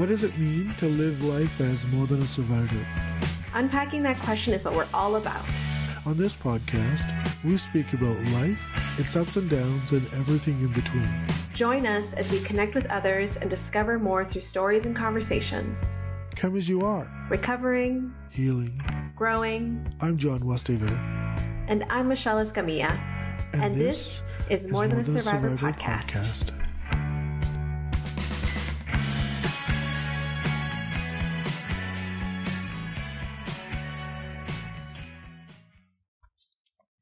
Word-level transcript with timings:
What 0.00 0.08
does 0.08 0.24
it 0.24 0.38
mean 0.38 0.74
to 0.78 0.86
live 0.88 1.22
life 1.22 1.60
as 1.60 1.84
more 1.88 2.06
than 2.06 2.22
a 2.22 2.26
survivor? 2.26 2.86
Unpacking 3.52 4.02
that 4.04 4.18
question 4.20 4.54
is 4.54 4.64
what 4.64 4.74
we're 4.74 4.88
all 4.94 5.16
about. 5.16 5.44
On 6.06 6.16
this 6.16 6.34
podcast, 6.34 7.12
we 7.44 7.58
speak 7.58 7.92
about 7.92 8.16
life, 8.28 8.58
its 8.98 9.14
ups 9.14 9.36
and 9.36 9.50
downs, 9.50 9.92
and 9.92 10.06
everything 10.14 10.54
in 10.54 10.72
between. 10.72 11.06
Join 11.52 11.84
us 11.84 12.14
as 12.14 12.32
we 12.32 12.40
connect 12.40 12.74
with 12.74 12.86
others 12.86 13.36
and 13.36 13.50
discover 13.50 13.98
more 13.98 14.24
through 14.24 14.40
stories 14.40 14.86
and 14.86 14.96
conversations. 14.96 15.84
Come 16.34 16.56
as 16.56 16.66
you 16.66 16.82
are, 16.86 17.06
Recovering, 17.28 18.14
healing. 18.30 18.80
growing, 19.14 19.86
I'm 20.00 20.16
John 20.16 20.40
Westhaver. 20.40 20.96
and 21.68 21.84
I'm 21.90 22.08
Michelle 22.08 22.42
Escamilla. 22.42 22.98
And 23.52 23.78
this 23.78 24.22
is 24.48 24.66
More 24.66 24.88
Than 24.88 25.00
a 25.00 25.04
Survivor 25.04 25.58
podcast. 25.58 26.58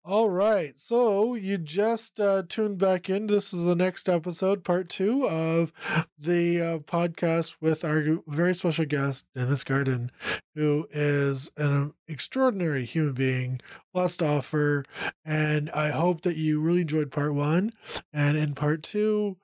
All 0.09 0.31
right. 0.31 0.79
So 0.79 1.35
you 1.35 1.59
just 1.59 2.19
uh, 2.19 2.45
tuned 2.49 2.79
back 2.79 3.11
in. 3.11 3.27
This 3.27 3.53
is 3.53 3.65
the 3.65 3.77
next 3.77 4.09
episode, 4.09 4.65
part 4.65 4.89
two 4.89 5.29
of 5.29 5.71
the 6.19 6.63
uh, 6.63 6.79
podcast 6.79 7.57
with 7.61 7.85
our 7.85 8.17
very 8.27 8.55
special 8.55 8.87
guest, 8.87 9.27
Dennis 9.35 9.65
Gardin, 9.65 10.11
who 10.55 10.89
is 10.93 11.51
an 11.59 11.93
extraordinary 12.07 12.87
human 12.87 13.13
being, 13.13 13.61
lots 13.93 14.17
to 14.17 14.27
offer. 14.27 14.87
And 15.27 15.69
I 15.73 15.91
hope 15.91 16.23
that 16.23 16.39
you 16.39 16.59
really 16.59 16.81
enjoyed 16.81 17.11
part 17.11 17.35
one. 17.35 17.75
And 18.11 18.39
in 18.39 18.55
part 18.55 18.83
two, 18.83 19.37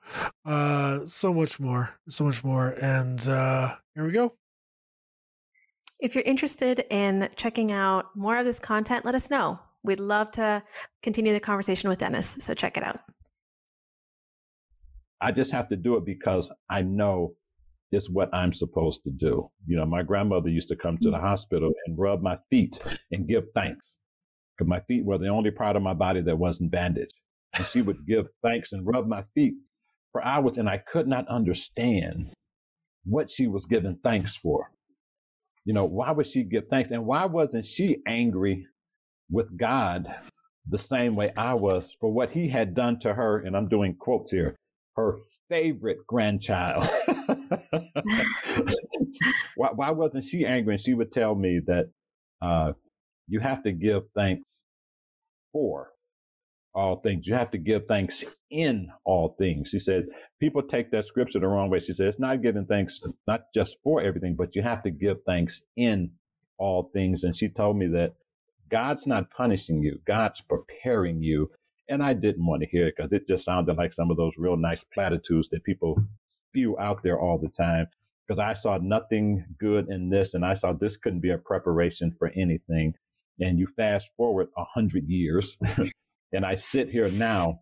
uh, 0.45 1.05
so 1.05 1.31
much 1.31 1.59
more, 1.59 1.93
so 2.09 2.23
much 2.23 2.43
more. 2.43 2.73
And 2.81 3.27
uh, 3.27 3.75
here 3.93 4.03
we 4.03 4.11
go. 4.11 4.33
If 5.99 6.15
you're 6.15 6.23
interested 6.23 6.85
in 6.89 7.29
checking 7.35 7.71
out 7.71 8.15
more 8.15 8.37
of 8.37 8.45
this 8.45 8.57
content, 8.57 9.05
let 9.05 9.13
us 9.13 9.29
know. 9.29 9.59
We'd 9.85 9.99
love 9.99 10.31
to 10.31 10.63
continue 11.03 11.33
the 11.33 11.39
conversation 11.39 11.89
with 11.89 11.99
Dennis. 11.99 12.37
So 12.39 12.53
check 12.53 12.77
it 12.77 12.83
out. 12.83 12.99
I 15.21 15.31
just 15.31 15.51
have 15.51 15.69
to 15.69 15.75
do 15.75 15.95
it 15.97 16.05
because 16.05 16.51
I 16.69 16.81
know 16.81 17.35
it's 17.91 18.09
what 18.09 18.33
I'm 18.33 18.53
supposed 18.53 19.03
to 19.03 19.11
do. 19.11 19.49
You 19.65 19.77
know, 19.77 19.85
my 19.85 20.03
grandmother 20.03 20.49
used 20.49 20.67
to 20.69 20.75
come 20.75 20.97
to 20.97 21.11
the 21.11 21.17
mm. 21.17 21.21
hospital 21.21 21.71
and 21.85 21.97
rub 21.97 22.21
my 22.21 22.37
feet 22.49 22.77
and 23.11 23.27
give 23.27 23.45
thanks 23.53 23.85
because 24.55 24.69
my 24.69 24.81
feet 24.81 25.05
were 25.05 25.17
the 25.17 25.27
only 25.27 25.51
part 25.51 25.75
of 25.75 25.81
my 25.81 25.93
body 25.93 26.21
that 26.21 26.37
wasn't 26.37 26.71
bandaged. 26.71 27.13
And 27.53 27.65
she 27.67 27.81
would 27.81 27.97
give 28.05 28.27
thanks 28.41 28.71
and 28.71 28.85
rub 28.85 29.07
my 29.07 29.23
feet 29.33 29.53
for 30.11 30.23
hours, 30.23 30.57
and 30.57 30.69
I 30.69 30.77
could 30.77 31.07
not 31.07 31.27
understand 31.27 32.33
what 33.05 33.31
she 33.31 33.47
was 33.47 33.65
giving 33.65 33.97
thanks 34.03 34.35
for. 34.35 34.71
You 35.63 35.73
know, 35.73 35.85
why 35.85 36.11
would 36.11 36.27
she 36.27 36.43
give 36.43 36.67
thanks? 36.69 36.91
And 36.91 37.05
why 37.05 37.25
wasn't 37.25 37.65
she 37.65 37.97
angry 38.07 38.67
with 39.29 39.57
God 39.57 40.07
the 40.67 40.79
same 40.79 41.15
way 41.15 41.31
I 41.37 41.53
was 41.53 41.85
for 41.99 42.11
what 42.11 42.31
he 42.31 42.49
had 42.49 42.73
done 42.73 42.99
to 43.01 43.13
her, 43.13 43.39
and 43.39 43.55
I'm 43.55 43.67
doing 43.69 43.95
quotes 43.95 44.31
here, 44.31 44.55
her 44.95 45.17
favorite 45.49 45.99
grandchild. 46.07 46.89
why, 49.55 49.69
why, 49.75 49.91
wasn't 49.91 50.25
she 50.25 50.45
angry? 50.45 50.75
And 50.75 50.83
she 50.83 50.93
would 50.93 51.11
tell 51.11 51.35
me 51.35 51.61
that 51.67 51.89
uh, 52.41 52.73
you 53.27 53.39
have 53.39 53.63
to 53.63 53.71
give 53.71 54.03
thanks 54.15 54.43
for 55.51 55.89
all 56.73 56.97
things. 56.97 57.27
You 57.27 57.35
have 57.35 57.51
to 57.51 57.57
give 57.57 57.87
thanks 57.87 58.23
in 58.51 58.89
all 59.05 59.35
things. 59.39 59.69
She 59.69 59.79
said, 59.79 60.07
people 60.39 60.61
take 60.61 60.91
that 60.91 61.07
scripture 61.07 61.39
the 61.39 61.47
wrong 61.47 61.69
way. 61.69 61.79
She 61.79 61.93
said, 61.93 62.07
it's 62.07 62.19
not 62.19 62.41
giving 62.41 62.65
thanks, 62.65 62.99
not 63.27 63.43
just 63.53 63.77
for 63.83 64.01
everything, 64.01 64.35
but 64.35 64.55
you 64.55 64.61
have 64.61 64.83
to 64.83 64.91
give 64.91 65.17
thanks 65.25 65.61
in 65.77 66.11
all 66.57 66.89
things. 66.93 67.23
And 67.23 67.35
she 67.35 67.49
told 67.49 67.77
me 67.77 67.87
that 67.87 68.13
God's 68.69 69.05
not 69.07 69.31
punishing 69.31 69.81
you. 69.81 69.99
God's 70.07 70.41
preparing 70.41 71.21
you. 71.21 71.49
And 71.89 72.01
I 72.01 72.13
didn't 72.13 72.45
want 72.45 72.61
to 72.63 72.67
hear 72.67 72.87
it 72.87 72.95
because 72.97 73.11
it 73.13 73.27
just 73.27 73.45
sounded 73.45 73.77
like 73.77 73.93
some 73.93 74.09
of 74.09 74.17
those 74.17 74.33
real 74.37 74.57
nice 74.57 74.83
platitudes 74.93 75.49
that 75.51 75.63
people 75.63 75.97
spew 76.49 76.77
out 76.79 77.03
there 77.03 77.19
all 77.19 77.37
the 77.37 77.49
time. 77.49 77.87
Because 78.27 78.39
I 78.39 78.59
saw 78.59 78.79
nothing 78.81 79.45
good 79.59 79.87
in 79.89 80.09
this, 80.09 80.33
and 80.33 80.43
I 80.43 80.55
saw 80.55 80.73
this 80.73 80.97
couldn't 80.97 81.19
be 81.19 81.29
a 81.29 81.37
preparation 81.37 82.15
for 82.17 82.29
anything. 82.29 82.95
And 83.39 83.59
you 83.59 83.67
fast 83.75 84.09
forward 84.17 84.47
a 84.57 84.63
hundred 84.63 85.07
years, 85.07 85.57
and 86.33 86.45
I 86.45 86.55
sit 86.55 86.89
here 86.89 87.09
now, 87.11 87.59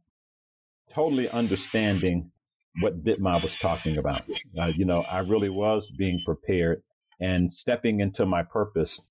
totally 0.94 1.30
understanding 1.30 2.31
what 2.80 3.03
Bitma 3.03 3.41
was 3.44 3.58
talking 3.59 3.97
about. 3.97 4.22
Uh, 4.58 4.72
you 4.74 4.85
know, 4.85 5.03
I 5.12 5.20
really 5.20 5.50
was 5.50 5.91
being 5.97 6.22
prepared, 6.25 6.81
and 7.20 7.53
stepping 7.53 8.00
into 8.00 8.25
my 8.25 8.44
purpose 8.44 9.02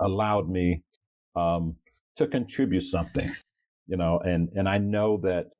allowed 0.00 0.48
me 0.48 0.82
um, 1.36 1.76
to 2.16 2.26
contribute 2.26 2.84
something, 2.84 3.32
you 3.86 3.96
know, 3.96 4.18
and, 4.18 4.48
and 4.54 4.68
I 4.68 4.78
know 4.78 5.18
that, 5.22 5.50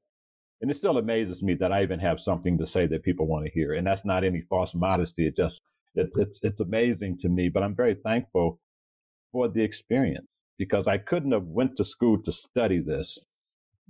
and 0.60 0.70
it 0.70 0.76
still 0.76 0.98
amazes 0.98 1.42
me 1.42 1.54
that 1.54 1.72
I 1.72 1.82
even 1.82 2.00
have 2.00 2.20
something 2.20 2.58
to 2.58 2.66
say 2.66 2.86
that 2.86 3.02
people 3.02 3.26
want 3.26 3.46
to 3.46 3.50
hear. 3.50 3.74
And 3.74 3.86
that's 3.86 4.04
not 4.04 4.24
any 4.24 4.42
false 4.42 4.74
modesty. 4.74 5.26
It 5.26 5.36
just, 5.36 5.60
it, 5.94 6.10
it's, 6.16 6.38
it's 6.42 6.60
amazing 6.60 7.18
to 7.22 7.28
me, 7.28 7.48
but 7.48 7.62
I'm 7.62 7.74
very 7.74 7.94
thankful 7.94 8.58
for 9.32 9.48
the 9.48 9.62
experience 9.62 10.26
because 10.58 10.86
I 10.86 10.98
couldn't 10.98 11.32
have 11.32 11.44
went 11.44 11.76
to 11.78 11.84
school 11.84 12.22
to 12.22 12.32
study 12.32 12.80
this. 12.80 13.18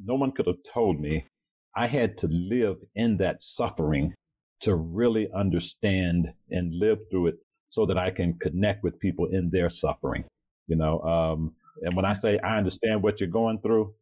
No 0.03 0.15
one 0.15 0.33
could 0.33 0.47
have 0.47 0.63
told 0.73 1.01
me 1.01 1.27
I 1.75 1.87
had 1.87 2.19
to 2.19 2.29
live 2.29 2.77
in 2.95 3.17
that 3.19 3.43
suffering 3.43 4.15
to 4.63 4.75
really 4.75 5.29
understand 5.35 6.29
and 6.51 6.75
live 6.75 6.99
through 7.11 7.29
it 7.29 7.39
so 7.71 7.87
that 7.87 7.99
I 7.99 8.11
can 8.11 8.39
connect 8.39 8.83
with 8.83 8.99
people 8.99 9.27
in 9.27 9.51
their 9.51 9.71
suffering. 9.71 10.25
You 10.67 10.77
know, 10.77 11.01
um, 11.01 11.55
and 11.83 11.95
when 11.95 12.05
I 12.05 12.19
say 12.19 12.39
I 12.39 12.59
understand 12.59 13.03
what 13.03 13.21
you're 13.21 13.29
going 13.29 13.61
through, 13.61 13.95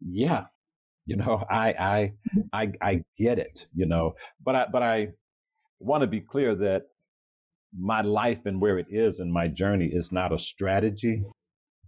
yeah, 0.00 0.44
you 1.06 1.16
know, 1.16 1.44
I 1.50 1.72
I 1.72 2.12
I 2.52 2.72
I 2.82 3.02
get 3.18 3.38
it, 3.38 3.66
you 3.74 3.86
know. 3.86 4.14
But 4.44 4.54
I 4.54 4.66
but 4.70 4.82
I 4.82 5.08
want 5.80 6.02
to 6.02 6.06
be 6.06 6.20
clear 6.20 6.54
that 6.56 6.86
my 7.78 8.00
life 8.00 8.46
and 8.46 8.60
where 8.60 8.78
it 8.78 8.86
is 8.90 9.18
and 9.18 9.32
my 9.32 9.48
journey 9.48 9.86
is 9.86 10.12
not 10.12 10.32
a 10.32 10.38
strategy, 10.38 11.24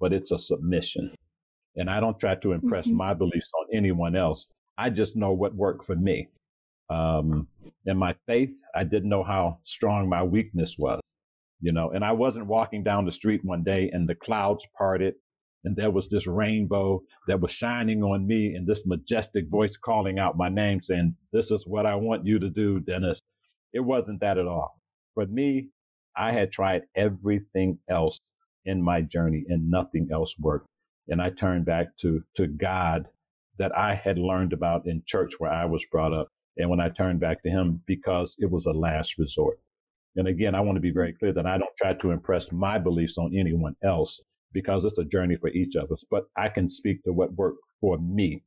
but 0.00 0.12
it's 0.12 0.30
a 0.30 0.38
submission. 0.38 1.14
And 1.76 1.88
I 1.88 2.00
don't 2.00 2.18
try 2.18 2.34
to 2.36 2.52
impress 2.52 2.86
mm-hmm. 2.86 2.96
my 2.96 3.14
beliefs 3.14 3.50
on 3.60 3.66
anyone 3.72 4.16
else. 4.16 4.48
I 4.76 4.90
just 4.90 5.16
know 5.16 5.32
what 5.32 5.54
worked 5.54 5.86
for 5.86 5.96
me. 5.96 6.28
Um, 6.90 7.46
and 7.86 7.98
my 7.98 8.14
faith, 8.26 8.50
I 8.74 8.84
didn't 8.84 9.08
know 9.08 9.22
how 9.22 9.58
strong 9.64 10.08
my 10.08 10.22
weakness 10.22 10.76
was, 10.78 11.00
you 11.60 11.72
know, 11.72 11.90
and 11.90 12.04
I 12.04 12.12
wasn't 12.12 12.46
walking 12.46 12.82
down 12.84 13.06
the 13.06 13.12
street 13.12 13.44
one 13.44 13.64
day 13.64 13.90
and 13.92 14.08
the 14.08 14.14
clouds 14.14 14.64
parted 14.76 15.14
and 15.64 15.76
there 15.76 15.90
was 15.90 16.08
this 16.08 16.26
rainbow 16.26 17.02
that 17.26 17.40
was 17.40 17.52
shining 17.52 18.02
on 18.02 18.26
me 18.26 18.54
and 18.54 18.66
this 18.66 18.86
majestic 18.86 19.48
voice 19.48 19.76
calling 19.76 20.18
out 20.18 20.36
my 20.36 20.48
name 20.48 20.80
saying, 20.82 21.16
This 21.32 21.50
is 21.50 21.64
what 21.66 21.86
I 21.86 21.96
want 21.96 22.26
you 22.26 22.38
to 22.38 22.48
do, 22.48 22.80
Dennis. 22.80 23.20
It 23.72 23.80
wasn't 23.80 24.20
that 24.20 24.38
at 24.38 24.46
all. 24.46 24.80
For 25.14 25.26
me, 25.26 25.68
I 26.16 26.32
had 26.32 26.52
tried 26.52 26.82
everything 26.96 27.78
else 27.90 28.20
in 28.64 28.82
my 28.82 29.02
journey 29.02 29.44
and 29.48 29.70
nothing 29.70 30.08
else 30.12 30.34
worked. 30.38 30.68
And 31.08 31.20
I 31.20 31.30
turned 31.30 31.64
back 31.64 31.88
to, 32.02 32.22
to 32.36 32.46
God 32.46 33.06
that 33.58 33.76
I 33.76 33.94
had 33.94 34.18
learned 34.18 34.52
about 34.52 34.86
in 34.86 35.02
church 35.06 35.34
where 35.38 35.52
I 35.52 35.64
was 35.64 35.84
brought 35.90 36.12
up. 36.12 36.28
And 36.56 36.70
when 36.70 36.80
I 36.80 36.88
turned 36.88 37.20
back 37.20 37.42
to 37.42 37.50
him, 37.50 37.82
because 37.86 38.34
it 38.38 38.50
was 38.50 38.66
a 38.66 38.72
last 38.72 39.18
resort. 39.18 39.58
And 40.18 40.26
again, 40.26 40.56
I 40.56 40.60
want 40.60 40.74
to 40.74 40.80
be 40.80 40.90
very 40.90 41.12
clear 41.12 41.32
that 41.32 41.46
I 41.46 41.58
don't 41.58 41.76
try 41.80 41.94
to 41.94 42.10
impress 42.10 42.50
my 42.50 42.76
beliefs 42.76 43.18
on 43.18 43.36
anyone 43.38 43.76
else 43.84 44.20
because 44.52 44.84
it's 44.84 44.98
a 44.98 45.04
journey 45.04 45.36
for 45.36 45.48
each 45.50 45.76
of 45.76 45.92
us. 45.92 46.02
But 46.10 46.24
I 46.36 46.48
can 46.48 46.68
speak 46.68 47.04
to 47.04 47.12
what 47.12 47.32
worked 47.34 47.62
for 47.80 47.98
me. 47.98 48.42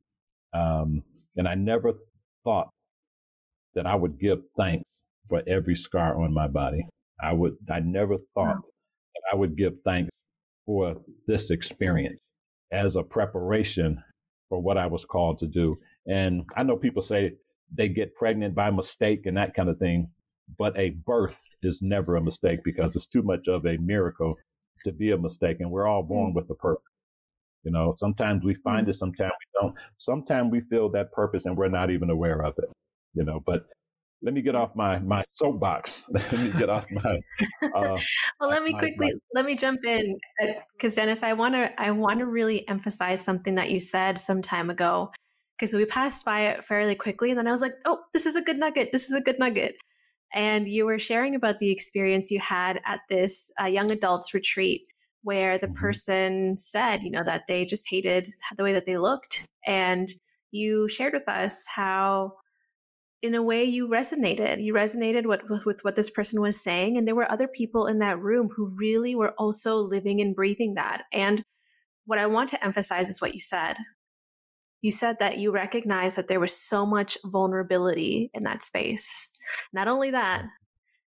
Um, 0.52 1.02
and 1.36 1.48
I 1.48 1.54
never 1.54 1.94
thought 2.44 2.68
that 3.74 3.86
I 3.86 3.94
would 3.94 4.20
give 4.20 4.40
thanks 4.54 4.84
for 5.30 5.42
every 5.48 5.74
scar 5.74 6.22
on 6.22 6.34
my 6.34 6.46
body. 6.46 6.86
I 7.22 7.32
would, 7.32 7.56
I 7.70 7.80
never 7.80 8.18
thought 8.34 8.60
that 9.14 9.22
I 9.32 9.36
would 9.36 9.56
give 9.56 9.72
thanks 9.82 10.10
for 10.66 10.96
this 11.26 11.50
experience 11.50 12.20
as 12.70 12.96
a 12.96 13.02
preparation 13.02 14.02
for 14.50 14.60
what 14.60 14.76
I 14.76 14.86
was 14.88 15.06
called 15.06 15.38
to 15.38 15.46
do. 15.46 15.78
And 16.06 16.44
I 16.54 16.64
know 16.64 16.76
people 16.76 17.02
say 17.02 17.32
they 17.74 17.88
get 17.88 18.14
pregnant 18.14 18.54
by 18.54 18.70
mistake 18.70 19.24
and 19.24 19.38
that 19.38 19.54
kind 19.54 19.70
of 19.70 19.78
thing, 19.78 20.10
but 20.58 20.78
a 20.78 20.90
birth 20.90 21.38
is 21.64 21.80
never 21.82 22.16
a 22.16 22.22
mistake 22.22 22.60
because 22.64 22.96
it's 22.96 23.06
too 23.06 23.22
much 23.22 23.48
of 23.48 23.66
a 23.66 23.76
miracle 23.78 24.36
to 24.84 24.92
be 24.92 25.12
a 25.12 25.18
mistake, 25.18 25.58
and 25.60 25.70
we're 25.70 25.86
all 25.86 26.02
born 26.02 26.32
mm. 26.32 26.34
with 26.34 26.50
a 26.50 26.54
purpose. 26.54 26.84
You 27.64 27.70
know, 27.70 27.94
sometimes 27.98 28.42
we 28.44 28.54
find 28.54 28.86
mm. 28.86 28.90
it, 28.90 28.96
sometimes 28.96 29.32
we 29.32 29.60
don't. 29.60 29.74
Sometimes 29.98 30.50
we 30.50 30.60
feel 30.62 30.88
that 30.90 31.12
purpose 31.12 31.44
and 31.44 31.56
we're 31.56 31.68
not 31.68 31.90
even 31.90 32.10
aware 32.10 32.44
of 32.44 32.54
it. 32.58 32.68
You 33.14 33.24
know, 33.24 33.40
but 33.46 33.66
let 34.22 34.34
me 34.34 34.42
get 34.42 34.54
off 34.54 34.74
my 34.74 34.98
my 35.00 35.24
soapbox. 35.32 36.02
let 36.10 36.32
me 36.32 36.50
get 36.58 36.68
off 36.68 36.90
my. 36.90 37.18
Uh, 37.74 37.98
well, 38.40 38.50
let 38.50 38.62
me 38.62 38.72
my, 38.72 38.78
quickly 38.78 39.12
my, 39.12 39.18
let 39.34 39.44
me 39.44 39.56
jump 39.56 39.84
in 39.84 40.18
because 40.74 40.92
uh, 40.94 41.02
Dennis, 41.02 41.22
I 41.22 41.32
want 41.32 41.54
to 41.54 41.80
I 41.80 41.90
want 41.90 42.20
to 42.20 42.26
really 42.26 42.66
emphasize 42.68 43.20
something 43.20 43.54
that 43.56 43.70
you 43.70 43.80
said 43.80 44.18
some 44.18 44.42
time 44.42 44.70
ago 44.70 45.12
because 45.58 45.74
we 45.74 45.84
passed 45.84 46.24
by 46.24 46.40
it 46.42 46.64
fairly 46.64 46.94
quickly, 46.94 47.30
and 47.30 47.38
then 47.38 47.46
I 47.46 47.52
was 47.52 47.60
like, 47.60 47.74
oh, 47.84 48.00
this 48.12 48.26
is 48.26 48.34
a 48.36 48.42
good 48.42 48.58
nugget. 48.58 48.90
This 48.92 49.04
is 49.04 49.12
a 49.12 49.20
good 49.20 49.38
nugget. 49.38 49.76
And 50.34 50.68
you 50.68 50.86
were 50.86 50.98
sharing 50.98 51.34
about 51.34 51.58
the 51.58 51.70
experience 51.70 52.30
you 52.30 52.40
had 52.40 52.80
at 52.86 53.00
this 53.08 53.50
uh, 53.60 53.66
young 53.66 53.90
adults 53.90 54.34
retreat 54.34 54.82
where 55.22 55.58
the 55.58 55.66
mm-hmm. 55.66 55.76
person 55.76 56.58
said, 56.58 57.02
you 57.02 57.10
know, 57.10 57.24
that 57.24 57.46
they 57.46 57.64
just 57.64 57.88
hated 57.88 58.32
the 58.56 58.64
way 58.64 58.72
that 58.72 58.86
they 58.86 58.98
looked. 58.98 59.46
And 59.66 60.10
you 60.50 60.88
shared 60.88 61.14
with 61.14 61.28
us 61.28 61.64
how 61.66 62.34
in 63.22 63.34
a 63.36 63.42
way 63.42 63.64
you 63.64 63.88
resonated 63.88 64.62
you 64.62 64.74
resonated 64.74 65.26
with, 65.26 65.40
with, 65.48 65.64
with, 65.64 65.80
what 65.82 65.94
this 65.94 66.10
person 66.10 66.40
was 66.40 66.60
saying 66.60 66.98
and 66.98 67.06
there 67.06 67.14
were 67.14 67.30
other 67.30 67.48
people 67.48 67.86
in 67.86 68.00
that 68.00 68.20
room 68.20 68.48
who 68.54 68.74
really 68.76 69.14
were 69.14 69.32
also 69.38 69.76
living 69.76 70.20
and 70.20 70.34
breathing 70.34 70.74
that 70.74 71.02
and 71.12 71.42
what 72.04 72.18
i 72.18 72.26
want 72.26 72.48
to 72.50 72.64
emphasize 72.64 73.08
is 73.08 73.20
what 73.20 73.34
you 73.34 73.40
said 73.40 73.76
you 74.82 74.90
said 74.90 75.18
that 75.18 75.38
you 75.38 75.50
recognized 75.50 76.16
that 76.16 76.28
there 76.28 76.40
was 76.40 76.54
so 76.54 76.84
much 76.84 77.16
vulnerability 77.24 78.30
in 78.34 78.42
that 78.42 78.62
space 78.62 79.30
not 79.72 79.88
only 79.88 80.10
that 80.10 80.44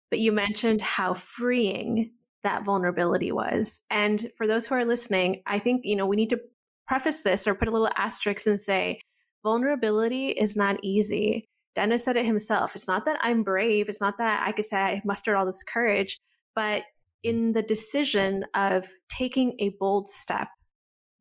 but 0.09 0.19
you 0.19 0.31
mentioned 0.31 0.81
how 0.81 1.13
freeing 1.13 2.11
that 2.43 2.63
vulnerability 2.63 3.31
was 3.31 3.81
and 3.89 4.31
for 4.37 4.47
those 4.47 4.65
who 4.65 4.75
are 4.75 4.85
listening 4.85 5.41
i 5.45 5.59
think 5.59 5.81
you 5.83 5.95
know 5.95 6.05
we 6.05 6.15
need 6.15 6.29
to 6.29 6.41
preface 6.87 7.23
this 7.23 7.47
or 7.47 7.55
put 7.55 7.67
a 7.67 7.71
little 7.71 7.89
asterisk 7.95 8.45
and 8.47 8.59
say 8.59 8.99
vulnerability 9.43 10.29
is 10.29 10.55
not 10.55 10.77
easy 10.83 11.47
Dennis 11.75 12.05
said 12.05 12.15
it 12.15 12.25
himself. 12.25 12.73
It's 12.73 12.87
not 12.87 13.05
that 13.05 13.19
I'm 13.21 13.43
brave. 13.43 13.89
It's 13.89 14.01
not 14.01 14.17
that 14.17 14.41
I 14.47 14.53
could 14.53 14.65
say 14.65 14.77
I 14.77 15.01
mustered 15.03 15.35
all 15.35 15.45
this 15.45 15.61
courage, 15.61 16.19
but 16.55 16.83
in 17.23 17.51
the 17.51 17.61
decision 17.61 18.45
of 18.53 18.87
taking 19.09 19.55
a 19.59 19.75
bold 19.79 20.07
step, 20.07 20.47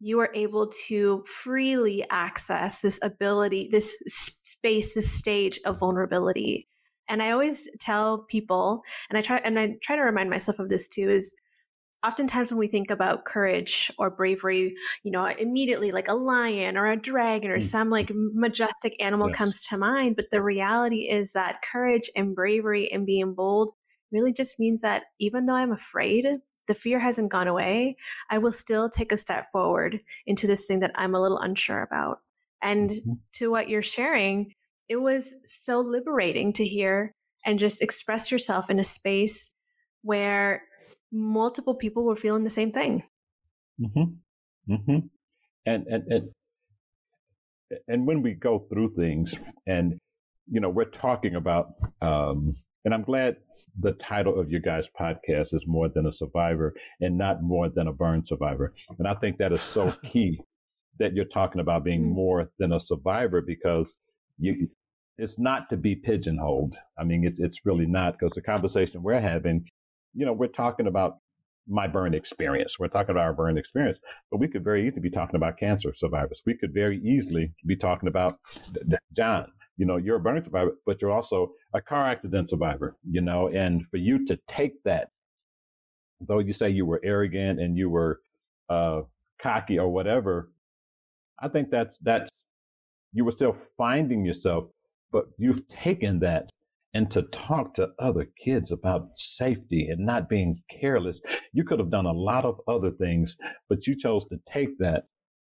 you 0.05 0.21
are 0.21 0.29
able 0.35 0.71
to 0.87 1.25
freely 1.27 2.05
access 2.11 2.83
this 2.83 3.01
ability, 3.01 3.71
this 3.73 3.97
space, 4.07 4.93
this 4.93 5.11
stage 5.11 5.59
of 5.65 5.79
vulnerability. 5.79 6.69
And 7.09 7.23
I 7.23 7.31
always 7.31 7.71
tell 7.81 8.19
people, 8.29 8.83
and 9.09 9.17
I 9.17 9.23
try 9.23 9.39
and 9.39 9.59
I 9.59 9.77
try 9.83 9.97
to 9.97 10.03
remind 10.03 10.29
myself 10.29 10.59
of 10.59 10.69
this 10.69 10.89
too, 10.89 11.09
is 11.09 11.35
oftentimes 12.07 12.51
when 12.51 12.59
we 12.59 12.69
think 12.69 12.91
about 12.91 13.25
courage 13.25 13.91
or 13.99 14.11
bravery, 14.11 14.75
you 15.05 15.11
know, 15.11 15.25
immediately 15.25 15.91
like 15.91 16.09
a 16.09 16.15
lion 16.15 16.77
or 16.77 16.85
a 16.85 17.01
dragon 17.01 17.51
or 17.51 17.57
mm. 17.57 17.63
some 17.63 17.89
like 17.89 18.11
majestic 18.13 18.95
animal 19.01 19.29
yes. 19.29 19.37
comes 19.39 19.67
to 19.69 19.79
mind. 19.79 20.17
But 20.17 20.27
the 20.31 20.43
reality 20.43 21.09
is 21.09 21.33
that 21.33 21.63
courage 21.63 22.11
and 22.15 22.35
bravery 22.35 22.93
and 22.93 23.07
being 23.07 23.33
bold 23.33 23.73
really 24.13 24.35
just 24.35 24.61
means 24.61 24.83
that 24.83 25.05
even 25.19 25.47
though 25.47 25.57
I'm 25.57 25.73
afraid, 25.73 26.27
the 26.67 26.75
fear 26.75 26.99
hasn't 26.99 27.31
gone 27.31 27.49
away, 27.49 27.97
I 28.31 28.39
will 28.39 28.53
still 28.53 28.89
take 28.89 29.13
a 29.13 29.17
step 29.17 29.51
forward 29.53 30.01
into 30.27 30.47
this 30.47 30.67
thing 30.67 30.81
that 30.81 30.93
I'm 30.95 31.15
a 31.15 31.21
little 31.21 31.39
unsure 31.39 31.83
about. 31.83 32.21
And 32.63 32.91
mm-hmm. 32.91 33.13
to 33.35 33.51
what 33.51 33.69
you're 33.69 33.83
sharing, 33.83 34.55
it 34.89 34.97
was 34.97 35.35
so 35.45 35.81
liberating 35.81 36.53
to 36.55 36.67
hear 36.67 37.15
and 37.45 37.59
just 37.59 37.83
express 37.83 38.31
yourself 38.31 38.71
in 38.71 38.79
a 38.79 38.85
space 38.85 39.55
where 40.03 40.63
multiple 41.13 41.75
people 41.75 42.05
were 42.05 42.17
feeling 42.17 42.45
the 42.45 42.51
same 42.51 42.73
thing. 42.73 43.03
Mm-hmm. 43.81 44.73
Mm-hmm. 44.73 45.07
And, 45.67 45.87
and, 45.87 46.13
and, 46.13 46.29
and 47.89 48.07
when 48.07 48.23
we 48.23 48.33
go 48.35 48.67
through 48.71 48.95
things 48.95 49.35
and, 49.67 49.99
you 50.51 50.61
know, 50.61 50.69
we're 50.69 50.85
talking 50.85 51.35
about, 51.35 51.75
um, 52.03 52.55
and 52.85 52.95
I'm 52.95 53.03
glad 53.03 53.37
the 53.81 53.93
title 53.93 54.39
of 54.39 54.51
your 54.51 54.61
guys' 54.61 54.87
podcast 54.99 55.55
is 55.55 55.65
more 55.67 55.89
than 55.89 56.07
a 56.07 56.13
survivor 56.13 56.75
and 57.01 57.17
not 57.19 57.43
more 57.43 57.69
than 57.69 57.89
a 57.89 57.93
burn 57.93 58.25
survivor. 58.25 58.73
And 58.99 59.09
I 59.09 59.15
think 59.15 59.39
that 59.39 59.53
is 59.53 59.61
so 59.61 59.91
key 60.13 60.41
that 60.99 61.15
you're 61.15 61.25
talking 61.25 61.61
about 61.61 61.85
being 61.85 62.03
mm. 62.03 62.15
more 62.15 62.51
than 62.59 62.73
a 62.73 62.81
survivor 62.81 63.41
because 63.41 63.93
you, 64.39 64.69
it's 65.19 65.39
not 65.39 65.69
to 65.71 65.77
be 65.77 65.95
pigeonholed. 65.95 66.77
I 66.99 67.05
mean, 67.05 67.25
it's 67.25 67.41
it's 67.41 67.59
really 67.65 67.87
not 67.87 68.19
because 68.19 68.35
the 68.35 68.43
conversation 68.43 69.03
we're 69.03 69.21
having 69.21 69.65
you 70.15 70.25
know, 70.25 70.33
we're 70.33 70.47
talking 70.47 70.87
about 70.87 71.19
my 71.67 71.87
burn 71.87 72.15
experience. 72.15 72.79
We're 72.79 72.89
talking 72.89 73.11
about 73.11 73.25
our 73.25 73.33
burn 73.33 73.59
experience, 73.59 73.99
but 74.31 74.39
we 74.39 74.49
could 74.49 74.65
very 74.65 74.87
easily 74.87 75.03
be 75.03 75.11
talking 75.11 75.37
about 75.37 75.59
cancer 75.59 75.93
survivors. 75.97 76.43
We 76.47 76.57
could 76.57 76.73
very 76.73 77.01
easily 77.03 77.53
be 77.67 77.77
talking 77.77 78.09
about 78.09 78.39
John. 79.17 79.47
You 79.77 79.87
know, 79.87 79.97
you're 79.97 80.17
a 80.17 80.21
burn 80.21 80.43
survivor, 80.43 80.73
but 80.87 81.01
you're 81.01 81.11
also 81.11 81.53
a 81.75 81.81
car 81.81 82.09
accident 82.09 82.51
survivor. 82.51 82.97
You 83.09 83.21
know, 83.21 83.49
and 83.49 83.85
for 83.91 83.97
you 83.97 84.25
to 84.27 84.39
take 84.49 84.83
that, 84.85 85.11
though 86.21 86.39
you 86.39 86.53
say 86.53 86.71
you 86.71 86.87
were 86.87 87.01
arrogant 87.05 87.61
and 87.61 87.77
you 87.77 87.91
were 87.91 88.21
uh, 88.69 89.03
cocky 89.41 89.79
or 89.79 89.89
whatever, 89.89 90.51
I 91.41 91.49
think 91.49 91.71
that's 91.71 91.99
that's 92.03 92.31
you 93.13 93.25
were 93.25 93.33
still 93.33 93.57
finding 93.77 94.25
yourself, 94.25 94.65
but 95.13 95.27
you've 95.39 95.69
taken 95.69 96.21
that 96.21 96.51
and 96.95 97.11
to 97.11 97.23
talk 97.23 97.75
to 97.75 97.91
other 97.99 98.27
kids 98.43 98.71
about 98.71 99.09
safety 99.17 99.89
and 99.89 100.07
not 100.07 100.29
being 100.29 100.63
careless. 100.81 101.21
You 101.53 101.65
could 101.65 101.81
have 101.81 101.91
done 101.91 102.07
a 102.07 102.13
lot 102.13 102.45
of 102.45 102.61
other 102.69 102.93
things, 102.93 103.37
but 103.69 103.87
you 103.87 103.99
chose 103.99 104.25
to 104.29 104.39
take 104.51 104.79
that 104.79 105.05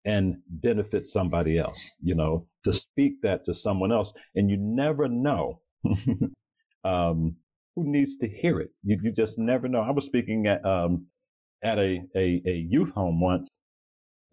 and 0.09 0.37
benefit 0.49 1.07
somebody 1.07 1.59
else, 1.59 1.91
you 2.03 2.15
know, 2.15 2.47
to 2.65 2.73
speak 2.73 3.21
that 3.23 3.45
to 3.45 3.55
someone 3.55 3.93
else. 3.93 4.11
And 4.35 4.49
you 4.51 4.57
never 4.57 5.07
know 5.07 5.61
um, 6.85 7.37
who 7.77 7.85
needs 7.93 8.17
to 8.23 8.29
hear 8.29 8.59
it. 8.59 8.71
You, 8.83 8.99
you 9.03 9.13
just 9.13 9.37
never 9.37 9.69
know. 9.69 9.83
I 9.83 9.91
was 9.91 10.07
speaking 10.07 10.47
at, 10.47 10.65
um, 10.65 11.05
at 11.63 11.79
a, 11.79 12.01
a, 12.17 12.43
a 12.47 12.67
youth 12.71 12.91
home 12.93 13.21
once, 13.21 13.49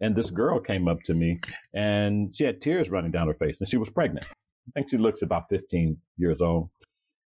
and 0.00 0.16
this 0.16 0.30
girl 0.30 0.58
came 0.60 0.88
up 0.88 0.98
to 1.04 1.14
me 1.14 1.40
and 1.74 2.34
she 2.34 2.44
had 2.44 2.62
tears 2.62 2.88
running 2.88 3.10
down 3.10 3.28
her 3.28 3.34
face 3.34 3.56
and 3.60 3.68
she 3.68 3.76
was 3.76 3.90
pregnant. 3.90 4.26
I 4.30 4.70
think 4.74 4.90
she 4.90 4.96
looks 4.96 5.20
about 5.20 5.44
15 5.50 5.98
years 6.16 6.40
old. 6.40 6.70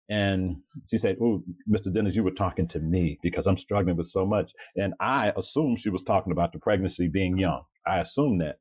And 0.09 0.57
she 0.89 0.97
said, 0.97 1.17
Oh, 1.21 1.43
Mr. 1.69 1.93
Dennis, 1.93 2.15
you 2.15 2.23
were 2.23 2.31
talking 2.31 2.67
to 2.69 2.79
me 2.79 3.19
because 3.23 3.45
I'm 3.47 3.57
struggling 3.57 3.97
with 3.97 4.09
so 4.09 4.25
much. 4.25 4.51
And 4.75 4.93
I 4.99 5.31
assumed 5.37 5.79
she 5.79 5.89
was 5.89 6.03
talking 6.05 6.31
about 6.31 6.53
the 6.53 6.59
pregnancy 6.59 7.07
being 7.07 7.37
young. 7.37 7.63
I 7.87 7.99
assume 7.99 8.37
that. 8.39 8.57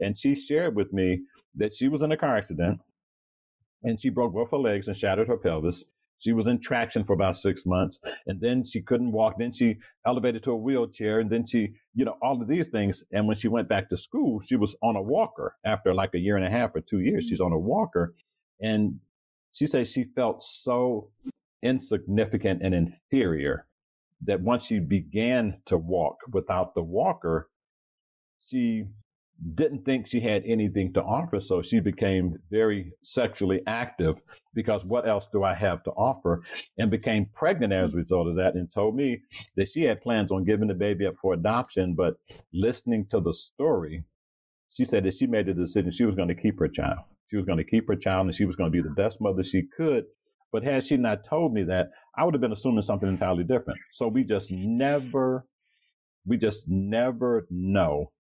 And 0.00 0.18
she 0.18 0.34
shared 0.34 0.74
with 0.74 0.92
me 0.92 1.20
that 1.56 1.76
she 1.76 1.88
was 1.88 2.02
in 2.02 2.12
a 2.12 2.16
car 2.16 2.36
accident 2.36 2.80
and 3.82 4.00
she 4.00 4.08
broke 4.08 4.32
both 4.34 4.50
her 4.50 4.56
legs 4.56 4.88
and 4.88 4.96
shattered 4.96 5.28
her 5.28 5.36
pelvis. 5.36 5.84
She 6.18 6.32
was 6.32 6.46
in 6.46 6.60
traction 6.60 7.04
for 7.04 7.12
about 7.12 7.36
six 7.36 7.66
months 7.66 7.98
and 8.26 8.40
then 8.40 8.64
she 8.64 8.80
couldn't 8.80 9.12
walk. 9.12 9.34
Then 9.38 9.52
she 9.52 9.76
elevated 10.06 10.42
to 10.44 10.52
a 10.52 10.56
wheelchair 10.56 11.20
and 11.20 11.30
then 11.30 11.46
she, 11.46 11.74
you 11.94 12.04
know, 12.04 12.16
all 12.22 12.40
of 12.40 12.48
these 12.48 12.66
things. 12.72 13.02
And 13.12 13.26
when 13.26 13.36
she 13.36 13.48
went 13.48 13.68
back 13.68 13.90
to 13.90 13.98
school, 13.98 14.40
she 14.44 14.56
was 14.56 14.74
on 14.82 14.96
a 14.96 15.02
walker 15.02 15.56
after 15.64 15.92
like 15.92 16.14
a 16.14 16.18
year 16.18 16.36
and 16.36 16.46
a 16.46 16.50
half 16.50 16.74
or 16.74 16.80
two 16.80 17.00
years. 17.00 17.26
She's 17.28 17.40
mm-hmm. 17.40 17.46
on 17.46 17.52
a 17.52 17.58
walker. 17.58 18.14
And 18.60 19.00
she 19.52 19.66
said 19.66 19.88
she 19.88 20.04
felt 20.16 20.42
so 20.42 21.10
insignificant 21.62 22.62
and 22.62 22.74
inferior 22.74 23.66
that 24.22 24.40
once 24.40 24.64
she 24.64 24.78
began 24.78 25.58
to 25.66 25.76
walk 25.76 26.16
without 26.32 26.74
the 26.74 26.82
walker, 26.82 27.50
she 28.46 28.84
didn't 29.54 29.84
think 29.84 30.06
she 30.06 30.20
had 30.20 30.42
anything 30.46 30.92
to 30.94 31.02
offer. 31.02 31.40
So 31.40 31.62
she 31.62 31.80
became 31.80 32.36
very 32.50 32.92
sexually 33.02 33.60
active 33.66 34.16
because 34.54 34.84
what 34.84 35.08
else 35.08 35.24
do 35.32 35.42
I 35.42 35.54
have 35.54 35.82
to 35.84 35.90
offer? 35.90 36.42
And 36.78 36.90
became 36.90 37.26
pregnant 37.34 37.72
as 37.72 37.90
a 37.90 37.94
mm. 37.94 37.96
result 37.96 38.28
of 38.28 38.36
that 38.36 38.54
and 38.54 38.68
told 38.72 38.94
me 38.94 39.20
that 39.56 39.70
she 39.70 39.82
had 39.82 40.02
plans 40.02 40.30
on 40.30 40.44
giving 40.44 40.68
the 40.68 40.74
baby 40.74 41.06
up 41.06 41.14
for 41.20 41.34
adoption. 41.34 41.94
But 41.94 42.14
listening 42.52 43.06
to 43.10 43.20
the 43.20 43.34
story, 43.34 44.04
she 44.70 44.84
said 44.84 45.04
that 45.04 45.16
she 45.16 45.26
made 45.26 45.46
the 45.46 45.54
decision 45.54 45.92
she 45.92 46.04
was 46.04 46.14
going 46.14 46.28
to 46.28 46.34
keep 46.34 46.58
her 46.60 46.68
child. 46.68 47.00
She 47.30 47.36
was 47.36 47.46
going 47.46 47.58
to 47.58 47.64
keep 47.64 47.88
her 47.88 47.96
child 47.96 48.26
and 48.26 48.34
she 48.34 48.44
was 48.44 48.56
going 48.56 48.70
to 48.70 48.82
be 48.82 48.86
the 48.86 48.94
best 48.94 49.20
mother 49.20 49.42
she 49.42 49.64
could. 49.76 50.04
But 50.52 50.62
had 50.62 50.86
she 50.86 50.96
not 50.96 51.26
told 51.28 51.52
me 51.52 51.64
that, 51.64 51.88
I 52.16 52.24
would 52.24 52.34
have 52.34 52.40
been 52.40 52.52
assuming 52.52 52.82
something 52.82 53.08
entirely 53.08 53.42
different. 53.42 53.80
So 53.94 54.06
we 54.06 54.22
just 54.22 54.52
never, 54.52 55.44
we 56.24 56.36
just 56.36 56.68
never 56.68 57.46
know 57.50 58.12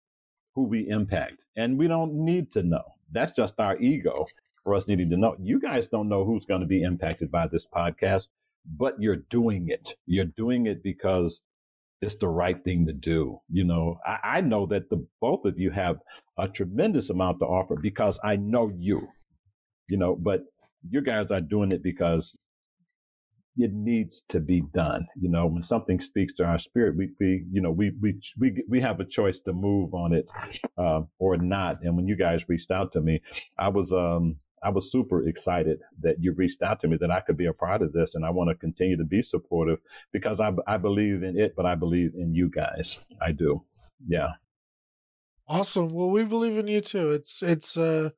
who 0.56 0.64
we 0.64 0.90
impact. 0.90 1.38
And 1.56 1.78
we 1.78 1.88
don't 1.88 2.14
need 2.14 2.52
to 2.54 2.64
know. 2.64 2.84
That's 3.12 3.34
just 3.34 3.56
our 3.60 3.78
ego 3.78 4.26
for 4.64 4.76
us 4.76 4.88
needing 4.88 5.10
to 5.10 5.18
know. 5.18 5.36
You 5.40 5.60
guys 5.60 5.88
don't 5.88 6.10
know 6.10 6.26
who's 6.26 6.46
going 6.46 6.62
to 6.62 6.68
be 6.68 6.84
impacted 6.84 7.32
by 7.32 7.48
this 7.48 7.66
podcast, 7.74 8.28
but 8.78 9.00
you're 9.00 9.24
doing 9.30 9.68
it. 9.70 9.96
You're 10.06 10.26
doing 10.26 10.68
it 10.68 10.84
because 10.84 11.42
it's 12.02 12.16
the 12.16 12.28
right 12.28 12.62
thing 12.64 12.86
to 12.86 12.94
do. 12.94 13.40
You 13.50 13.64
know, 13.64 13.98
I, 14.06 14.38
I 14.38 14.42
know 14.42 14.66
that 14.68 14.90
the 14.90 15.06
both 15.22 15.46
of 15.46 15.60
you 15.60 15.72
have 15.72 15.98
a 16.38 16.48
tremendous 16.48 17.10
amount 17.10 17.40
to 17.40 17.46
offer 17.46 17.76
because 17.82 18.20
I 18.24 18.36
know 18.36 18.72
you, 18.76 19.08
you 19.88 19.98
know, 19.98 20.16
but 20.16 20.42
you 20.90 21.02
guys 21.02 21.28
are 21.32 21.42
doing 21.42 21.72
it 21.72 21.84
because 21.84 22.34
it 23.58 23.72
needs 23.74 24.24
to 24.30 24.40
be 24.40 24.64
done. 24.74 25.08
You 25.20 25.30
know, 25.30 25.48
when 25.48 25.64
something 25.64 26.00
speaks 26.00 26.34
to 26.36 26.44
our 26.44 26.60
spirit, 26.60 26.96
we, 26.98 27.10
we 27.20 27.46
you 27.52 27.62
know, 27.62 27.72
we, 27.72 27.92
we, 28.02 28.20
we, 28.40 28.64
we 28.68 28.82
have 28.82 29.00
a 29.00 29.06
choice 29.06 29.40
to 29.42 29.54
move 29.54 29.94
on 29.94 30.14
it, 30.14 30.26
uh, 30.78 31.02
or 31.20 31.38
not. 31.38 31.84
And 31.84 31.96
when 31.96 32.08
you 32.08 32.16
guys 32.16 32.42
reached 32.48 32.72
out 32.72 32.92
to 32.94 33.02
me, 33.02 33.22
I 33.58 33.70
was, 33.70 33.92
um, 33.92 34.38
I 34.64 34.70
was 34.70 34.92
super 34.92 35.28
excited 35.28 35.80
that 36.02 36.16
you 36.20 36.34
reached 36.34 36.62
out 36.62 36.80
to 36.82 36.88
me 36.88 36.98
that 37.02 37.12
I 37.12 37.20
could 37.20 37.38
be 37.38 37.48
a 37.48 37.54
part 37.54 37.82
of 37.82 37.92
this, 37.92 38.16
and 38.16 38.26
I 38.26 38.30
want 38.30 38.50
to 38.50 38.56
continue 38.56 38.98
to 38.98 39.04
be 39.04 39.22
supportive 39.22 39.80
because 40.14 40.40
I 40.40 40.52
I 40.66 40.78
believe 40.78 41.22
in 41.22 41.38
it, 41.38 41.54
but 41.56 41.66
I 41.66 41.76
believe 41.76 42.14
in 42.16 42.34
you 42.34 42.50
guys. 42.50 43.02
I 43.22 43.34
do. 43.34 43.66
Yeah. 44.08 44.30
Awesome. 45.48 45.90
Well, 45.90 46.10
we 46.10 46.24
believe 46.24 46.58
in 46.58 46.68
you 46.68 46.80
too. 46.80 47.12
It's 47.12 47.44
it's 47.44 47.76
uh 47.76 48.12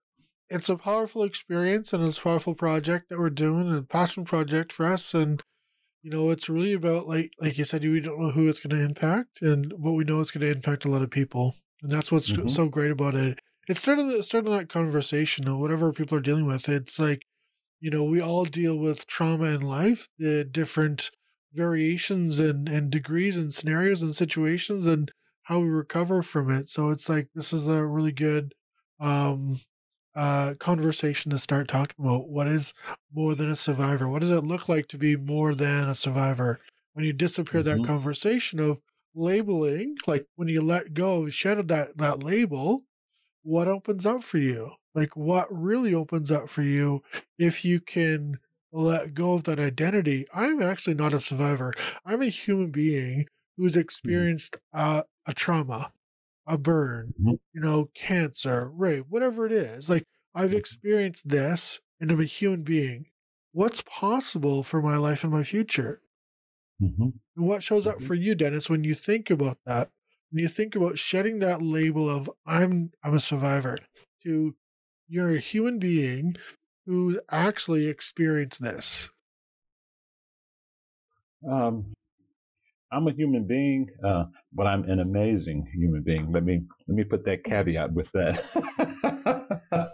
it's 0.49 0.69
a 0.69 0.77
powerful 0.77 1.23
experience 1.23 1.93
and 1.93 2.03
it's 2.03 2.19
a 2.19 2.21
powerful 2.21 2.53
project 2.53 3.09
that 3.09 3.19
we're 3.19 3.29
doing, 3.29 3.75
a 3.75 3.81
passion 3.81 4.25
project 4.25 4.71
for 4.71 4.85
us. 4.85 5.13
And 5.13 5.41
you 6.05 6.11
know, 6.11 6.29
it's 6.29 6.49
really 6.49 6.73
about 6.73 7.07
like 7.07 7.31
like 7.41 7.57
you 7.57 7.65
said, 7.65 7.83
we 7.83 7.99
don't 7.99 8.21
know 8.21 8.29
who 8.29 8.47
it's 8.47 8.59
going 8.59 8.77
to 8.77 8.85
impact, 8.85 9.41
and 9.41 9.73
what 9.73 9.93
we 9.93 10.03
know 10.03 10.19
it's 10.19 10.29
going 10.29 10.45
to 10.45 10.55
impact 10.55 10.85
a 10.85 10.87
lot 10.87 11.01
of 11.01 11.09
people, 11.09 11.55
and 11.81 11.91
that's 11.91 12.11
what's 12.11 12.29
mm-hmm. 12.29 12.47
so 12.47 12.67
great 12.67 12.91
about 12.91 13.15
it. 13.15 13.39
It's 13.67 13.79
starting 13.79 14.21
starting 14.21 14.51
that 14.51 14.69
conversation 14.69 15.47
of 15.47 15.57
whatever 15.57 15.91
people 15.91 16.15
are 16.15 16.21
dealing 16.21 16.45
with. 16.45 16.69
It's 16.69 16.99
like, 16.99 17.23
you 17.79 17.89
know, 17.89 18.03
we 18.03 18.21
all 18.21 18.45
deal 18.45 18.77
with 18.77 19.07
trauma 19.07 19.45
in 19.45 19.61
life, 19.61 20.07
the 20.19 20.43
different 20.43 21.09
variations 21.53 22.39
and 22.39 22.69
and 22.69 22.91
degrees 22.91 23.35
and 23.35 23.51
scenarios 23.51 24.03
and 24.03 24.13
situations, 24.13 24.85
and 24.85 25.11
how 25.45 25.61
we 25.61 25.69
recover 25.69 26.21
from 26.21 26.51
it. 26.51 26.67
So 26.67 26.91
it's 26.91 27.09
like 27.09 27.29
this 27.33 27.51
is 27.51 27.67
a 27.67 27.83
really 27.83 28.11
good 28.11 28.53
um 28.99 29.59
uh, 30.15 30.53
conversation 30.59 31.31
to 31.31 31.37
start 31.37 31.67
talking 31.67 32.03
about 32.03 32.29
what 32.29 32.47
is 32.47 32.73
more 33.13 33.35
than 33.35 33.49
a 33.49 33.55
survivor. 33.55 34.07
What 34.07 34.21
does 34.21 34.31
it 34.31 34.43
look 34.43 34.69
like 34.69 34.87
to 34.87 34.97
be 34.97 35.15
more 35.15 35.53
than 35.53 35.87
a 35.87 35.95
survivor? 35.95 36.59
When 36.93 37.05
you 37.05 37.13
disappear 37.13 37.61
mm-hmm. 37.61 37.81
that 37.81 37.87
conversation 37.87 38.59
of 38.59 38.81
labeling, 39.13 39.97
like 40.07 40.25
when 40.35 40.47
you 40.47 40.61
let 40.61 40.93
go, 40.93 41.29
shed 41.29 41.67
that 41.67 41.97
that 41.97 42.23
label, 42.23 42.83
what 43.43 43.67
opens 43.67 44.05
up 44.05 44.23
for 44.23 44.37
you? 44.37 44.71
Like 44.93 45.17
what 45.17 45.47
really 45.51 45.93
opens 45.93 46.31
up 46.31 46.49
for 46.49 46.61
you 46.61 47.01
if 47.37 47.65
you 47.65 47.81
can 47.81 48.39
let 48.71 49.13
go 49.13 49.33
of 49.33 49.43
that 49.43 49.59
identity? 49.59 50.25
I'm 50.33 50.61
actually 50.61 50.95
not 50.95 51.13
a 51.13 51.19
survivor. 51.19 51.73
I'm 52.05 52.21
a 52.21 52.27
human 52.27 52.71
being 52.71 53.25
who's 53.57 53.73
mm-hmm. 53.73 53.81
experienced 53.81 54.53
mm-hmm. 54.73 54.99
uh, 54.99 55.01
a 55.27 55.33
trauma 55.33 55.91
a 56.47 56.57
burn, 56.57 57.13
mm-hmm. 57.19 57.35
you 57.53 57.61
know, 57.61 57.89
cancer, 57.95 58.69
rape, 58.69 59.05
whatever 59.09 59.45
it 59.45 59.51
is. 59.51 59.89
Like 59.89 60.05
I've 60.33 60.49
mm-hmm. 60.49 60.57
experienced 60.57 61.29
this 61.29 61.79
and 61.99 62.11
I'm 62.11 62.19
a 62.19 62.25
human 62.25 62.63
being. 62.63 63.07
What's 63.51 63.81
possible 63.83 64.63
for 64.63 64.81
my 64.81 64.97
life 64.97 65.23
and 65.23 65.31
my 65.31 65.43
future? 65.43 66.01
Mm-hmm. 66.81 67.09
And 67.37 67.47
what 67.47 67.63
shows 67.63 67.87
up 67.87 67.97
mm-hmm. 67.97 68.07
for 68.07 68.15
you, 68.15 68.35
Dennis, 68.35 68.69
when 68.69 68.83
you 68.83 68.93
think 68.93 69.29
about 69.29 69.57
that? 69.65 69.89
When 70.31 70.41
you 70.41 70.49
think 70.49 70.75
about 70.75 70.97
shedding 70.97 71.39
that 71.39 71.61
label 71.61 72.09
of 72.09 72.29
I'm 72.45 72.91
I'm 73.03 73.13
a 73.13 73.19
survivor 73.19 73.77
to 74.23 74.55
you're 75.07 75.35
a 75.35 75.39
human 75.39 75.79
being 75.79 76.35
who's 76.85 77.17
actually 77.29 77.87
experienced 77.87 78.61
this. 78.61 79.09
Um, 81.49 81.93
I'm 82.95 83.07
a 83.07 83.13
human 83.13 83.45
being, 83.45 83.89
uh, 84.05 84.25
but 84.53 84.67
I'm 84.67 84.89
an 84.89 85.01
amazing 85.01 85.69
human 85.73 86.01
being. 86.01 86.31
Let 86.31 86.45
me 86.45 86.61
let 86.87 86.95
me 86.95 87.03
put 87.03 87.25
that 87.25 87.43
caveat 87.43 87.91
with 87.91 88.09
that. 88.13 88.45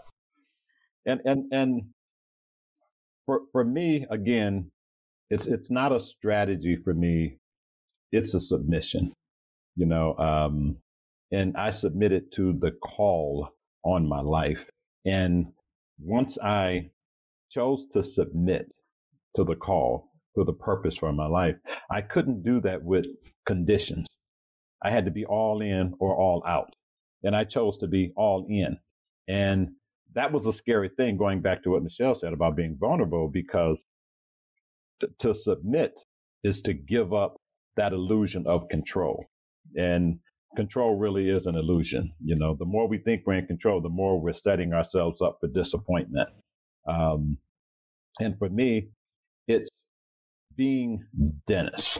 and 1.06 1.20
and 1.24 1.52
and 1.52 1.82
for 3.26 3.40
for 3.50 3.64
me, 3.64 4.06
again, 4.10 4.70
it's 5.30 5.46
it's 5.46 5.68
not 5.68 5.90
a 5.90 6.00
strategy 6.00 6.78
for 6.84 6.94
me. 6.94 7.38
It's 8.12 8.34
a 8.34 8.40
submission, 8.40 9.12
you 9.74 9.86
know. 9.86 10.16
Um, 10.18 10.76
and 11.32 11.56
I 11.56 11.72
submitted 11.72 12.30
to 12.36 12.52
the 12.52 12.70
call 12.84 13.48
on 13.84 14.08
my 14.08 14.20
life. 14.20 14.64
And 15.04 15.46
once 15.98 16.38
I 16.38 16.90
chose 17.50 17.84
to 17.94 18.04
submit 18.04 18.70
to 19.34 19.42
the 19.42 19.56
call, 19.56 20.11
for 20.34 20.44
the 20.44 20.52
purpose 20.52 20.96
for 20.96 21.12
my 21.12 21.26
life. 21.26 21.56
I 21.90 22.02
couldn't 22.02 22.42
do 22.42 22.60
that 22.62 22.82
with 22.82 23.06
conditions. 23.46 24.06
I 24.82 24.90
had 24.90 25.04
to 25.04 25.10
be 25.10 25.24
all 25.24 25.60
in 25.60 25.94
or 26.00 26.16
all 26.16 26.42
out. 26.46 26.74
And 27.22 27.36
I 27.36 27.44
chose 27.44 27.78
to 27.78 27.86
be 27.86 28.12
all 28.16 28.46
in. 28.48 28.76
And 29.28 29.70
that 30.14 30.32
was 30.32 30.46
a 30.46 30.52
scary 30.52 30.90
thing 30.96 31.16
going 31.16 31.40
back 31.40 31.62
to 31.62 31.70
what 31.70 31.82
Michelle 31.82 32.18
said 32.18 32.32
about 32.32 32.56
being 32.56 32.76
vulnerable 32.78 33.28
because 33.28 33.84
t- 35.00 35.08
to 35.20 35.34
submit 35.34 35.94
is 36.44 36.62
to 36.62 36.74
give 36.74 37.12
up 37.14 37.36
that 37.76 37.92
illusion 37.92 38.46
of 38.46 38.68
control. 38.68 39.24
And 39.76 40.18
control 40.56 40.96
really 40.98 41.28
is 41.30 41.46
an 41.46 41.54
illusion. 41.56 42.12
You 42.24 42.36
know, 42.36 42.56
the 42.58 42.64
more 42.66 42.88
we 42.88 42.98
think 42.98 43.22
we're 43.26 43.34
in 43.34 43.46
control, 43.46 43.80
the 43.80 43.88
more 43.88 44.20
we're 44.20 44.34
setting 44.34 44.72
ourselves 44.72 45.22
up 45.22 45.38
for 45.40 45.48
disappointment. 45.48 46.28
Um, 46.88 47.38
and 48.20 48.38
for 48.38 48.48
me, 48.48 48.88
it's 49.48 49.70
being 50.56 51.04
Dennis. 51.46 51.98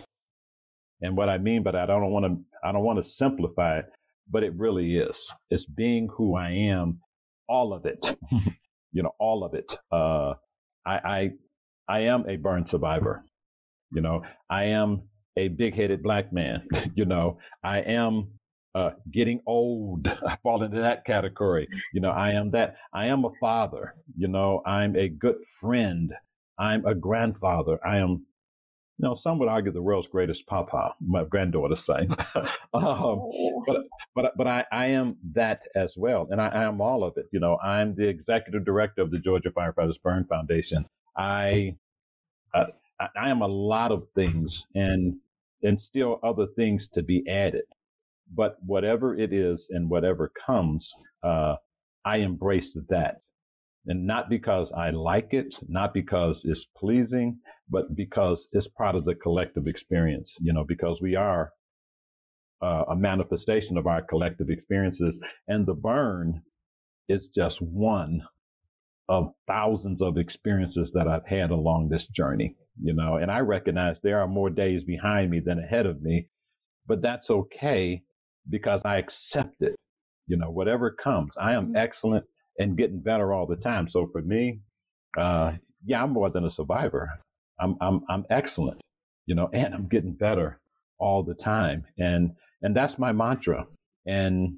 And 1.00 1.16
what 1.16 1.28
I 1.28 1.38
mean 1.38 1.62
by 1.62 1.72
that, 1.72 1.90
I 1.90 1.98
don't 1.98 2.10
want 2.10 2.26
to, 2.26 2.38
I 2.66 2.72
don't 2.72 2.84
want 2.84 3.04
to 3.04 3.10
simplify 3.10 3.78
it, 3.78 3.86
but 4.30 4.42
it 4.42 4.54
really 4.56 4.96
is. 4.96 5.18
It's 5.50 5.64
being 5.64 6.08
who 6.16 6.36
I 6.36 6.50
am, 6.50 7.00
all 7.48 7.74
of 7.74 7.86
it. 7.86 7.98
you 8.92 9.02
know, 9.02 9.12
all 9.18 9.44
of 9.44 9.54
it. 9.54 9.66
Uh, 9.90 10.34
I, 10.86 10.94
I, 10.94 11.30
I 11.88 12.00
am 12.00 12.28
a 12.28 12.36
burn 12.36 12.66
survivor. 12.66 13.24
You 13.92 14.00
know, 14.00 14.22
I 14.48 14.64
am 14.64 15.02
a 15.36 15.48
big-headed 15.48 16.02
black 16.02 16.32
man. 16.32 16.66
you 16.94 17.04
know, 17.04 17.38
I 17.64 17.78
am 17.80 18.28
uh, 18.74 18.90
getting 19.10 19.40
old. 19.46 20.06
I 20.26 20.36
fall 20.42 20.62
into 20.62 20.80
that 20.80 21.04
category. 21.04 21.68
You 21.92 22.00
know, 22.00 22.10
I 22.10 22.30
am 22.32 22.50
that. 22.52 22.76
I 22.92 23.06
am 23.06 23.24
a 23.24 23.30
father. 23.40 23.94
You 24.16 24.28
know, 24.28 24.62
I'm 24.64 24.96
a 24.96 25.08
good 25.08 25.36
friend. 25.60 26.12
I'm 26.58 26.86
a 26.86 26.94
grandfather. 26.94 27.78
I 27.84 27.98
am 27.98 28.26
know, 29.02 29.14
some 29.14 29.38
would 29.38 29.48
argue 29.48 29.72
the 29.72 29.82
world's 29.82 30.08
greatest 30.08 30.46
papa, 30.46 30.94
my 31.00 31.24
granddaughter 31.24 31.76
say. 31.76 32.06
um, 32.34 32.84
oh. 32.84 33.64
but 33.66 33.76
but 34.14 34.32
but 34.36 34.46
I, 34.46 34.64
I 34.70 34.86
am 34.86 35.16
that 35.34 35.62
as 35.74 35.94
well, 35.96 36.28
and 36.30 36.40
I, 36.40 36.48
I, 36.48 36.64
am 36.64 36.80
all 36.80 37.04
of 37.04 37.16
it. 37.16 37.26
You 37.32 37.40
know, 37.40 37.58
I'm 37.58 37.94
the 37.94 38.08
executive 38.08 38.64
director 38.64 39.02
of 39.02 39.10
the 39.10 39.18
Georgia 39.18 39.50
Firefighters 39.50 40.00
Burn 40.02 40.24
Foundation. 40.24 40.86
I 41.16 41.76
uh, 42.54 42.66
I 43.16 43.30
am 43.30 43.42
a 43.42 43.48
lot 43.48 43.92
of 43.92 44.06
things, 44.14 44.66
and 44.74 45.16
and 45.62 45.80
still 45.80 46.20
other 46.22 46.46
things 46.56 46.88
to 46.94 47.02
be 47.02 47.28
added. 47.28 47.64
But 48.34 48.56
whatever 48.64 49.14
it 49.16 49.32
is, 49.32 49.66
and 49.70 49.90
whatever 49.90 50.32
comes, 50.46 50.92
uh, 51.22 51.56
I 52.04 52.18
embrace 52.18 52.76
that 52.88 53.20
and 53.86 54.06
not 54.06 54.28
because 54.28 54.70
I 54.72 54.90
like 54.90 55.28
it, 55.32 55.54
not 55.68 55.92
because 55.92 56.42
it's 56.44 56.66
pleasing, 56.76 57.38
but 57.68 57.94
because 57.96 58.46
it's 58.52 58.68
part 58.68 58.94
of 58.94 59.04
the 59.04 59.14
collective 59.14 59.66
experience, 59.66 60.34
you 60.40 60.52
know, 60.52 60.64
because 60.66 61.00
we 61.00 61.16
are 61.16 61.50
uh, 62.62 62.84
a 62.90 62.96
manifestation 62.96 63.76
of 63.76 63.86
our 63.86 64.02
collective 64.02 64.50
experiences. 64.50 65.18
And 65.48 65.66
the 65.66 65.74
burn 65.74 66.42
is 67.08 67.28
just 67.34 67.60
one 67.60 68.22
of 69.08 69.32
thousands 69.48 70.00
of 70.00 70.16
experiences 70.16 70.92
that 70.94 71.08
I've 71.08 71.26
had 71.26 71.50
along 71.50 71.88
this 71.88 72.06
journey, 72.06 72.56
you 72.80 72.94
know, 72.94 73.16
and 73.16 73.30
I 73.30 73.40
recognize 73.40 73.98
there 74.00 74.20
are 74.20 74.28
more 74.28 74.48
days 74.48 74.84
behind 74.84 75.30
me 75.30 75.40
than 75.44 75.58
ahead 75.58 75.86
of 75.86 76.00
me, 76.00 76.28
but 76.86 77.02
that's 77.02 77.30
okay 77.30 78.02
because 78.48 78.80
I 78.84 78.98
accept 78.98 79.56
it. 79.60 79.74
You 80.28 80.36
know, 80.36 80.50
whatever 80.50 80.92
comes, 80.92 81.32
I 81.36 81.54
am 81.54 81.66
mm-hmm. 81.66 81.76
excellent 81.76 82.24
and 82.58 82.76
getting 82.76 83.00
better 83.00 83.32
all 83.32 83.46
the 83.46 83.56
time. 83.56 83.88
So 83.88 84.08
for 84.12 84.22
me, 84.22 84.60
uh, 85.18 85.52
yeah, 85.84 86.02
I'm 86.02 86.12
more 86.12 86.30
than 86.30 86.44
a 86.44 86.50
survivor. 86.50 87.10
I'm 87.60 87.76
I'm 87.80 88.00
I'm 88.08 88.24
excellent, 88.30 88.80
you 89.26 89.34
know, 89.34 89.48
and 89.52 89.74
I'm 89.74 89.88
getting 89.88 90.14
better 90.14 90.60
all 90.98 91.22
the 91.22 91.34
time. 91.34 91.84
And 91.98 92.32
and 92.62 92.76
that's 92.76 92.98
my 92.98 93.12
mantra. 93.12 93.66
And 94.06 94.56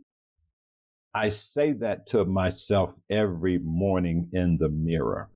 I 1.15 1.31
say 1.31 1.73
that 1.75 2.09
to 2.09 2.25
myself 2.25 2.91
every 3.11 3.59
morning 3.59 4.29
in 4.33 4.59
the 4.59 4.69
mirror. 4.69 5.31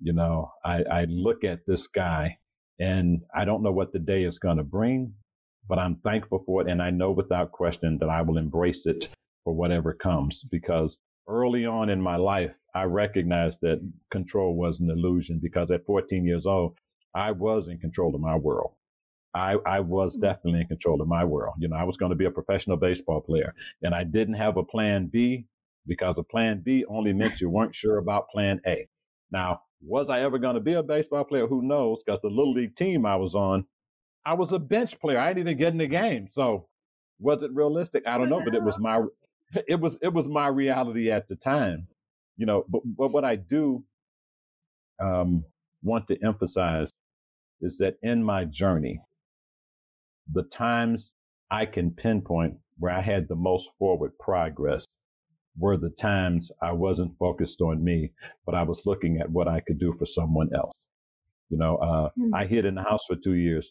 You 0.00 0.12
know, 0.12 0.50
I, 0.64 0.82
I 0.82 1.04
look 1.08 1.44
at 1.44 1.60
this 1.66 1.86
guy 1.86 2.36
and 2.78 3.22
I 3.34 3.44
don't 3.44 3.62
know 3.62 3.72
what 3.72 3.92
the 3.92 4.00
day 4.00 4.24
is 4.24 4.38
going 4.38 4.58
to 4.58 4.64
bring, 4.64 5.14
but 5.66 5.78
I'm 5.78 5.96
thankful 6.04 6.42
for 6.44 6.60
it. 6.60 6.68
And 6.68 6.82
I 6.82 6.90
know 6.90 7.10
without 7.10 7.52
question 7.52 7.96
that 8.00 8.10
I 8.10 8.20
will 8.20 8.36
embrace 8.36 8.82
it 8.84 9.08
for 9.44 9.54
whatever 9.54 9.94
comes 9.94 10.42
because 10.50 10.96
early 11.28 11.66
on 11.66 11.90
in 11.90 12.00
my 12.00 12.16
life, 12.16 12.52
I 12.74 12.84
recognized 12.84 13.58
that 13.62 13.80
control 14.10 14.56
was 14.56 14.80
an 14.80 14.90
illusion 14.90 15.38
because 15.42 15.70
at 15.70 15.86
14 15.86 16.24
years 16.24 16.46
old, 16.46 16.76
I 17.14 17.30
was 17.30 17.68
in 17.68 17.78
control 17.78 18.14
of 18.14 18.20
my 18.20 18.36
world. 18.36 18.72
I, 19.34 19.56
I 19.66 19.80
was 19.80 20.14
mm-hmm. 20.14 20.22
definitely 20.22 20.60
in 20.60 20.66
control 20.66 21.00
of 21.00 21.08
my 21.08 21.24
world. 21.24 21.54
You 21.58 21.68
know, 21.68 21.76
I 21.76 21.84
was 21.84 21.96
going 21.96 22.10
to 22.10 22.16
be 22.16 22.24
a 22.24 22.30
professional 22.30 22.76
baseball 22.76 23.20
player 23.20 23.54
and 23.82 23.94
I 23.94 24.04
didn't 24.04 24.34
have 24.34 24.56
a 24.56 24.64
plan 24.64 25.06
B 25.06 25.46
because 25.86 26.16
a 26.18 26.22
plan 26.22 26.62
B 26.64 26.84
only 26.88 27.12
meant 27.12 27.40
you 27.40 27.50
weren't 27.50 27.74
sure 27.74 27.98
about 27.98 28.28
plan 28.30 28.60
A. 28.66 28.88
Now, 29.30 29.62
was 29.82 30.08
I 30.08 30.20
ever 30.20 30.38
going 30.38 30.54
to 30.54 30.60
be 30.60 30.74
a 30.74 30.82
baseball 30.82 31.24
player? 31.24 31.46
Who 31.46 31.62
knows? 31.62 32.02
Because 32.04 32.20
the 32.22 32.28
little 32.28 32.54
league 32.54 32.76
team 32.76 33.04
I 33.04 33.16
was 33.16 33.34
on, 33.34 33.66
I 34.24 34.34
was 34.34 34.52
a 34.52 34.58
bench 34.58 34.98
player. 34.98 35.18
I 35.18 35.28
didn't 35.28 35.48
even 35.48 35.58
get 35.58 35.72
in 35.72 35.78
the 35.78 35.86
game. 35.86 36.28
So 36.32 36.68
was 37.18 37.42
it 37.42 37.52
realistic? 37.52 38.04
I 38.06 38.16
don't 38.16 38.30
know, 38.30 38.42
but 38.42 38.54
it 38.54 38.62
was 38.62 38.78
my 38.80 39.02
it 39.68 39.80
was 39.80 39.96
it 40.02 40.12
was 40.12 40.26
my 40.26 40.48
reality 40.48 41.10
at 41.10 41.28
the 41.28 41.36
time, 41.36 41.86
you 42.36 42.46
know. 42.46 42.64
But, 42.68 42.82
but 42.84 43.12
what 43.12 43.24
I 43.24 43.36
do 43.36 43.84
um, 45.00 45.44
want 45.82 46.08
to 46.08 46.18
emphasize 46.24 46.88
is 47.60 47.78
that 47.78 47.96
in 48.02 48.22
my 48.22 48.44
journey, 48.44 49.00
the 50.32 50.44
times 50.44 51.10
I 51.50 51.66
can 51.66 51.90
pinpoint 51.90 52.56
where 52.78 52.92
I 52.92 53.00
had 53.00 53.28
the 53.28 53.36
most 53.36 53.68
forward 53.78 54.12
progress 54.18 54.84
were 55.56 55.76
the 55.76 55.90
times 55.90 56.50
I 56.60 56.72
wasn't 56.72 57.16
focused 57.18 57.60
on 57.60 57.82
me, 57.84 58.10
but 58.44 58.54
I 58.54 58.64
was 58.64 58.82
looking 58.84 59.18
at 59.20 59.30
what 59.30 59.46
I 59.46 59.60
could 59.60 59.78
do 59.78 59.94
for 59.98 60.06
someone 60.06 60.50
else. 60.54 60.72
You 61.50 61.58
know, 61.58 61.76
uh, 61.76 62.08
mm-hmm. 62.18 62.34
I 62.34 62.46
hid 62.46 62.64
in 62.64 62.74
the 62.74 62.82
house 62.82 63.02
for 63.06 63.16
two 63.16 63.34
years. 63.34 63.70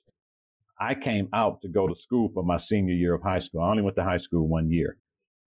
I 0.79 0.95
came 0.95 1.27
out 1.33 1.61
to 1.61 1.67
go 1.67 1.87
to 1.87 1.95
school 1.95 2.29
for 2.33 2.43
my 2.43 2.59
senior 2.59 2.93
year 2.93 3.13
of 3.13 3.21
high 3.21 3.39
school. 3.39 3.61
I 3.61 3.69
only 3.69 3.83
went 3.83 3.97
to 3.97 4.03
high 4.03 4.17
school 4.17 4.47
one 4.47 4.71
year, 4.71 4.97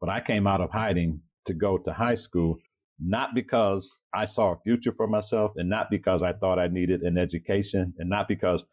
but 0.00 0.10
I 0.10 0.20
came 0.20 0.46
out 0.46 0.60
of 0.60 0.70
hiding 0.70 1.20
to 1.46 1.54
go 1.54 1.78
to 1.78 1.92
high 1.92 2.14
school, 2.16 2.58
not 3.00 3.34
because 3.34 3.98
I 4.14 4.26
saw 4.26 4.52
a 4.52 4.60
future 4.64 4.92
for 4.96 5.06
myself 5.06 5.52
and 5.56 5.68
not 5.68 5.90
because 5.90 6.22
I 6.22 6.32
thought 6.32 6.58
I 6.58 6.68
needed 6.68 7.02
an 7.02 7.18
education 7.18 7.94
and 7.98 8.10
not 8.10 8.28
because 8.28 8.64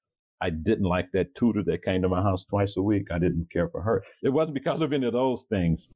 I 0.41 0.49
didn't 0.49 0.85
like 0.85 1.11
that 1.13 1.35
tutor 1.35 1.63
that 1.65 1.83
came 1.83 2.01
to 2.01 2.09
my 2.09 2.21
house 2.21 2.45
twice 2.45 2.75
a 2.77 2.81
week. 2.81 3.07
I 3.11 3.19
didn't 3.19 3.51
care 3.51 3.69
for 3.69 3.81
her. 3.81 4.03
It 4.23 4.29
wasn't 4.29 4.55
because 4.55 4.81
of 4.81 4.93
any 4.93 5.07
of 5.07 5.13
those 5.13 5.43
things. 5.49 5.87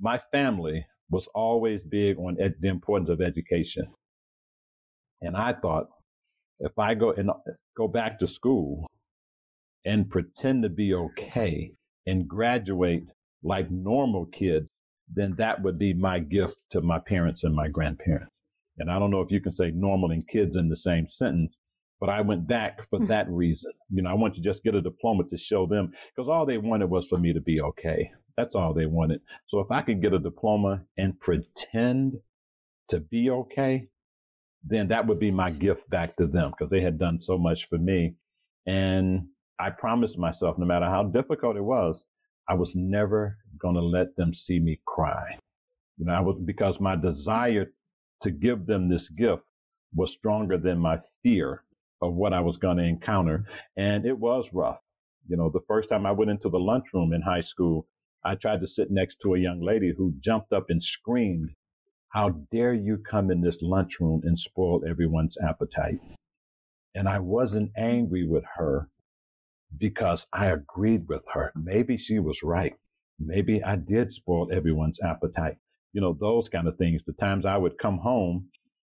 My 0.00 0.20
family 0.32 0.86
was 1.10 1.28
always 1.34 1.80
big 1.88 2.18
on 2.18 2.36
ed- 2.40 2.56
the 2.60 2.68
importance 2.68 3.08
of 3.10 3.20
education. 3.22 3.86
And 5.22 5.36
I 5.36 5.54
thought 5.54 5.88
if 6.60 6.78
I 6.78 6.94
go 6.94 7.12
and 7.12 7.30
go 7.76 7.88
back 7.88 8.18
to 8.20 8.28
school 8.28 8.86
and 9.84 10.10
pretend 10.10 10.62
to 10.64 10.68
be 10.68 10.94
okay 10.94 11.72
and 12.06 12.28
graduate 12.28 13.04
like 13.42 13.70
normal 13.70 14.26
kids, 14.26 14.68
then 15.12 15.34
that 15.38 15.62
would 15.62 15.78
be 15.78 15.94
my 15.94 16.18
gift 16.18 16.56
to 16.72 16.80
my 16.80 16.98
parents 16.98 17.44
and 17.44 17.54
my 17.54 17.68
grandparents. 17.68 18.32
And 18.78 18.90
I 18.90 18.98
don't 18.98 19.10
know 19.10 19.20
if 19.20 19.30
you 19.30 19.40
can 19.40 19.54
say 19.54 19.70
normal 19.70 20.10
and 20.10 20.26
kids 20.28 20.56
in 20.56 20.68
the 20.68 20.76
same 20.76 21.08
sentence, 21.08 21.56
but 22.00 22.10
I 22.10 22.20
went 22.20 22.46
back 22.46 22.88
for 22.90 22.98
hmm. 22.98 23.06
that 23.06 23.28
reason. 23.30 23.72
You 23.90 24.02
know, 24.02 24.10
I 24.10 24.14
want 24.14 24.34
to 24.34 24.40
just 24.40 24.62
get 24.62 24.74
a 24.74 24.82
diploma 24.82 25.24
to 25.30 25.38
show 25.38 25.66
them 25.66 25.92
because 26.14 26.28
all 26.28 26.44
they 26.44 26.58
wanted 26.58 26.90
was 26.90 27.06
for 27.06 27.18
me 27.18 27.32
to 27.32 27.40
be 27.40 27.60
okay. 27.60 28.10
That's 28.36 28.54
all 28.54 28.74
they 28.74 28.86
wanted. 28.86 29.20
So 29.48 29.60
if 29.60 29.70
I 29.70 29.80
could 29.80 30.02
get 30.02 30.12
a 30.12 30.18
diploma 30.18 30.82
and 30.98 31.18
pretend 31.20 32.18
to 32.90 33.00
be 33.00 33.30
okay, 33.30 33.88
then 34.62 34.88
that 34.88 35.06
would 35.06 35.18
be 35.18 35.30
my 35.30 35.50
gift 35.50 35.88
back 35.88 36.16
to 36.16 36.26
them 36.26 36.50
because 36.50 36.70
they 36.70 36.82
had 36.82 36.98
done 36.98 37.20
so 37.20 37.38
much 37.38 37.66
for 37.68 37.78
me. 37.78 38.16
And 38.66 39.28
I 39.58 39.70
promised 39.70 40.18
myself, 40.18 40.58
no 40.58 40.66
matter 40.66 40.86
how 40.86 41.04
difficult 41.04 41.56
it 41.56 41.64
was, 41.64 41.96
I 42.48 42.54
was 42.54 42.74
never 42.74 43.38
going 43.58 43.74
to 43.74 43.82
let 43.82 44.16
them 44.16 44.34
see 44.34 44.58
me 44.58 44.80
cry. 44.86 45.38
You 45.98 46.06
know, 46.06 46.12
I 46.12 46.20
was 46.20 46.38
because 46.44 46.78
my 46.80 46.96
desire 46.96 47.72
to 48.22 48.30
give 48.30 48.66
them 48.66 48.88
this 48.88 49.08
gift 49.08 49.42
was 49.94 50.12
stronger 50.12 50.58
than 50.58 50.78
my 50.78 50.98
fear 51.22 51.62
of 52.02 52.14
what 52.14 52.32
I 52.32 52.40
was 52.40 52.56
going 52.56 52.76
to 52.76 52.84
encounter. 52.84 53.44
And 53.76 54.04
it 54.06 54.18
was 54.18 54.46
rough. 54.52 54.80
You 55.28 55.36
know, 55.36 55.50
the 55.50 55.64
first 55.66 55.88
time 55.88 56.06
I 56.06 56.12
went 56.12 56.30
into 56.30 56.48
the 56.48 56.58
lunchroom 56.58 57.12
in 57.12 57.22
high 57.22 57.40
school, 57.40 57.86
I 58.24 58.34
tried 58.34 58.60
to 58.60 58.68
sit 58.68 58.90
next 58.90 59.16
to 59.22 59.34
a 59.34 59.38
young 59.38 59.60
lady 59.60 59.92
who 59.96 60.14
jumped 60.20 60.52
up 60.52 60.66
and 60.68 60.82
screamed 60.82 61.50
how 62.08 62.30
dare 62.50 62.72
you 62.72 62.98
come 62.98 63.30
in 63.30 63.40
this 63.40 63.60
lunchroom 63.60 64.22
and 64.24 64.38
spoil 64.38 64.82
everyone's 64.88 65.36
appetite? 65.46 66.00
And 66.94 67.08
I 67.08 67.18
wasn't 67.18 67.72
angry 67.76 68.26
with 68.26 68.44
her 68.56 68.88
because 69.78 70.26
I 70.32 70.46
agreed 70.46 71.08
with 71.08 71.22
her. 71.32 71.52
Maybe 71.54 71.98
she 71.98 72.18
was 72.18 72.42
right. 72.42 72.74
Maybe 73.18 73.62
I 73.62 73.76
did 73.76 74.12
spoil 74.12 74.48
everyone's 74.52 75.00
appetite. 75.02 75.56
You 75.92 76.00
know, 76.00 76.16
those 76.18 76.48
kind 76.48 76.68
of 76.68 76.76
things. 76.76 77.02
The 77.06 77.14
times 77.14 77.46
I 77.46 77.56
would 77.56 77.78
come 77.78 77.98
home 77.98 78.48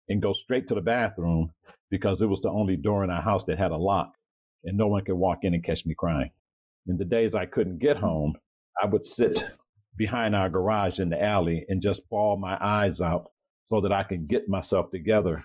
and 0.09 0.21
go 0.21 0.33
straight 0.33 0.67
to 0.67 0.75
the 0.75 0.81
bathroom 0.81 1.51
because 1.89 2.21
it 2.21 2.27
was 2.27 2.41
the 2.41 2.49
only 2.49 2.75
door 2.77 3.03
in 3.03 3.09
our 3.09 3.21
house 3.21 3.43
that 3.47 3.57
had 3.57 3.71
a 3.71 3.77
lock 3.77 4.13
and 4.63 4.77
no 4.77 4.87
one 4.87 5.03
could 5.03 5.15
walk 5.15 5.39
in 5.43 5.53
and 5.53 5.63
catch 5.63 5.85
me 5.85 5.95
crying. 5.97 6.31
In 6.87 6.97
the 6.97 7.05
days 7.05 7.35
I 7.35 7.45
couldn't 7.45 7.79
get 7.79 7.97
home, 7.97 8.35
I 8.81 8.85
would 8.85 9.05
sit 9.05 9.43
behind 9.97 10.35
our 10.35 10.49
garage 10.49 10.99
in 10.99 11.09
the 11.09 11.21
alley 11.21 11.65
and 11.69 11.81
just 11.81 12.07
bawl 12.09 12.37
my 12.37 12.57
eyes 12.59 13.01
out 13.01 13.31
so 13.65 13.81
that 13.81 13.91
I 13.91 14.03
can 14.03 14.25
get 14.25 14.49
myself 14.49 14.91
together 14.91 15.43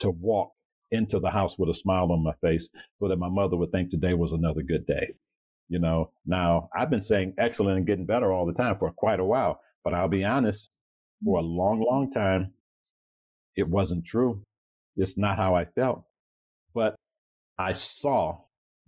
to 0.00 0.10
walk 0.10 0.52
into 0.90 1.18
the 1.18 1.30
house 1.30 1.58
with 1.58 1.70
a 1.70 1.74
smile 1.74 2.10
on 2.12 2.22
my 2.22 2.32
face 2.40 2.68
so 2.98 3.08
that 3.08 3.16
my 3.16 3.28
mother 3.28 3.56
would 3.56 3.72
think 3.72 3.90
today 3.90 4.14
was 4.14 4.32
another 4.32 4.62
good 4.62 4.86
day. 4.86 5.14
You 5.68 5.80
know, 5.80 6.12
now 6.24 6.68
I've 6.76 6.90
been 6.90 7.04
saying 7.04 7.34
excellent 7.38 7.78
and 7.78 7.86
getting 7.86 8.06
better 8.06 8.32
all 8.32 8.46
the 8.46 8.52
time 8.52 8.76
for 8.78 8.90
quite 8.92 9.18
a 9.18 9.24
while, 9.24 9.60
but 9.82 9.94
I'll 9.94 10.08
be 10.08 10.24
honest, 10.24 10.68
for 11.24 11.38
a 11.38 11.42
mm. 11.42 11.56
long, 11.56 11.84
long 11.88 12.12
time, 12.12 12.52
it 13.56 13.68
wasn't 13.68 14.04
true. 14.04 14.42
It's 14.96 15.16
not 15.16 15.36
how 15.36 15.54
I 15.54 15.64
felt. 15.64 16.04
But 16.74 16.94
I 17.58 17.72
saw 17.72 18.42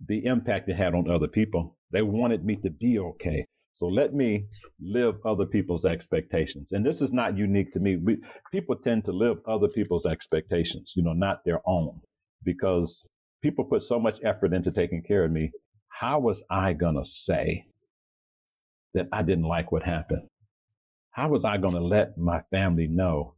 the 0.05 0.25
impact 0.25 0.69
it 0.69 0.75
had 0.75 0.93
on 0.93 1.09
other 1.09 1.27
people. 1.27 1.75
They 1.91 2.01
wanted 2.01 2.45
me 2.45 2.55
to 2.57 2.69
be 2.69 2.99
okay. 2.99 3.45
So 3.79 3.87
let 3.87 4.13
me 4.13 4.45
live 4.81 5.15
other 5.25 5.45
people's 5.45 5.85
expectations. 5.85 6.67
And 6.71 6.85
this 6.85 6.99
is 6.99 7.13
not 7.13 7.37
unique 7.37 7.71
to 7.73 7.79
me. 7.79 7.95
We, 7.95 8.17
people 8.51 8.75
tend 8.75 9.05
to 9.05 9.13
live 9.13 9.37
other 9.47 9.69
people's 9.69 10.05
expectations, 10.05 10.91
you 10.97 11.03
know, 11.03 11.13
not 11.13 11.45
their 11.45 11.61
own, 11.65 12.01
because 12.43 13.01
people 13.41 13.63
put 13.63 13.83
so 13.83 13.97
much 13.97 14.17
effort 14.25 14.51
into 14.51 14.71
taking 14.71 15.01
care 15.01 15.23
of 15.23 15.31
me. 15.31 15.51
How 15.87 16.19
was 16.19 16.43
I 16.51 16.73
going 16.73 16.95
to 16.95 17.09
say 17.09 17.67
that 18.93 19.07
I 19.13 19.21
didn't 19.21 19.45
like 19.45 19.71
what 19.71 19.83
happened? 19.83 20.27
How 21.11 21.29
was 21.29 21.45
I 21.45 21.55
going 21.55 21.75
to 21.75 21.79
let 21.79 22.17
my 22.17 22.41
family 22.51 22.87
know 22.87 23.35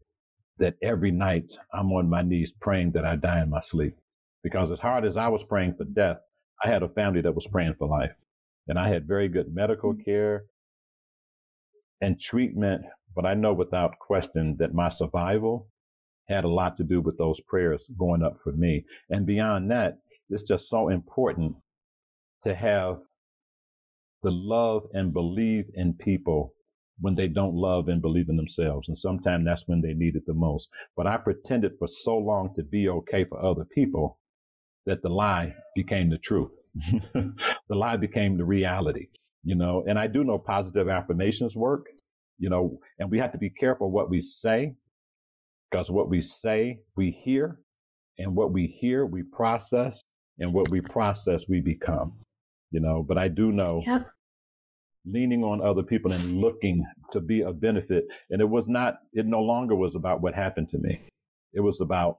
that 0.58 0.74
every 0.82 1.12
night 1.12 1.52
I'm 1.72 1.92
on 1.92 2.10
my 2.10 2.24
knees 2.24 2.52
praying 2.60 2.94
that 2.94 3.06
I 3.06 3.16
die 3.16 3.44
in 3.44 3.52
my 3.52 3.62
sleep? 3.62 3.96
Because 4.42 4.72
as 4.72 4.80
hard 4.80 5.06
as 5.06 5.18
I 5.18 5.28
was 5.28 5.44
praying 5.48 5.76
for 5.78 5.86
death, 5.86 6.18
I 6.64 6.70
had 6.70 6.82
a 6.82 6.90
family 6.90 7.22
that 7.22 7.36
was 7.36 7.46
praying 7.52 7.76
for 7.78 7.88
life 7.88 8.12
and 8.68 8.78
I 8.80 8.90
had 8.90 9.08
very 9.08 9.28
good 9.28 9.54
medical 9.54 9.94
mm. 9.94 10.06
care 10.06 10.46
and 12.02 12.20
treatment. 12.20 12.84
But 13.16 13.26
I 13.26 13.34
know 13.34 13.54
without 13.54 14.00
question 14.00 14.56
that 14.60 14.74
my 14.74 14.90
survival 14.90 15.68
had 16.30 16.46
a 16.46 16.50
lot 16.50 16.78
to 16.78 16.84
do 16.84 17.02
with 17.02 17.18
those 17.18 17.40
prayers 17.42 17.84
going 17.98 18.24
up 18.24 18.38
for 18.44 18.54
me. 18.54 18.86
And 19.10 19.26
beyond 19.26 19.70
that, 19.72 19.98
it's 20.30 20.44
just 20.44 20.70
so 20.70 20.90
important 20.90 21.56
to 22.46 22.56
have 22.56 23.00
the 24.24 24.32
love 24.32 24.84
and 24.94 25.14
believe 25.14 25.66
in 25.74 25.94
people 25.94 26.54
when 27.02 27.16
they 27.16 27.28
don't 27.28 27.56
love 27.56 27.88
and 27.90 28.02
believe 28.02 28.30
in 28.30 28.38
themselves. 28.38 28.88
And 28.88 28.98
sometimes 28.98 29.46
that's 29.46 29.68
when 29.68 29.82
they 29.82 29.94
need 29.94 30.16
it 30.16 30.26
the 30.26 30.34
most. 30.34 30.70
But 30.96 31.08
I 31.08 31.18
pretended 31.18 31.74
for 31.78 31.88
so 31.88 32.18
long 32.18 32.54
to 32.56 32.64
be 32.64 32.88
okay 32.88 33.26
for 33.26 33.44
other 33.44 33.66
people 33.66 34.20
that 34.86 35.02
the 35.02 35.10
lie 35.10 35.54
became 35.76 36.10
the 36.10 36.18
truth. 36.20 36.52
the 37.14 37.76
lie 37.76 37.98
became 37.98 38.38
the 38.38 38.46
reality, 38.46 39.08
you 39.44 39.56
know. 39.56 39.84
And 39.88 40.00
I 40.00 40.08
do 40.08 40.24
know 40.24 40.38
positive 40.38 40.90
affirmations 40.90 41.56
work, 41.56 41.88
you 42.38 42.50
know, 42.50 42.80
and 43.00 43.10
we 43.10 43.20
have 43.20 43.32
to 43.34 43.38
be 43.38 43.50
careful 43.50 43.92
what 43.92 44.10
we 44.10 44.22
say 44.22 44.74
because 45.70 45.90
what 45.90 46.10
we 46.10 46.22
say, 46.22 46.80
we 46.96 47.12
hear, 47.24 47.60
and 48.18 48.36
what 48.36 48.52
we 48.52 48.68
hear, 48.80 49.06
we 49.06 49.24
process, 49.24 50.02
and 50.40 50.54
what 50.54 50.70
we 50.70 50.82
process, 50.82 51.42
we 51.48 51.62
become, 51.62 52.14
you 52.72 52.80
know. 52.80 53.04
But 53.08 53.18
I 53.18 53.28
do 53.28 53.52
know. 53.52 53.84
Yep. 53.86 54.08
Leaning 55.04 55.44
on 55.44 55.66
other 55.66 55.82
people 55.82 56.12
and 56.12 56.38
looking 56.38 56.86
to 57.12 57.20
be 57.20 57.42
a 57.42 57.52
benefit. 57.52 58.06
And 58.30 58.40
it 58.40 58.48
was 58.48 58.66
not, 58.68 59.00
it 59.14 59.26
no 59.26 59.40
longer 59.40 59.76
was 59.76 59.96
about 59.96 60.22
what 60.22 60.36
happened 60.36 60.70
to 60.70 60.78
me. 60.78 61.02
It 61.54 61.60
was 61.60 61.82
about 61.82 62.18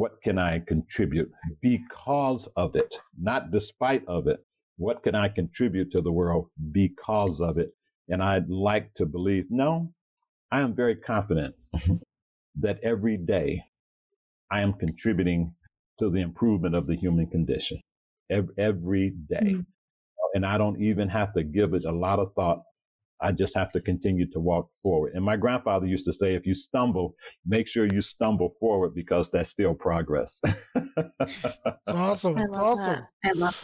what 0.00 0.22
can 0.22 0.38
I 0.38 0.60
contribute 0.60 1.30
because 1.60 2.48
of 2.56 2.74
it, 2.74 2.94
not 3.20 3.50
despite 3.50 4.02
of 4.08 4.28
it? 4.28 4.42
What 4.78 5.02
can 5.02 5.14
I 5.14 5.28
contribute 5.28 5.92
to 5.92 6.00
the 6.00 6.10
world 6.10 6.46
because 6.72 7.38
of 7.42 7.58
it? 7.58 7.74
And 8.08 8.22
I'd 8.22 8.48
like 8.48 8.94
to 8.94 9.04
believe, 9.04 9.44
no, 9.50 9.92
I 10.50 10.62
am 10.62 10.74
very 10.74 10.96
confident 10.96 11.54
that 12.60 12.80
every 12.82 13.18
day 13.18 13.62
I 14.50 14.62
am 14.62 14.72
contributing 14.72 15.54
to 15.98 16.08
the 16.08 16.22
improvement 16.22 16.74
of 16.74 16.86
the 16.86 16.96
human 16.96 17.26
condition 17.26 17.78
every, 18.30 18.54
every 18.56 19.10
day. 19.28 19.52
Mm-hmm. 19.52 19.60
And 20.32 20.46
I 20.46 20.56
don't 20.56 20.80
even 20.80 21.10
have 21.10 21.34
to 21.34 21.42
give 21.42 21.74
it 21.74 21.84
a 21.84 21.92
lot 21.92 22.20
of 22.20 22.32
thought 22.32 22.62
I 23.22 23.32
just 23.32 23.54
have 23.54 23.72
to 23.72 23.80
continue 23.80 24.30
to 24.32 24.40
walk 24.40 24.68
forward. 24.82 25.12
And 25.14 25.24
my 25.24 25.36
grandfather 25.36 25.86
used 25.86 26.06
to 26.06 26.12
say, 26.12 26.34
if 26.34 26.46
you 26.46 26.54
stumble, 26.54 27.14
make 27.46 27.68
sure 27.68 27.86
you 27.92 28.00
stumble 28.00 28.54
forward 28.58 28.94
because 28.94 29.28
that's 29.30 29.50
still 29.50 29.74
progress. 29.74 30.40
It's 31.20 31.44
awesome. 31.86 32.38
I 32.38 32.44
love 32.46 32.58
awesome. 32.58 33.06
That. 33.22 33.30
I 33.30 33.32
love 33.32 33.60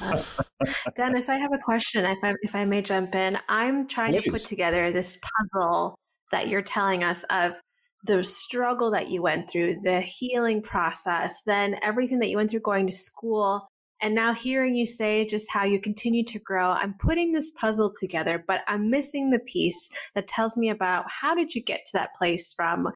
that. 0.60 0.94
Dennis, 0.94 1.28
I 1.28 1.36
have 1.36 1.52
a 1.52 1.58
question 1.58 2.04
if 2.04 2.18
I, 2.22 2.34
if 2.42 2.54
I 2.54 2.64
may 2.64 2.82
jump 2.82 3.14
in. 3.14 3.38
I'm 3.48 3.86
trying 3.86 4.12
Please. 4.12 4.24
to 4.24 4.30
put 4.30 4.44
together 4.44 4.92
this 4.92 5.18
puzzle 5.52 5.98
that 6.32 6.48
you're 6.48 6.62
telling 6.62 7.02
us 7.04 7.24
of 7.30 7.60
the 8.04 8.22
struggle 8.22 8.90
that 8.90 9.10
you 9.10 9.22
went 9.22 9.50
through, 9.50 9.80
the 9.82 10.00
healing 10.00 10.62
process, 10.62 11.42
then 11.46 11.76
everything 11.82 12.18
that 12.20 12.28
you 12.28 12.36
went 12.36 12.50
through 12.50 12.60
going 12.60 12.86
to 12.86 12.94
school, 12.94 13.66
and 14.02 14.14
now 14.14 14.34
hearing 14.34 14.74
you 14.74 14.86
say 14.86 15.24
just 15.24 15.50
how 15.50 15.64
you 15.64 15.80
continue 15.80 16.24
to 16.24 16.38
grow, 16.38 16.70
I'm 16.70 16.94
putting 16.98 17.32
this 17.32 17.50
puzzle 17.52 17.92
together, 17.98 18.44
but 18.46 18.60
I'm 18.68 18.90
missing 18.90 19.30
the 19.30 19.38
piece 19.40 19.88
that 20.14 20.28
tells 20.28 20.56
me 20.56 20.68
about 20.68 21.04
how 21.08 21.34
did 21.34 21.54
you 21.54 21.62
get 21.62 21.80
to 21.86 21.92
that 21.94 22.14
place 22.14 22.52
from 22.54 22.88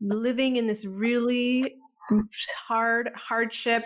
living 0.00 0.56
in 0.56 0.66
this 0.68 0.86
really 0.86 1.74
hard 2.68 3.10
hardship 3.16 3.84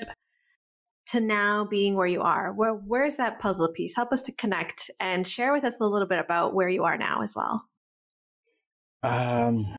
to 1.07 1.21
now 1.21 1.65
being 1.65 1.95
where 1.95 2.07
you 2.07 2.23
are. 2.23 2.53
Where 2.53 2.75
where's 2.75 3.17
that 3.17 3.39
puzzle 3.39 3.73
piece? 3.73 3.97
Help 3.97 4.13
us 4.13 4.23
to 4.23 4.33
connect 4.33 4.91
and 5.01 5.27
share 5.27 5.53
with 5.53 5.65
us 5.65 5.81
a 5.81 5.85
little 5.85 6.09
bit 6.09 6.19
about 6.19 6.55
where 6.55 6.69
you 6.69 6.85
are 6.85 6.97
now 6.97 7.23
as 7.23 7.35
well. 7.35 7.65
Um, 9.03 9.75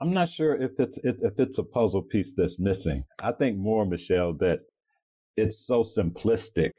I'm 0.00 0.12
not 0.12 0.30
sure 0.30 0.60
if 0.60 0.72
it's 0.78 0.98
if 1.02 1.38
it's 1.38 1.58
a 1.58 1.62
puzzle 1.62 2.02
piece 2.02 2.32
that's 2.36 2.58
missing. 2.58 3.04
I 3.20 3.32
think 3.32 3.58
more, 3.58 3.86
Michelle, 3.86 4.34
that 4.40 4.60
it's 5.36 5.66
so 5.66 5.84
simplistic 5.84 6.70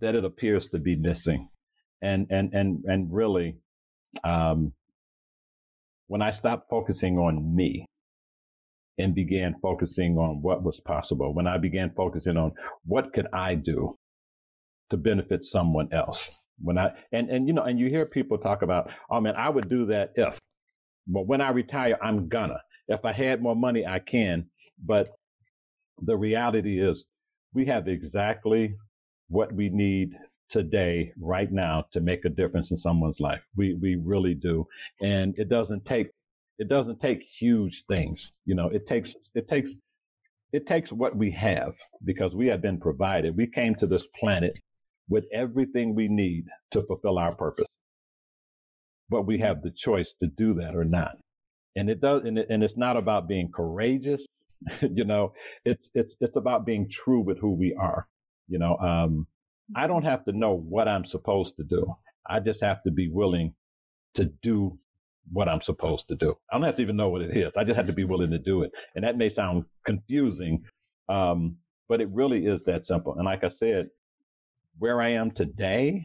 that 0.00 0.14
it 0.14 0.24
appears 0.24 0.68
to 0.68 0.78
be 0.78 0.96
missing, 0.96 1.48
and 2.02 2.26
and 2.30 2.52
and 2.54 2.84
and 2.86 3.12
really, 3.12 3.56
um, 4.24 4.72
when 6.08 6.22
I 6.22 6.32
stopped 6.32 6.68
focusing 6.70 7.18
on 7.18 7.54
me 7.54 7.86
and 8.98 9.14
began 9.14 9.56
focusing 9.62 10.16
on 10.18 10.42
what 10.42 10.62
was 10.62 10.80
possible, 10.80 11.34
when 11.34 11.46
I 11.46 11.58
began 11.58 11.92
focusing 11.96 12.36
on 12.36 12.52
what 12.84 13.12
could 13.12 13.26
I 13.32 13.54
do 13.54 13.96
to 14.90 14.96
benefit 14.96 15.44
someone 15.44 15.88
else, 15.92 16.30
when 16.60 16.78
I 16.78 16.90
and 17.12 17.30
and 17.30 17.48
you 17.48 17.54
know, 17.54 17.64
and 17.64 17.78
you 17.78 17.88
hear 17.88 18.06
people 18.06 18.38
talk 18.38 18.62
about, 18.62 18.90
oh 19.10 19.20
man, 19.20 19.34
I 19.36 19.48
would 19.50 19.68
do 19.68 19.86
that 19.86 20.12
if 20.16 20.38
but 21.06 21.26
when 21.26 21.40
I 21.40 21.50
retire, 21.50 21.98
I'm 22.02 22.28
gonna. 22.28 22.60
If 22.88 23.04
I 23.04 23.12
had 23.12 23.42
more 23.42 23.56
money, 23.56 23.86
I 23.86 24.00
can. 24.00 24.46
But 24.84 25.08
the 26.00 26.16
reality 26.16 26.80
is, 26.80 27.04
we 27.56 27.66
have 27.66 27.88
exactly 27.88 28.76
what 29.28 29.52
we 29.52 29.70
need 29.70 30.12
today, 30.50 31.12
right 31.20 31.52
now, 31.52 31.86
to 31.94 32.00
make 32.00 32.24
a 32.26 32.30
difference 32.30 32.72
in 32.72 32.78
someone's 32.78 33.20
life. 33.20 33.42
We 33.56 33.74
we 33.74 33.96
really 33.96 34.34
do, 34.34 34.66
and 35.02 35.34
it 35.38 35.50
doesn't 35.50 35.86
take 35.86 36.08
it 36.60 36.68
doesn't 36.68 37.00
take 37.00 37.22
huge 37.40 37.84
things. 37.88 38.32
You 38.46 38.56
know, 38.56 38.68
it 38.70 38.86
takes 38.88 39.16
it 39.34 39.48
takes 39.48 39.72
it 40.52 40.66
takes 40.68 40.92
what 40.92 41.16
we 41.16 41.32
have 41.32 41.74
because 42.04 42.34
we 42.34 42.48
have 42.48 42.62
been 42.62 42.80
provided. 42.80 43.36
We 43.36 43.48
came 43.48 43.76
to 43.76 43.88
this 43.88 44.06
planet 44.20 44.54
with 45.10 45.24
everything 45.34 45.94
we 45.94 46.08
need 46.08 46.46
to 46.72 46.82
fulfill 46.84 47.18
our 47.18 47.34
purpose 47.34 47.66
but 49.10 49.24
we 49.26 49.38
have 49.40 49.62
the 49.62 49.72
choice 49.72 50.14
to 50.22 50.28
do 50.28 50.54
that 50.56 50.76
or 50.76 50.84
not. 50.84 51.18
And 51.76 51.90
it 51.90 52.02
does, 52.02 52.24
and, 52.26 52.38
it, 52.38 52.48
and 52.50 52.64
it's 52.64 52.78
not 52.78 52.98
about 52.98 53.28
being 53.28 53.50
courageous. 53.54 54.25
you 54.82 55.04
know, 55.04 55.32
it's 55.64 55.88
it's 55.94 56.14
it's 56.20 56.36
about 56.36 56.66
being 56.66 56.88
true 56.90 57.20
with 57.20 57.38
who 57.38 57.52
we 57.52 57.74
are. 57.80 58.08
You 58.48 58.58
know, 58.58 58.76
um, 58.78 59.26
I 59.76 59.86
don't 59.86 60.04
have 60.04 60.24
to 60.26 60.32
know 60.32 60.54
what 60.56 60.88
I'm 60.88 61.04
supposed 61.04 61.56
to 61.56 61.64
do. 61.64 61.94
I 62.28 62.40
just 62.40 62.60
have 62.62 62.82
to 62.84 62.90
be 62.90 63.08
willing 63.10 63.54
to 64.14 64.26
do 64.42 64.78
what 65.32 65.48
I'm 65.48 65.62
supposed 65.62 66.08
to 66.08 66.16
do. 66.16 66.34
I 66.50 66.56
don't 66.56 66.64
have 66.64 66.76
to 66.76 66.82
even 66.82 66.96
know 66.96 67.08
what 67.08 67.22
it 67.22 67.36
is. 67.36 67.52
I 67.56 67.64
just 67.64 67.76
have 67.76 67.86
to 67.86 67.92
be 67.92 68.04
willing 68.04 68.30
to 68.30 68.38
do 68.38 68.62
it. 68.62 68.72
And 68.94 69.04
that 69.04 69.16
may 69.18 69.32
sound 69.32 69.64
confusing, 69.86 70.64
um, 71.08 71.56
but 71.88 72.00
it 72.00 72.08
really 72.10 72.46
is 72.46 72.60
that 72.66 72.86
simple. 72.86 73.14
And 73.16 73.24
like 73.24 73.44
I 73.44 73.48
said, 73.48 73.88
where 74.78 75.00
I 75.00 75.10
am 75.12 75.30
today 75.32 76.04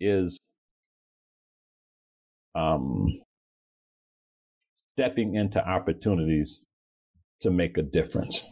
is 0.00 0.38
um, 2.54 3.08
stepping 4.96 5.36
into 5.36 5.66
opportunities 5.66 6.60
to 7.42 7.50
make 7.50 7.78
a 7.78 7.82
difference. 7.82 8.44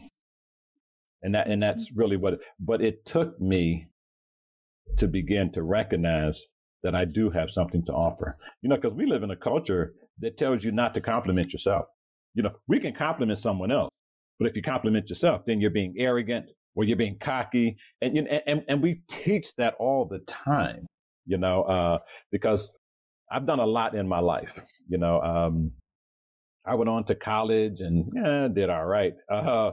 And 1.23 1.35
that 1.35 1.47
and 1.47 1.61
that's 1.61 1.89
really 1.95 2.17
what 2.17 2.39
but 2.59 2.81
it 2.81 3.05
took 3.05 3.39
me 3.41 3.87
to 4.97 5.07
begin 5.07 5.51
to 5.53 5.63
recognize 5.63 6.41
that 6.83 6.95
I 6.95 7.05
do 7.05 7.29
have 7.29 7.49
something 7.51 7.83
to 7.85 7.91
offer. 7.91 8.37
You 8.61 8.69
know, 8.69 8.75
because 8.75 8.93
we 8.93 9.05
live 9.05 9.23
in 9.23 9.31
a 9.31 9.35
culture 9.35 9.93
that 10.19 10.37
tells 10.37 10.63
you 10.63 10.71
not 10.71 10.93
to 10.93 11.01
compliment 11.01 11.53
yourself. 11.53 11.85
You 12.33 12.43
know, 12.43 12.51
we 12.67 12.79
can 12.79 12.93
compliment 12.93 13.39
someone 13.39 13.71
else, 13.71 13.89
but 14.39 14.47
if 14.47 14.55
you 14.55 14.61
compliment 14.61 15.09
yourself, 15.09 15.41
then 15.45 15.59
you're 15.59 15.71
being 15.71 15.95
arrogant 15.97 16.45
or 16.75 16.83
you're 16.83 16.97
being 16.97 17.17
cocky. 17.21 17.77
And 18.01 18.15
you 18.15 18.27
and, 18.45 18.63
and 18.67 18.81
we 18.81 19.01
teach 19.09 19.47
that 19.57 19.73
all 19.79 20.05
the 20.05 20.19
time, 20.19 20.85
you 21.25 21.37
know, 21.37 21.63
uh, 21.63 21.97
because 22.31 22.69
I've 23.31 23.47
done 23.47 23.59
a 23.59 23.65
lot 23.65 23.95
in 23.95 24.07
my 24.07 24.19
life. 24.19 24.51
You 24.87 24.99
know, 24.99 25.19
um, 25.21 25.71
I 26.67 26.75
went 26.75 26.89
on 26.89 27.05
to 27.05 27.15
college 27.15 27.79
and 27.81 28.11
yeah, 28.13 28.47
did 28.47 28.69
all 28.69 28.85
right. 28.85 29.13
Uh, 29.31 29.71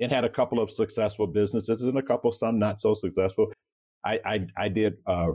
and 0.00 0.10
had 0.10 0.24
a 0.24 0.30
couple 0.30 0.60
of 0.62 0.70
successful 0.70 1.26
businesses 1.26 1.80
and 1.80 1.98
a 1.98 2.02
couple 2.02 2.32
some 2.32 2.58
not 2.58 2.80
so 2.80 2.94
successful. 2.94 3.52
I 4.04 4.20
I, 4.24 4.46
I 4.56 4.68
did 4.68 4.94
uh, 5.06 5.32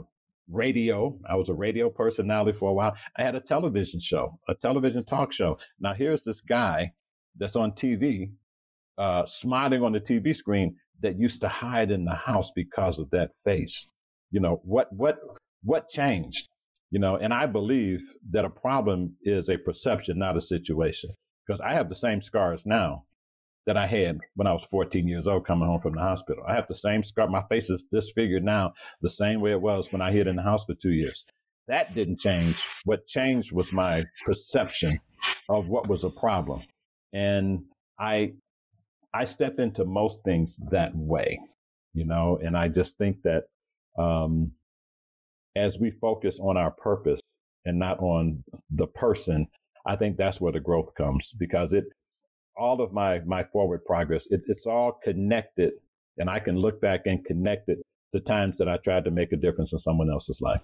radio. 0.50 1.18
I 1.28 1.36
was 1.36 1.48
a 1.48 1.54
radio 1.54 1.90
personality 1.90 2.56
for 2.58 2.70
a 2.70 2.74
while. 2.74 2.94
I 3.16 3.22
had 3.22 3.34
a 3.34 3.40
television 3.40 4.00
show, 4.00 4.38
a 4.48 4.54
television 4.54 5.04
talk 5.04 5.32
show. 5.32 5.58
Now 5.80 5.94
here's 5.94 6.22
this 6.22 6.40
guy 6.40 6.92
that's 7.38 7.56
on 7.56 7.72
TV, 7.72 8.32
uh, 8.98 9.26
smiling 9.26 9.82
on 9.82 9.92
the 9.92 10.00
TV 10.00 10.34
screen 10.36 10.76
that 11.02 11.18
used 11.18 11.40
to 11.42 11.48
hide 11.48 11.90
in 11.90 12.04
the 12.04 12.14
house 12.14 12.50
because 12.54 12.98
of 12.98 13.10
that 13.10 13.30
face. 13.44 13.88
You 14.30 14.40
know 14.40 14.60
what 14.64 14.92
what 14.92 15.18
what 15.62 15.88
changed? 15.88 16.48
You 16.90 17.00
know, 17.00 17.16
and 17.16 17.32
I 17.32 17.46
believe 17.46 18.00
that 18.30 18.44
a 18.44 18.50
problem 18.50 19.16
is 19.22 19.48
a 19.48 19.56
perception, 19.58 20.18
not 20.18 20.36
a 20.36 20.42
situation. 20.42 21.10
Because 21.46 21.60
I 21.60 21.74
have 21.74 21.88
the 21.88 21.96
same 21.96 22.22
scars 22.22 22.62
now 22.64 23.04
that 23.66 23.76
I 23.76 23.86
had 23.86 24.18
when 24.34 24.46
I 24.46 24.52
was 24.52 24.64
14 24.70 25.06
years 25.06 25.26
old 25.26 25.46
coming 25.46 25.68
home 25.68 25.80
from 25.80 25.94
the 25.94 26.00
hospital. 26.00 26.44
I 26.48 26.54
have 26.54 26.68
the 26.68 26.76
same 26.76 27.04
scar. 27.04 27.28
My 27.28 27.42
face 27.48 27.68
is 27.68 27.82
disfigured 27.92 28.44
now, 28.44 28.72
the 29.02 29.10
same 29.10 29.40
way 29.40 29.52
it 29.52 29.60
was 29.60 29.88
when 29.90 30.00
I 30.00 30.12
hid 30.12 30.28
in 30.28 30.36
the 30.36 30.42
house 30.42 30.64
for 30.66 30.74
two 30.74 30.92
years. 30.92 31.24
That 31.68 31.94
didn't 31.94 32.20
change. 32.20 32.56
What 32.84 33.06
changed 33.08 33.50
was 33.52 33.72
my 33.72 34.04
perception 34.24 34.96
of 35.48 35.66
what 35.66 35.88
was 35.88 36.04
a 36.04 36.10
problem. 36.10 36.62
And 37.12 37.64
I, 37.98 38.34
I 39.12 39.24
step 39.24 39.58
into 39.58 39.84
most 39.84 40.18
things 40.24 40.54
that 40.70 40.94
way, 40.94 41.40
you 41.92 42.04
know, 42.04 42.38
and 42.42 42.56
I 42.56 42.68
just 42.68 42.96
think 42.98 43.18
that, 43.24 43.44
um, 43.98 44.52
as 45.56 45.78
we 45.78 45.90
focus 46.00 46.38
on 46.40 46.56
our 46.56 46.70
purpose 46.70 47.20
and 47.64 47.78
not 47.78 47.98
on 48.00 48.44
the 48.70 48.86
person, 48.86 49.46
I 49.86 49.96
think 49.96 50.16
that's 50.16 50.40
where 50.40 50.52
the 50.52 50.60
growth 50.60 50.94
comes 50.96 51.32
because 51.38 51.72
it, 51.72 51.84
all 52.56 52.80
of 52.80 52.92
my, 52.92 53.20
my 53.20 53.44
forward 53.52 53.84
progress, 53.84 54.26
it, 54.30 54.42
it's 54.48 54.66
all 54.66 54.98
connected 55.04 55.72
and 56.18 56.30
I 56.30 56.38
can 56.38 56.56
look 56.56 56.80
back 56.80 57.02
and 57.06 57.24
connect 57.24 57.68
it 57.68 57.78
to 58.14 58.20
times 58.20 58.56
that 58.58 58.68
I 58.68 58.78
tried 58.78 59.04
to 59.04 59.10
make 59.10 59.32
a 59.32 59.36
difference 59.36 59.72
in 59.72 59.78
someone 59.80 60.10
else's 60.10 60.40
life. 60.40 60.62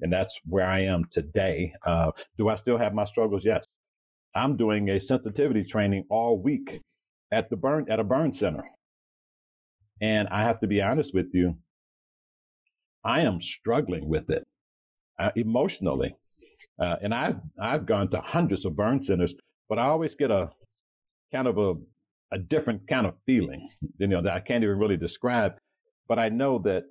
And 0.00 0.12
that's 0.12 0.36
where 0.46 0.66
I 0.66 0.80
am 0.80 1.04
today. 1.12 1.72
Uh, 1.86 2.10
do 2.38 2.48
I 2.48 2.56
still 2.56 2.78
have 2.78 2.94
my 2.94 3.04
struggles? 3.04 3.42
Yes. 3.44 3.64
I'm 4.34 4.56
doing 4.56 4.90
a 4.90 5.00
sensitivity 5.00 5.64
training 5.64 6.04
all 6.10 6.38
week 6.38 6.80
at 7.32 7.50
the 7.50 7.56
burn, 7.56 7.86
at 7.90 8.00
a 8.00 8.04
burn 8.04 8.32
center. 8.34 8.64
And 10.00 10.28
I 10.28 10.42
have 10.42 10.60
to 10.60 10.66
be 10.66 10.82
honest 10.82 11.14
with 11.14 11.28
you. 11.32 11.56
I 13.04 13.20
am 13.20 13.40
struggling 13.42 14.08
with 14.08 14.30
it 14.30 14.44
uh, 15.18 15.30
emotionally. 15.36 16.14
Uh, 16.80 16.96
and 17.02 17.14
I've, 17.14 17.36
I've 17.60 17.86
gone 17.86 18.10
to 18.10 18.20
hundreds 18.20 18.64
of 18.64 18.74
burn 18.76 19.02
centers, 19.04 19.32
but 19.68 19.78
I 19.78 19.84
always 19.84 20.14
get 20.14 20.30
a 20.30 20.50
kind 21.32 21.46
of 21.46 21.58
a, 21.58 21.74
a 22.32 22.38
different 22.38 22.88
kind 22.88 23.06
of 23.06 23.14
feeling, 23.26 23.68
you 23.98 24.06
know, 24.06 24.22
that 24.22 24.32
I 24.32 24.40
can't 24.40 24.64
even 24.64 24.78
really 24.78 24.96
describe. 24.96 25.52
But 26.08 26.18
I 26.18 26.28
know 26.28 26.58
that 26.60 26.84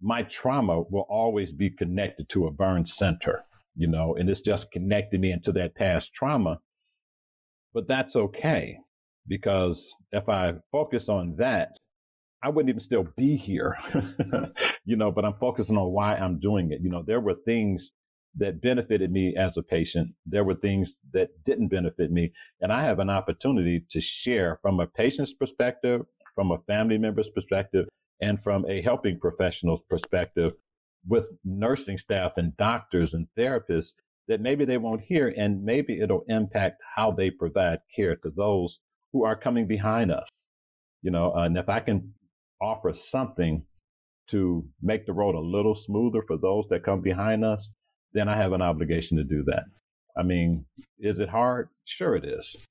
my 0.00 0.22
trauma 0.24 0.82
will 0.82 1.06
always 1.08 1.52
be 1.52 1.70
connected 1.70 2.28
to 2.30 2.46
a 2.46 2.50
burn 2.50 2.86
center, 2.86 3.42
you 3.74 3.88
know, 3.88 4.16
and 4.16 4.28
it's 4.28 4.40
just 4.40 4.70
connecting 4.70 5.20
me 5.20 5.32
into 5.32 5.52
that 5.52 5.74
past 5.74 6.12
trauma. 6.14 6.58
But 7.72 7.88
that's 7.88 8.14
okay 8.14 8.76
because 9.26 9.84
if 10.12 10.28
I 10.28 10.54
focus 10.70 11.08
on 11.08 11.34
that, 11.38 11.70
I 12.44 12.50
wouldn't 12.50 12.68
even 12.68 12.82
still 12.82 13.08
be 13.16 13.38
here, 13.38 13.74
you 14.84 14.96
know, 14.96 15.10
but 15.10 15.24
I'm 15.24 15.38
focusing 15.40 15.78
on 15.78 15.92
why 15.92 16.14
I'm 16.14 16.38
doing 16.38 16.72
it. 16.72 16.82
You 16.82 16.90
know, 16.90 17.02
there 17.02 17.20
were 17.20 17.36
things 17.46 17.90
that 18.36 18.60
benefited 18.60 19.10
me 19.10 19.34
as 19.34 19.56
a 19.56 19.62
patient. 19.62 20.10
There 20.26 20.44
were 20.44 20.54
things 20.54 20.92
that 21.14 21.30
didn't 21.46 21.68
benefit 21.68 22.12
me. 22.12 22.32
And 22.60 22.70
I 22.70 22.84
have 22.84 22.98
an 22.98 23.08
opportunity 23.08 23.86
to 23.90 24.00
share 24.00 24.58
from 24.60 24.80
a 24.80 24.86
patient's 24.86 25.32
perspective, 25.32 26.02
from 26.34 26.50
a 26.50 26.58
family 26.66 26.98
member's 26.98 27.30
perspective, 27.30 27.86
and 28.20 28.42
from 28.42 28.66
a 28.68 28.82
helping 28.82 29.18
professional's 29.18 29.80
perspective 29.88 30.52
with 31.08 31.24
nursing 31.44 31.96
staff 31.96 32.32
and 32.36 32.56
doctors 32.58 33.14
and 33.14 33.26
therapists 33.38 33.92
that 34.28 34.42
maybe 34.42 34.66
they 34.66 34.78
won't 34.78 35.02
hear 35.02 35.32
and 35.36 35.64
maybe 35.64 35.98
it'll 36.00 36.24
impact 36.28 36.82
how 36.94 37.10
they 37.10 37.30
provide 37.30 37.78
care 37.94 38.16
to 38.16 38.30
those 38.36 38.80
who 39.14 39.24
are 39.24 39.36
coming 39.36 39.66
behind 39.66 40.10
us. 40.12 40.28
You 41.02 41.10
know, 41.10 41.32
and 41.34 41.56
if 41.58 41.68
I 41.68 41.80
can 41.80 42.13
offer 42.60 42.94
something 42.94 43.64
to 44.30 44.64
make 44.82 45.06
the 45.06 45.12
road 45.12 45.34
a 45.34 45.40
little 45.40 45.76
smoother 45.76 46.22
for 46.26 46.38
those 46.38 46.64
that 46.70 46.84
come 46.84 47.00
behind 47.00 47.44
us, 47.44 47.70
then 48.12 48.28
I 48.28 48.36
have 48.36 48.52
an 48.52 48.62
obligation 48.62 49.18
to 49.18 49.24
do 49.24 49.44
that. 49.46 49.64
I 50.16 50.22
mean, 50.22 50.64
is 50.98 51.18
it 51.18 51.28
hard? 51.28 51.68
Sure 51.84 52.16
it 52.16 52.24
is. 52.24 52.66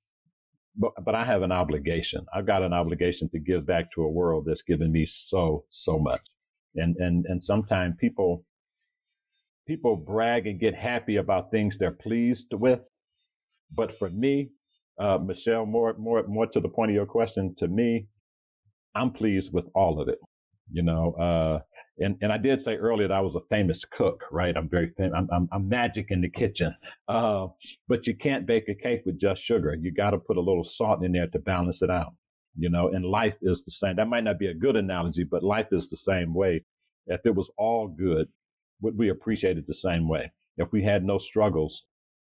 But, 0.75 0.93
but 1.05 1.13
I 1.13 1.25
have 1.25 1.43
an 1.43 1.51
obligation. 1.51 2.25
I've 2.33 2.47
got 2.47 2.63
an 2.63 2.73
obligation 2.73 3.29
to 3.29 3.39
give 3.39 3.65
back 3.67 3.91
to 3.93 4.03
a 4.03 4.09
world 4.11 4.45
that's 4.47 4.63
given 4.63 4.91
me 4.91 5.05
so, 5.07 5.65
so 5.69 5.99
much. 5.99 6.21
And, 6.75 6.95
and, 6.97 7.25
and 7.27 7.43
sometimes 7.43 7.95
people, 7.99 8.43
people 9.67 9.95
brag 9.95 10.47
and 10.47 10.59
get 10.59 10.73
happy 10.73 11.17
about 11.17 11.51
things 11.51 11.77
they're 11.77 11.91
pleased 11.91 12.47
with. 12.53 12.79
But 13.75 13.95
for 13.95 14.09
me, 14.09 14.49
uh, 14.99 15.19
Michelle, 15.19 15.65
more, 15.65 15.93
more, 15.97 16.23
more 16.27 16.47
to 16.47 16.59
the 16.59 16.69
point 16.69 16.91
of 16.91 16.95
your 16.95 17.05
question, 17.05 17.55
to 17.59 17.67
me, 17.67 18.07
I'm 18.95 19.11
pleased 19.11 19.51
with 19.53 19.65
all 19.75 20.01
of 20.01 20.07
it. 20.07 20.19
You 20.71 20.83
know, 20.83 21.13
uh, 21.13 21.59
and, 21.99 22.17
and 22.21 22.31
I 22.31 22.37
did 22.37 22.63
say 22.63 22.75
earlier 22.75 23.07
that 23.07 23.13
I 23.13 23.21
was 23.21 23.35
a 23.35 23.47
famous 23.49 23.83
cook, 23.85 24.23
right? 24.31 24.55
I'm 24.57 24.69
very 24.69 24.91
famous. 24.97 25.13
I'm, 25.15 25.27
I'm, 25.31 25.49
I'm 25.51 25.69
magic 25.69 26.07
in 26.09 26.21
the 26.21 26.29
kitchen. 26.29 26.75
Uh, 27.07 27.47
but 27.87 28.07
you 28.07 28.15
can't 28.15 28.47
bake 28.47 28.67
a 28.69 28.73
cake 28.73 29.03
with 29.05 29.19
just 29.19 29.43
sugar. 29.43 29.75
You 29.79 29.93
got 29.93 30.11
to 30.11 30.17
put 30.17 30.37
a 30.37 30.41
little 30.41 30.63
salt 30.63 31.03
in 31.03 31.11
there 31.11 31.27
to 31.27 31.39
balance 31.39 31.81
it 31.81 31.91
out, 31.91 32.13
you 32.57 32.69
know, 32.69 32.89
and 32.89 33.05
life 33.05 33.35
is 33.41 33.63
the 33.63 33.71
same. 33.71 33.95
That 33.97 34.07
might 34.07 34.23
not 34.23 34.39
be 34.39 34.47
a 34.47 34.53
good 34.53 34.75
analogy, 34.75 35.23
but 35.23 35.43
life 35.43 35.67
is 35.71 35.89
the 35.89 35.97
same 35.97 36.33
way. 36.33 36.63
If 37.05 37.21
it 37.25 37.35
was 37.35 37.51
all 37.57 37.87
good, 37.87 38.27
would 38.81 38.97
we 38.97 39.09
appreciate 39.09 39.57
it 39.57 39.67
the 39.67 39.75
same 39.75 40.07
way? 40.07 40.31
If 40.57 40.71
we 40.71 40.83
had 40.83 41.03
no 41.03 41.19
struggles, 41.19 41.83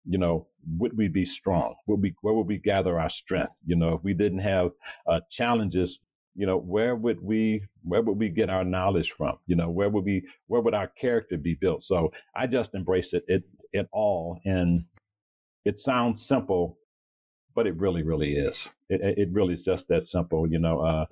you 0.07 0.17
know, 0.17 0.47
would 0.77 0.95
we 0.97 1.07
be 1.09 1.25
strong? 1.25 1.75
Would 1.87 2.01
we, 2.01 2.15
where 2.21 2.33
would 2.33 2.47
we 2.47 2.57
gather 2.57 2.99
our 2.99 3.09
strength? 3.09 3.53
You 3.65 3.75
know, 3.75 3.95
if 3.95 4.03
we 4.03 4.13
didn't 4.13 4.39
have 4.39 4.71
uh, 5.07 5.19
challenges, 5.29 5.99
you 6.35 6.45
know, 6.45 6.57
where 6.57 6.95
would 6.95 7.21
we, 7.21 7.63
where 7.83 8.01
would 8.01 8.17
we 8.17 8.29
get 8.29 8.49
our 8.49 8.63
knowledge 8.63 9.13
from? 9.17 9.37
You 9.47 9.55
know, 9.55 9.69
where 9.69 9.89
would 9.89 10.05
we, 10.05 10.23
where 10.47 10.61
would 10.61 10.73
our 10.73 10.87
character 10.87 11.37
be 11.37 11.55
built? 11.55 11.83
So 11.83 12.11
I 12.35 12.47
just 12.47 12.75
embrace 12.75 13.13
it, 13.13 13.23
it, 13.27 13.43
it 13.73 13.87
all. 13.91 14.39
And 14.45 14.85
it 15.65 15.79
sounds 15.79 16.25
simple, 16.25 16.77
but 17.55 17.67
it 17.67 17.75
really, 17.77 18.03
really 18.03 18.33
is. 18.35 18.69
It, 18.89 19.01
it 19.17 19.29
really 19.31 19.55
is 19.55 19.63
just 19.63 19.87
that 19.89 20.07
simple. 20.07 20.49
You 20.49 20.59
know, 20.59 20.79
uh, 20.81 21.05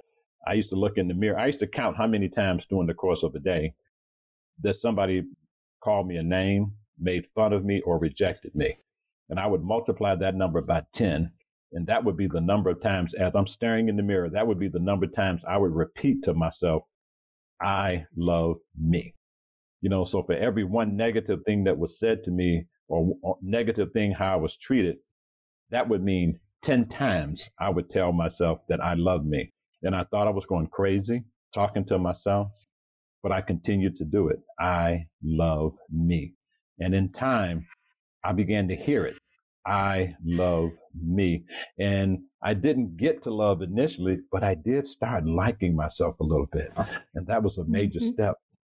I 0.47 0.53
used 0.53 0.69
to 0.69 0.75
look 0.75 0.97
in 0.97 1.07
the 1.07 1.13
mirror. 1.13 1.37
I 1.37 1.47
used 1.47 1.59
to 1.59 1.67
count 1.67 1.97
how 1.97 2.07
many 2.07 2.29
times 2.29 2.65
during 2.69 2.87
the 2.87 2.93
course 2.93 3.23
of 3.23 3.35
a 3.35 3.39
day 3.39 3.73
that 4.61 4.77
somebody 4.77 5.23
called 5.83 6.07
me 6.07 6.17
a 6.17 6.23
name, 6.23 6.73
made 6.99 7.27
fun 7.35 7.53
of 7.53 7.65
me, 7.65 7.81
or 7.81 7.99
rejected 7.99 8.55
me. 8.55 8.77
And 9.29 9.39
I 9.39 9.47
would 9.47 9.63
multiply 9.63 10.15
that 10.15 10.35
number 10.35 10.61
by 10.61 10.83
10. 10.93 11.31
And 11.73 11.85
that 11.87 12.03
would 12.03 12.17
be 12.17 12.27
the 12.27 12.41
number 12.41 12.69
of 12.69 12.81
times 12.81 13.13
as 13.13 13.33
I'm 13.35 13.47
staring 13.47 13.89
in 13.89 13.97
the 13.97 14.03
mirror, 14.03 14.29
that 14.29 14.47
would 14.47 14.59
be 14.59 14.69
the 14.69 14.79
number 14.79 15.05
of 15.05 15.15
times 15.15 15.41
I 15.47 15.57
would 15.57 15.73
repeat 15.75 16.23
to 16.23 16.33
myself, 16.33 16.83
I 17.61 18.05
love 18.15 18.57
me. 18.79 19.13
You 19.81 19.89
know, 19.89 20.05
so 20.05 20.23
for 20.23 20.33
every 20.33 20.63
one 20.63 20.95
negative 20.95 21.39
thing 21.45 21.65
that 21.65 21.77
was 21.77 21.99
said 21.99 22.23
to 22.23 22.31
me 22.31 22.65
or, 22.87 23.15
or 23.21 23.35
uh, 23.35 23.39
negative 23.41 23.91
thing 23.91 24.11
how 24.11 24.33
I 24.33 24.37
was 24.37 24.57
treated, 24.57 24.97
that 25.69 25.89
would 25.89 26.03
mean 26.03 26.39
10 26.63 26.89
times 26.89 27.49
I 27.59 27.69
would 27.69 27.89
tell 27.89 28.11
myself 28.11 28.59
that 28.69 28.81
I 28.81 28.93
love 28.95 29.25
me. 29.25 29.53
And 29.83 29.95
I 29.95 30.05
thought 30.05 30.27
I 30.27 30.31
was 30.31 30.45
going 30.45 30.67
crazy 30.67 31.23
talking 31.53 31.85
to 31.85 31.97
myself, 31.97 32.47
but 33.21 33.31
I 33.31 33.41
continued 33.41 33.97
to 33.97 34.05
do 34.05 34.29
it. 34.29 34.39
I 34.59 35.05
love 35.23 35.73
me. 35.91 36.33
And 36.79 36.93
in 36.93 37.11
time, 37.11 37.65
I 38.23 38.33
began 38.33 38.67
to 38.69 38.75
hear 38.75 39.05
it. 39.05 39.17
I 39.67 40.15
love 40.23 40.71
me. 40.99 41.43
And 41.77 42.19
I 42.41 42.53
didn't 42.53 42.95
get 42.95 43.23
to 43.23 43.33
love 43.33 43.61
initially, 43.61 44.19
but 44.31 44.43
I 44.43 44.55
did 44.55 44.87
start 44.87 45.25
liking 45.25 45.75
myself 45.75 46.19
a 46.21 46.23
little 46.23 46.47
bit. 46.53 46.71
And 47.13 47.27
that 47.27 47.43
was 47.43 47.57
a 47.57 47.65
major 47.65 47.99
mm-hmm. 47.99 48.11
step 48.11 48.35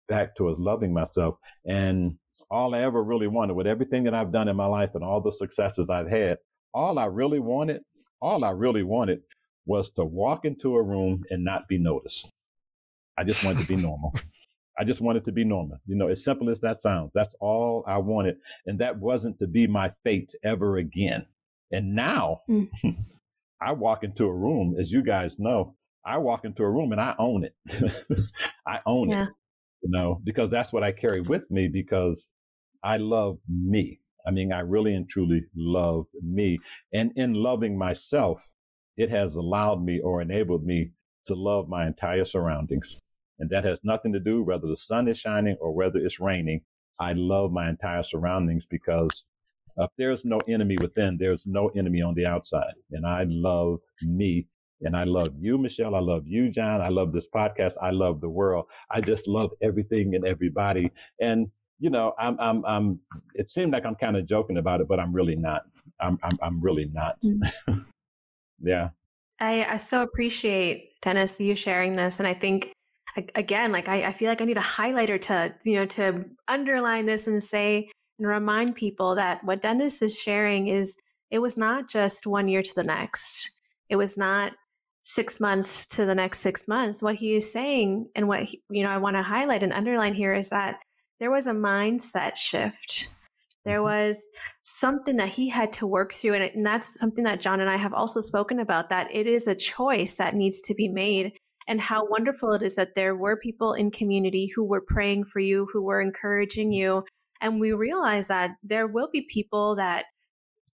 back 0.10 0.36
towards 0.36 0.60
loving 0.60 0.94
myself. 0.94 1.36
And 1.66 2.18
all 2.50 2.76
I 2.76 2.82
ever 2.82 3.02
really 3.02 3.28
wanted 3.28 3.54
with 3.54 3.68
everything 3.68 4.04
that 4.04 4.14
I've 4.14 4.34
done 4.34 4.50
in 4.50 4.58
my 4.58 4.66
life 4.66 4.90
and 4.94 5.04
all 5.04 5.22
the 5.22 5.32
successes 5.32 5.88
I've 5.90 6.10
had, 6.10 6.38
all 6.74 7.00
I 7.00 7.06
really 7.06 7.40
wanted, 7.40 7.82
all 8.22 8.44
I 8.44 8.52
really 8.52 8.84
wanted 8.84 9.22
was 9.66 9.90
to 9.92 10.04
walk 10.04 10.44
into 10.44 10.76
a 10.76 10.84
room 10.84 11.24
and 11.30 11.46
not 11.46 11.70
be 11.70 11.78
noticed. 11.78 12.28
I 13.18 13.24
just 13.24 13.44
wanted 13.46 13.62
to 13.62 13.68
be 13.68 13.76
normal. 13.82 14.14
I 14.82 14.84
just 14.84 15.00
wanted 15.00 15.26
to 15.26 15.32
be 15.32 15.44
normal. 15.44 15.78
You 15.86 15.96
know, 15.96 16.08
as 16.08 16.24
simple 16.24 16.50
as 16.50 16.60
that 16.62 16.82
sounds, 16.82 17.12
that's 17.14 17.36
all 17.40 17.84
I 17.86 18.00
wanted. 18.00 18.38
And 18.66 18.80
that 18.80 18.98
wasn't 18.98 19.38
to 19.38 19.46
be 19.46 19.68
my 19.68 19.92
fate 20.04 20.32
ever 20.44 20.78
again. 20.78 21.24
And 21.72 21.94
now 21.94 22.42
mm. 22.50 22.68
I 23.62 23.74
walk 23.74 24.04
into 24.04 24.26
a 24.26 24.34
room, 24.34 24.76
as 24.82 24.92
you 24.92 25.04
guys 25.04 25.36
know, 25.38 25.76
I 26.04 26.18
walk 26.18 26.46
into 26.46 26.64
a 26.64 26.70
room 26.70 26.94
and 26.94 27.00
I 27.00 27.14
own 27.20 27.44
it. 27.44 27.54
I 28.68 28.80
own 28.88 29.10
yeah. 29.10 29.26
it, 29.26 29.30
you 29.84 29.92
know, 29.92 30.20
because 30.24 30.50
that's 30.50 30.74
what 30.74 30.82
I 30.82 30.94
carry 30.94 31.22
with 31.22 31.44
me 31.52 31.68
because 31.68 32.30
I 32.84 32.98
love 32.98 33.38
me. 33.48 34.00
I 34.26 34.32
mean, 34.32 34.52
I 34.52 34.62
really 34.62 34.96
and 34.96 35.08
truly 35.08 35.44
love 35.56 36.08
me. 36.24 36.58
And 36.92 37.12
in 37.18 37.36
loving 37.36 37.78
myself, 37.78 38.40
it 38.98 39.12
has 39.12 39.36
allowed 39.36 39.84
me 39.84 40.00
or 40.00 40.24
enabled 40.24 40.66
me 40.66 40.94
to 41.28 41.36
love 41.36 41.70
my 41.70 41.86
entire 41.86 42.26
surroundings. 42.26 43.00
And 43.42 43.50
that 43.50 43.66
has 43.66 43.80
nothing 43.84 44.14
to 44.14 44.20
do 44.20 44.44
whether 44.44 44.68
the 44.68 44.78
sun 44.78 45.08
is 45.08 45.18
shining 45.18 45.58
or 45.60 45.74
whether 45.74 45.98
it's 45.98 46.20
raining. 46.20 46.62
I 47.00 47.14
love 47.14 47.52
my 47.52 47.70
entire 47.70 48.04
surroundings 48.04 48.68
because 48.68 49.26
if 49.78 49.90
there's 49.98 50.24
no 50.24 50.38
enemy 50.48 50.78
within, 50.80 51.18
there's 51.20 51.44
no 51.48 51.70
enemy 51.70 52.04
on 52.04 52.14
the 52.14 52.28
outside. 52.28 52.76
And 52.92 53.04
I 53.04 53.26
love 53.28 53.80
me. 54.04 54.46
And 54.82 54.96
I 54.96 55.06
love 55.06 55.30
you, 55.40 55.58
Michelle. 55.58 55.96
I 55.96 56.00
love 56.00 56.28
you, 56.28 56.52
John. 56.52 56.82
I 56.82 56.90
love 56.90 57.14
this 57.14 57.28
podcast. 57.34 57.74
I 57.82 57.90
love 57.90 58.22
the 58.22 58.30
world. 58.30 58.66
I 58.92 59.02
just 59.02 59.28
love 59.28 59.50
everything 59.64 60.14
and 60.14 60.26
everybody. 60.26 60.92
And, 61.20 61.48
you 61.80 61.90
know, 61.90 62.14
I'm, 62.20 62.40
I'm, 62.40 62.64
I'm, 62.66 63.00
it 63.34 63.50
seemed 63.50 63.74
like 63.74 63.88
I'm 63.88 63.96
kind 63.96 64.18
of 64.18 64.28
joking 64.28 64.58
about 64.58 64.82
it, 64.82 64.88
but 64.88 65.00
I'm 65.00 65.14
really 65.14 65.36
not. 65.36 65.64
I'm, 66.00 66.20
I'm, 66.22 66.38
I'm 66.44 66.62
really 66.62 66.92
not. 66.94 67.18
Mm-hmm. 67.24 67.80
yeah. 68.62 68.90
I, 69.40 69.66
I 69.66 69.78
so 69.78 70.04
appreciate 70.04 71.02
Dennis 71.02 71.40
you 71.40 71.56
sharing 71.56 71.96
this, 71.96 72.20
and 72.20 72.28
I 72.28 72.36
think 72.36 72.74
again, 73.36 73.72
like 73.72 73.90
I, 73.90 74.06
I 74.06 74.14
feel 74.14 74.30
like 74.30 74.42
I 74.42 74.46
need 74.46 74.58
a 74.58 74.62
highlighter 74.62 75.22
to 75.22 75.54
you 75.64 75.76
know 75.76 75.86
to 75.88 76.26
underline 76.48 77.06
this 77.06 77.28
and 77.28 77.44
say 77.44 77.90
and 78.20 78.28
remind 78.28 78.76
people 78.76 79.16
that 79.16 79.44
what 79.44 79.62
Dennis 79.62 80.02
is 80.02 80.18
sharing 80.18 80.68
is 80.68 80.96
it 81.30 81.40
was 81.40 81.58
not 81.58 81.90
just 81.90 82.28
one 82.28 82.48
year 82.48 82.62
to 82.62 82.76
the 82.76 82.84
next. 82.84 83.52
It 83.90 83.96
was 83.96 84.18
not 84.18 84.54
six 85.02 85.40
months 85.40 85.86
to 85.88 86.06
the 86.06 86.16
next 86.16 86.40
six 86.40 86.68
months. 86.68 87.02
What 87.02 87.16
he 87.16 87.36
is 87.36 87.52
saying 87.52 88.08
and 88.16 88.28
what 88.28 88.44
he, 88.44 88.62
you 88.70 88.84
know 88.84 88.90
I 88.90 88.98
want 88.98 89.16
to 89.16 89.24
highlight 89.24 89.64
and 89.64 89.74
underline 89.74 90.14
here 90.14 90.34
is 90.34 90.50
that 90.50 90.80
there 91.20 91.32
was 91.32 91.48
a 91.48 91.52
mindset 91.52 92.36
shift 92.36 93.10
there 93.64 93.80
mm-hmm. 93.80 94.10
was 94.10 94.28
something 94.64 95.18
that 95.18 95.30
he 95.30 95.50
had 95.50 95.72
to 95.74 95.88
work 95.88 96.14
through. 96.14 96.34
And, 96.34 96.44
it, 96.44 96.56
and 96.56 96.66
that's 96.66 97.00
something 97.00 97.24
that 97.26 97.42
John 97.42 97.62
and 97.62 97.70
I 97.70 97.78
have 97.78 97.94
also 97.94 98.22
spoken 98.22 98.60
about 98.60 98.90
that 98.90 99.14
it 99.14 99.28
is 99.28 99.48
a 99.48 99.56
choice 99.56 100.16
that 100.16 100.36
needs 100.36 100.62
to 100.62 100.74
be 100.74 100.88
made. 100.88 101.34
And 101.68 101.80
how 101.80 102.08
wonderful 102.08 102.54
it 102.54 102.64
is 102.64 102.76
that 102.76 102.96
there 102.96 103.16
were 103.16 103.38
people 103.38 103.74
in 103.74 103.92
community 103.92 104.48
who 104.48 104.64
were 104.64 104.82
praying 104.82 105.26
for 105.26 105.40
you, 105.40 105.68
who 105.72 105.82
were 105.82 106.02
encouraging 106.02 106.72
you. 106.72 107.04
And 107.40 107.60
we 107.60 107.72
realize 107.72 108.28
that 108.28 108.52
there 108.64 108.88
will 108.88 109.10
be 109.12 109.22
people 109.30 109.76
that 109.76 110.06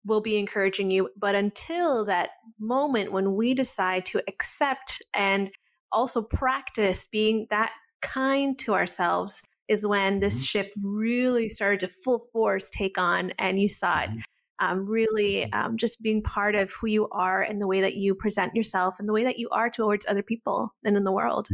will 0.04 0.20
be 0.20 0.36
encouraging 0.36 0.90
you. 0.90 1.10
But 1.16 1.34
until 1.34 2.04
that 2.06 2.30
moment 2.58 3.12
when 3.12 3.34
we 3.34 3.54
decide 3.54 4.06
to 4.06 4.22
accept 4.28 5.02
and 5.14 5.50
also 5.92 6.22
practice 6.22 7.08
being 7.10 7.46
that 7.50 7.72
kind 8.02 8.58
to 8.60 8.74
ourselves, 8.74 9.42
is 9.68 9.86
when 9.86 10.20
this 10.20 10.34
mm-hmm. 10.34 10.42
shift 10.42 10.74
really 10.82 11.48
started 11.48 11.80
to 11.80 11.88
full 11.88 12.20
force 12.32 12.70
take 12.70 12.98
on 12.98 13.32
and 13.38 13.60
you 13.60 13.68
saw 13.68 14.00
it 14.00 14.10
mm-hmm. 14.10 14.20
Um, 14.58 14.86
really 14.86 15.48
mm-hmm. 15.52 15.66
um, 15.66 15.76
just 15.76 16.02
being 16.02 16.22
part 16.22 16.54
of 16.54 16.72
who 16.72 16.86
you 16.86 17.08
are 17.10 17.42
and 17.42 17.60
the 17.60 17.66
way 17.66 17.80
that 17.80 17.94
you 17.94 18.14
present 18.14 18.54
yourself 18.54 18.98
and 18.98 19.08
the 19.08 19.12
way 19.12 19.24
that 19.24 19.38
you 19.38 19.48
are 19.50 19.70
towards 19.70 20.06
other 20.06 20.22
people 20.22 20.72
and 20.84 20.96
in 20.96 21.04
the 21.04 21.12
world 21.12 21.48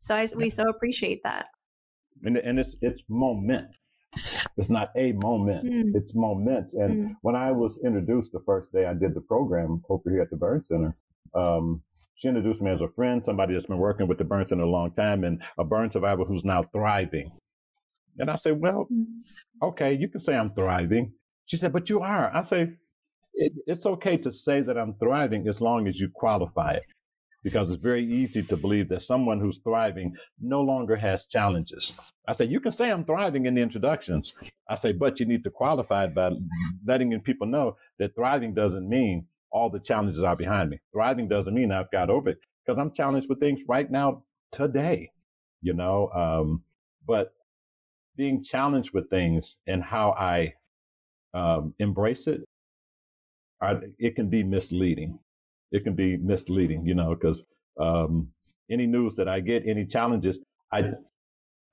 so 0.00 0.14
I, 0.14 0.28
we 0.36 0.50
so 0.50 0.64
appreciate 0.64 1.22
that 1.24 1.46
and, 2.22 2.36
and 2.36 2.58
it's 2.58 2.76
it's 2.80 3.02
moment 3.08 3.68
it's 4.56 4.70
not 4.70 4.90
a 4.96 5.12
moment 5.12 5.66
mm. 5.66 5.92
it's 5.94 6.14
moments 6.14 6.72
and 6.74 7.08
mm. 7.08 7.16
when 7.22 7.34
i 7.34 7.50
was 7.50 7.72
introduced 7.84 8.30
the 8.32 8.42
first 8.46 8.72
day 8.72 8.86
i 8.86 8.94
did 8.94 9.14
the 9.14 9.20
program 9.20 9.82
over 9.88 10.08
here 10.08 10.22
at 10.22 10.30
the 10.30 10.36
burn 10.36 10.64
center 10.68 10.96
um, 11.34 11.82
she 12.16 12.28
introduced 12.28 12.62
me 12.62 12.70
as 12.70 12.80
a 12.80 12.88
friend, 12.88 13.22
somebody 13.24 13.54
that's 13.54 13.66
been 13.66 13.78
working 13.78 14.06
with 14.06 14.18
the 14.18 14.24
burn 14.24 14.46
center 14.46 14.62
a 14.62 14.68
long 14.70 14.92
time, 14.92 15.24
and 15.24 15.42
a 15.58 15.64
burn 15.64 15.90
survivor 15.90 16.24
who's 16.24 16.44
now 16.44 16.62
thriving. 16.62 17.32
And 18.18 18.30
I 18.30 18.38
said, 18.42 18.60
well, 18.60 18.86
mm-hmm. 18.90 19.64
okay, 19.66 19.94
you 19.94 20.08
can 20.08 20.22
say 20.22 20.34
I'm 20.34 20.54
thriving. 20.54 21.12
She 21.46 21.56
said, 21.56 21.72
but 21.72 21.88
you 21.88 22.00
are. 22.00 22.34
I 22.34 22.42
say, 22.44 22.72
it, 23.34 23.52
it's 23.66 23.86
okay 23.86 24.16
to 24.18 24.32
say 24.32 24.60
that 24.62 24.78
I'm 24.78 24.94
thriving 24.94 25.48
as 25.48 25.60
long 25.60 25.88
as 25.88 25.98
you 25.98 26.08
qualify 26.08 26.74
it. 26.74 26.84
Because 27.42 27.70
it's 27.70 27.82
very 27.82 28.10
easy 28.10 28.42
to 28.44 28.56
believe 28.56 28.88
that 28.88 29.02
someone 29.02 29.38
who's 29.38 29.60
thriving 29.62 30.14
no 30.40 30.62
longer 30.62 30.96
has 30.96 31.26
challenges. 31.26 31.92
I 32.26 32.34
say, 32.34 32.46
you 32.46 32.58
can 32.58 32.72
say 32.72 32.90
I'm 32.90 33.04
thriving 33.04 33.44
in 33.44 33.54
the 33.54 33.60
introductions. 33.60 34.32
I 34.66 34.76
say, 34.76 34.92
but 34.92 35.20
you 35.20 35.26
need 35.26 35.44
to 35.44 35.50
qualify 35.50 36.04
it 36.04 36.14
by 36.14 36.30
letting 36.86 37.20
people 37.20 37.46
know 37.46 37.76
that 37.98 38.14
thriving 38.14 38.54
doesn't 38.54 38.88
mean 38.88 39.26
all 39.50 39.68
the 39.68 39.78
challenges 39.78 40.22
are 40.22 40.34
behind 40.36 40.70
me. 40.70 40.80
Thriving 40.92 41.28
doesn't 41.28 41.54
mean 41.54 41.70
I've 41.70 41.90
got 41.90 42.08
over 42.08 42.30
it 42.30 42.38
because 42.64 42.78
I'm 42.80 42.92
challenged 42.92 43.28
with 43.28 43.40
things 43.40 43.60
right 43.68 43.90
now 43.90 44.24
today, 44.50 45.10
you 45.60 45.74
know. 45.74 46.08
Um, 46.12 46.62
but 47.06 47.34
being 48.16 48.42
challenged 48.42 48.90
with 48.94 49.10
things 49.10 49.56
and 49.66 49.82
how 49.82 50.12
I 50.12 50.54
um, 51.34 51.74
embrace 51.80 52.26
it, 52.28 52.42
I, 53.62 53.74
it 53.98 54.16
can 54.16 54.30
be 54.30 54.42
misleading. 54.44 55.18
It 55.72 55.84
can 55.84 55.94
be 55.94 56.16
misleading, 56.18 56.86
you 56.86 56.94
know, 56.94 57.14
because 57.14 57.44
um, 57.80 58.28
any 58.70 58.86
news 58.86 59.16
that 59.16 59.28
I 59.28 59.40
get, 59.40 59.64
any 59.66 59.86
challenges, 59.86 60.38
I 60.72 60.84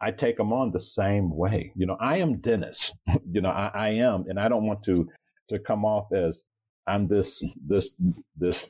I 0.01 0.11
take 0.11 0.37
them 0.37 0.53
on 0.53 0.71
the 0.71 0.81
same 0.81 1.35
way. 1.35 1.71
You 1.75 1.87
know, 1.87 1.97
I 1.99 2.17
am 2.17 2.37
Dennis. 2.41 2.93
you 3.31 3.41
know, 3.41 3.49
I, 3.49 3.71
I 3.73 3.89
am, 3.91 4.25
and 4.29 4.39
I 4.39 4.49
don't 4.49 4.65
want 4.67 4.83
to 4.85 5.09
to 5.49 5.59
come 5.59 5.85
off 5.85 6.11
as 6.13 6.39
I'm 6.87 7.07
this 7.07 7.41
this 7.67 7.91
this 8.37 8.69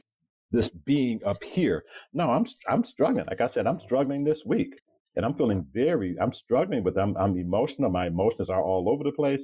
this 0.52 0.70
being 0.70 1.22
up 1.26 1.44
here. 1.44 1.84
No, 2.14 2.32
I'm 2.32 2.46
I'm 2.70 2.86
struggling. 2.86 3.26
Like 3.28 3.42
I 3.42 3.50
said, 3.50 3.68
I'm 3.68 3.82
struggling 3.82 4.24
this 4.26 4.44
week. 4.46 4.74
and 5.18 5.26
I'm 5.26 5.36
feeling 5.36 5.68
very, 5.74 6.18
I'm 6.22 6.34
struggling 6.34 6.84
with, 6.86 6.98
I'm, 6.98 7.18
I'm 7.18 7.38
emotional. 7.38 7.92
My 7.92 8.08
emotions 8.08 8.50
are 8.50 8.64
all 8.64 8.90
over 8.90 9.04
the 9.06 9.14
place, 9.14 9.42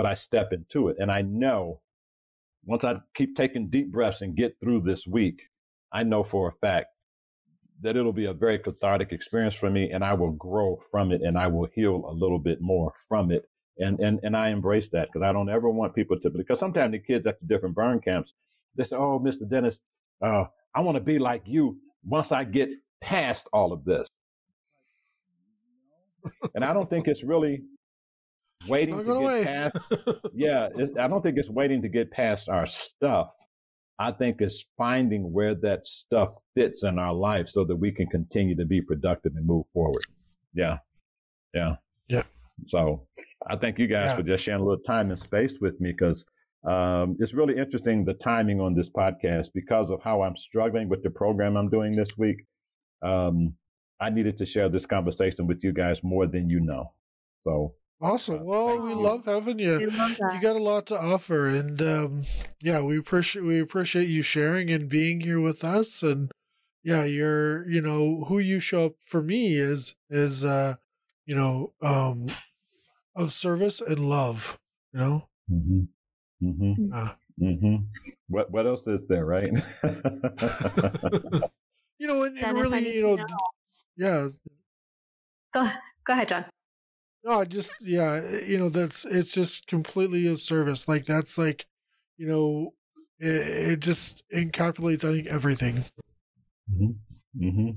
but 0.00 0.06
I 0.06 0.14
step 0.14 0.54
into 0.54 0.88
it. 0.88 0.96
And 0.98 1.10
I 1.10 1.20
know 1.20 1.82
once 2.64 2.84
I 2.84 2.94
keep 3.14 3.36
taking 3.36 3.68
deep 3.68 3.92
breaths 3.92 4.22
and 4.22 4.34
get 4.34 4.56
through 4.58 4.80
this 4.80 5.06
week, 5.06 5.38
I 5.92 6.04
know 6.04 6.24
for 6.24 6.48
a 6.48 6.52
fact 6.66 6.86
that 7.82 7.98
it'll 7.98 8.14
be 8.14 8.24
a 8.24 8.32
very 8.32 8.58
cathartic 8.58 9.12
experience 9.12 9.54
for 9.54 9.68
me 9.68 9.90
and 9.90 10.02
I 10.02 10.14
will 10.14 10.30
grow 10.30 10.80
from 10.90 11.12
it 11.12 11.20
and 11.20 11.36
I 11.36 11.48
will 11.48 11.68
heal 11.74 12.02
a 12.08 12.14
little 12.14 12.38
bit 12.38 12.62
more 12.62 12.94
from 13.10 13.30
it. 13.30 13.42
And, 13.76 14.00
and, 14.00 14.20
and 14.22 14.34
I 14.34 14.48
embrace 14.48 14.88
that 14.88 15.08
because 15.12 15.22
I 15.22 15.34
don't 15.34 15.50
ever 15.50 15.68
want 15.68 15.94
people 15.94 16.18
to, 16.18 16.30
because 16.30 16.58
sometimes 16.58 16.92
the 16.92 16.98
kids 16.98 17.26
at 17.26 17.38
the 17.38 17.46
different 17.46 17.74
burn 17.74 18.00
camps, 18.00 18.32
they 18.76 18.84
say, 18.84 18.96
Oh, 18.96 19.20
Mr. 19.22 19.46
Dennis, 19.50 19.76
uh, 20.24 20.44
I 20.74 20.80
want 20.80 20.96
to 20.96 21.04
be 21.04 21.18
like 21.18 21.42
you 21.44 21.76
once 22.06 22.32
I 22.32 22.44
get 22.44 22.70
past 23.02 23.46
all 23.52 23.70
of 23.70 23.84
this. 23.84 24.08
and 26.54 26.64
I 26.64 26.72
don't 26.72 26.88
think 26.88 27.06
it's 27.06 27.22
really 27.22 27.60
waiting 28.68 28.96
to 28.98 29.04
get 29.04 29.16
away. 29.16 29.44
past. 29.44 29.78
yeah, 30.34 30.68
it, 30.74 30.90
I 30.98 31.08
don't 31.08 31.22
think 31.22 31.38
it's 31.38 31.48
waiting 31.48 31.82
to 31.82 31.88
get 31.88 32.10
past 32.10 32.48
our 32.48 32.66
stuff. 32.66 33.30
I 33.98 34.12
think 34.12 34.36
it's 34.40 34.64
finding 34.78 35.30
where 35.32 35.54
that 35.56 35.86
stuff 35.86 36.30
fits 36.54 36.84
in 36.84 36.98
our 36.98 37.12
life 37.12 37.48
so 37.50 37.64
that 37.64 37.76
we 37.76 37.92
can 37.92 38.06
continue 38.06 38.56
to 38.56 38.64
be 38.64 38.80
productive 38.80 39.32
and 39.36 39.46
move 39.46 39.66
forward. 39.74 40.04
Yeah. 40.54 40.78
Yeah. 41.52 41.76
Yeah. 42.08 42.22
So 42.66 43.06
I 43.46 43.56
thank 43.56 43.78
you 43.78 43.86
guys 43.86 44.06
yeah. 44.06 44.16
for 44.16 44.22
just 44.22 44.44
sharing 44.44 44.62
a 44.62 44.64
little 44.64 44.82
time 44.84 45.10
and 45.10 45.20
space 45.20 45.52
with 45.60 45.78
me 45.80 45.92
because 45.92 46.24
um, 46.66 47.16
it's 47.20 47.34
really 47.34 47.58
interesting 47.58 48.04
the 48.04 48.14
timing 48.14 48.60
on 48.60 48.74
this 48.74 48.88
podcast 48.88 49.48
because 49.54 49.90
of 49.90 50.00
how 50.02 50.22
I'm 50.22 50.36
struggling 50.36 50.88
with 50.88 51.02
the 51.02 51.10
program 51.10 51.56
I'm 51.56 51.68
doing 51.68 51.94
this 51.94 52.10
week. 52.16 52.44
Um, 53.02 53.54
I 54.00 54.08
needed 54.08 54.38
to 54.38 54.46
share 54.46 54.70
this 54.70 54.86
conversation 54.86 55.46
with 55.46 55.62
you 55.62 55.72
guys 55.72 56.00
more 56.02 56.26
than 56.26 56.48
you 56.48 56.60
know. 56.60 56.92
So 57.44 57.74
Awesome. 58.02 58.40
Uh, 58.40 58.44
well, 58.44 58.80
we 58.80 58.94
love 58.94 59.26
having 59.26 59.58
you. 59.58 59.90
Love 59.90 60.18
you 60.18 60.40
got 60.40 60.56
a 60.56 60.62
lot 60.62 60.86
to 60.86 60.98
offer, 60.98 61.48
and 61.48 61.82
um, 61.82 62.22
yeah, 62.60 62.80
we 62.80 62.96
appreciate 62.96 63.44
we 63.44 63.60
appreciate 63.60 64.08
you 64.08 64.22
sharing 64.22 64.70
and 64.70 64.88
being 64.88 65.20
here 65.20 65.38
with 65.40 65.62
us. 65.64 66.02
And 66.02 66.32
yeah, 66.82 67.04
you're 67.04 67.68
you 67.68 67.82
know 67.82 68.24
who 68.28 68.38
you 68.38 68.58
show 68.58 68.86
up 68.86 68.94
for 69.04 69.22
me 69.22 69.54
is 69.54 69.94
is 70.08 70.44
uh, 70.44 70.76
you 71.26 71.34
know 71.34 71.74
um, 71.82 72.28
of 73.14 73.32
service 73.32 73.82
and 73.82 73.98
love. 73.98 74.58
You 74.94 75.00
know. 75.00 75.28
Mm-hmm. 75.52 75.80
Mm-hmm. 76.42 76.92
Uh, 76.94 77.08
mm-hmm. 77.38 77.76
What 78.28 78.50
what 78.50 78.66
else 78.66 78.86
is 78.86 79.00
there, 79.08 79.26
right? 79.26 79.42
you 81.98 82.06
know, 82.06 82.22
and, 82.22 82.38
and 82.38 82.58
really, 82.58 82.94
you 82.94 83.02
know, 83.02 83.16
know, 83.16 83.26
yeah. 83.98 84.26
Go 85.52 85.70
go 86.04 86.12
ahead, 86.14 86.28
John. 86.28 86.46
No, 87.24 87.44
just 87.44 87.72
yeah, 87.80 88.20
eh, 88.24 88.40
you 88.46 88.58
know 88.58 88.68
that's 88.68 89.04
it's 89.04 89.32
just 89.32 89.66
completely 89.66 90.26
a 90.26 90.36
service. 90.36 90.88
Like 90.88 91.04
that's 91.04 91.36
like, 91.36 91.66
you 92.16 92.26
know, 92.26 92.74
it, 93.18 93.72
it 93.72 93.80
just 93.80 94.24
encapsulates 94.34 95.04
I 95.08 95.12
think 95.12 95.26
everything. 95.26 95.84
Mm-hmm. 96.72 97.44
Mm-hmm. 97.44 97.70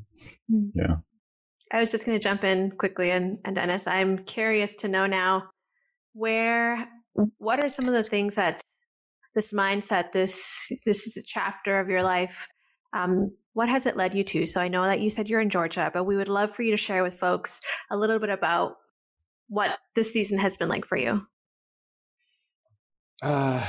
Hmm. 0.50 0.70
Yeah. 0.74 0.96
I 1.72 1.80
was 1.80 1.92
just 1.92 2.06
going 2.06 2.18
to 2.18 2.24
jump 2.24 2.44
in 2.44 2.72
quickly, 2.72 3.12
and 3.12 3.40
and 3.46 3.56
Dennis, 3.56 3.88
I'm 3.88 4.20
curious 4.20 4.76
to 4.76 4.88
know 4.88 5.08
now 5.08 5.50
where 6.14 6.88
what 7.38 7.60
are 7.60 7.70
some 7.70 7.88
of 7.88 7.94
the 7.94 8.04
things 8.04 8.36
that 8.36 8.62
this 9.36 9.52
mindset, 9.52 10.12
this 10.12 10.72
this 10.86 11.08
is 11.08 11.18
a 11.18 11.24
chapter 11.24 11.80
of 11.80 11.90
your 11.90 12.04
life. 12.04 12.48
Um, 12.94 13.32
what 13.54 13.70
has 13.70 13.86
it 13.86 13.98
led 13.98 14.16
you 14.16 14.24
to? 14.24 14.46
So 14.46 14.62
I 14.62 14.68
know 14.68 14.84
that 14.84 15.02
you 15.02 15.10
said 15.10 15.28
you're 15.28 15.42
in 15.42 15.50
Georgia, 15.50 15.92
but 15.94 16.06
we 16.06 16.16
would 16.16 16.28
love 16.28 16.56
for 16.56 16.64
you 16.64 16.72
to 16.72 16.78
share 16.78 17.04
with 17.04 17.16
folks 17.16 17.60
a 17.92 17.98
little 17.98 18.20
bit 18.20 18.30
about 18.30 18.76
what 19.48 19.78
this 19.96 20.12
season 20.12 20.38
has 20.40 20.58
been 20.58 20.70
like 20.70 20.86
for 20.86 20.98
you. 20.98 21.22
Uh, 23.22 23.66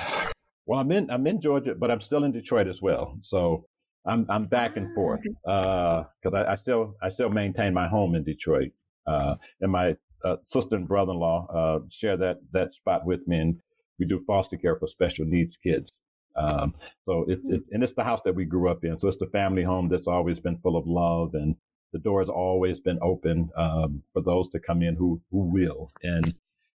well, 0.67 0.81
I'm 0.81 0.91
in 0.93 1.11
I'm 1.11 1.27
in 1.27 1.41
Georgia, 1.41 1.75
but 1.79 1.91
I'm 1.91 2.01
still 2.01 2.25
in 2.25 2.33
Detroit 2.33 2.67
as 2.67 2.81
well. 2.81 3.19
So 3.23 3.67
I'm 4.07 4.27
I'm 4.29 4.45
back 4.45 4.77
and 4.77 4.95
forth 4.95 5.21
because 5.23 6.07
uh, 6.25 6.37
I, 6.37 6.53
I, 6.53 6.57
still 6.57 6.97
I 7.03 7.11
still 7.11 7.31
maintain 7.31 7.73
my 7.73 7.89
home 7.89 8.15
in 8.15 8.25
Detroit, 8.25 8.73
uh, 9.07 9.35
and 9.61 9.71
my 9.71 9.97
uh, 10.25 10.37
sister 10.47 10.77
and 10.77 10.89
brother-in-law 10.89 11.47
uh, 11.55 11.85
share 11.91 12.17
that 12.17 12.39
that 12.53 12.75
spot 12.75 13.05
with 13.07 13.27
me, 13.29 13.39
and 13.39 13.61
we 13.99 14.07
do 14.07 14.23
foster 14.27 14.57
care 14.57 14.77
for 14.77 14.89
special 14.89 15.25
needs 15.25 15.57
kids. 15.57 15.91
Um, 16.37 16.75
so 17.05 17.25
it's, 17.29 17.43
it's 17.47 17.69
and 17.71 17.85
it's 17.85 17.95
the 17.95 18.03
house 18.03 18.21
that 18.25 18.35
we 18.35 18.45
grew 18.45 18.69
up 18.71 18.85
in. 18.85 18.99
So 18.99 19.09
it's 19.09 19.19
the 19.19 19.29
family 19.29 19.63
home 19.63 19.89
that's 19.89 20.09
always 20.09 20.41
been 20.41 20.59
full 20.59 20.77
of 20.77 20.87
love 20.87 21.35
and 21.35 21.55
the 21.95 22.01
door 22.01 22.21
has 22.21 22.29
always 22.29 22.81
been 22.81 22.99
open 23.03 23.49
um, 23.57 24.03
for 24.13 24.21
those 24.21 24.51
to 24.51 24.59
come 24.59 24.83
in 24.83 24.97
who 24.97 25.23
who 25.31 25.45
will. 25.51 25.93
And 26.03 26.35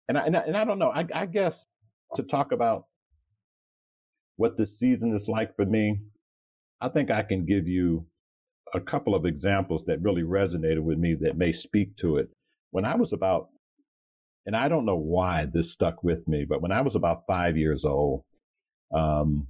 and 0.10 0.18
I, 0.18 0.26
and 0.26 0.38
I, 0.38 0.40
and 0.42 0.58
I 0.58 0.66
don't 0.66 0.78
know. 0.78 0.92
I, 0.92 1.06
I 1.16 1.26
guess 1.26 1.66
to 2.16 2.24
talk 2.24 2.52
about 2.52 2.86
what 4.36 4.58
this 4.58 4.78
season 4.78 5.16
is 5.16 5.30
like 5.30 5.56
for 5.56 5.66
me, 5.66 6.02
I 6.82 6.90
think 6.90 7.10
I 7.10 7.24
can 7.24 7.46
give 7.46 7.66
you 7.66 8.06
a 8.74 8.82
couple 8.82 9.16
of 9.16 9.26
examples 9.26 9.86
that 9.88 10.02
really 10.02 10.24
resonated 10.24 10.82
with 10.82 10.98
me 10.98 11.16
that 11.22 11.38
may 11.38 11.54
speak 11.54 11.96
to 11.98 12.18
it. 12.18 12.30
When 12.72 12.84
I 12.84 12.96
was 12.96 13.14
about, 13.14 13.48
and 14.46 14.54
I 14.54 14.68
don't 14.68 14.86
know 14.86 14.98
why 14.98 15.48
this 15.52 15.72
stuck 15.72 16.04
with 16.04 16.28
me, 16.28 16.46
but 16.48 16.62
when 16.62 16.74
I 16.74 16.82
was 16.82 16.96
about 16.96 17.24
five 17.26 17.56
years 17.56 17.86
old, 17.86 18.26
um, 18.94 19.48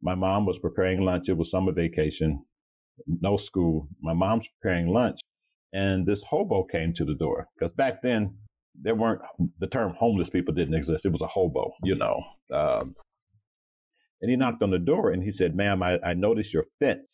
my 0.00 0.14
mom 0.14 0.46
was 0.46 0.58
preparing 0.58 1.02
lunch. 1.02 1.28
It 1.28 1.36
was 1.36 1.50
summer 1.50 1.72
vacation 1.72 2.42
no 3.06 3.36
school. 3.36 3.88
My 4.00 4.12
mom's 4.12 4.46
preparing 4.60 4.88
lunch, 4.88 5.20
and 5.72 6.06
this 6.06 6.22
hobo 6.22 6.64
came 6.64 6.94
to 6.94 7.04
the 7.04 7.14
door 7.14 7.46
because 7.58 7.74
back 7.74 8.02
then 8.02 8.36
there 8.80 8.94
weren't 8.94 9.20
the 9.58 9.66
term 9.66 9.94
homeless 9.98 10.30
people 10.30 10.54
didn't 10.54 10.74
exist. 10.74 11.04
It 11.04 11.12
was 11.12 11.20
a 11.20 11.26
hobo, 11.26 11.72
you 11.82 11.94
know. 11.96 12.22
Um, 12.52 12.94
and 14.20 14.30
he 14.30 14.36
knocked 14.36 14.62
on 14.62 14.70
the 14.70 14.78
door 14.78 15.10
and 15.10 15.22
he 15.22 15.32
said, 15.32 15.56
"Ma'am, 15.56 15.82
I, 15.82 15.98
I 16.04 16.14
noticed 16.14 16.52
your 16.52 16.66
fence. 16.78 17.06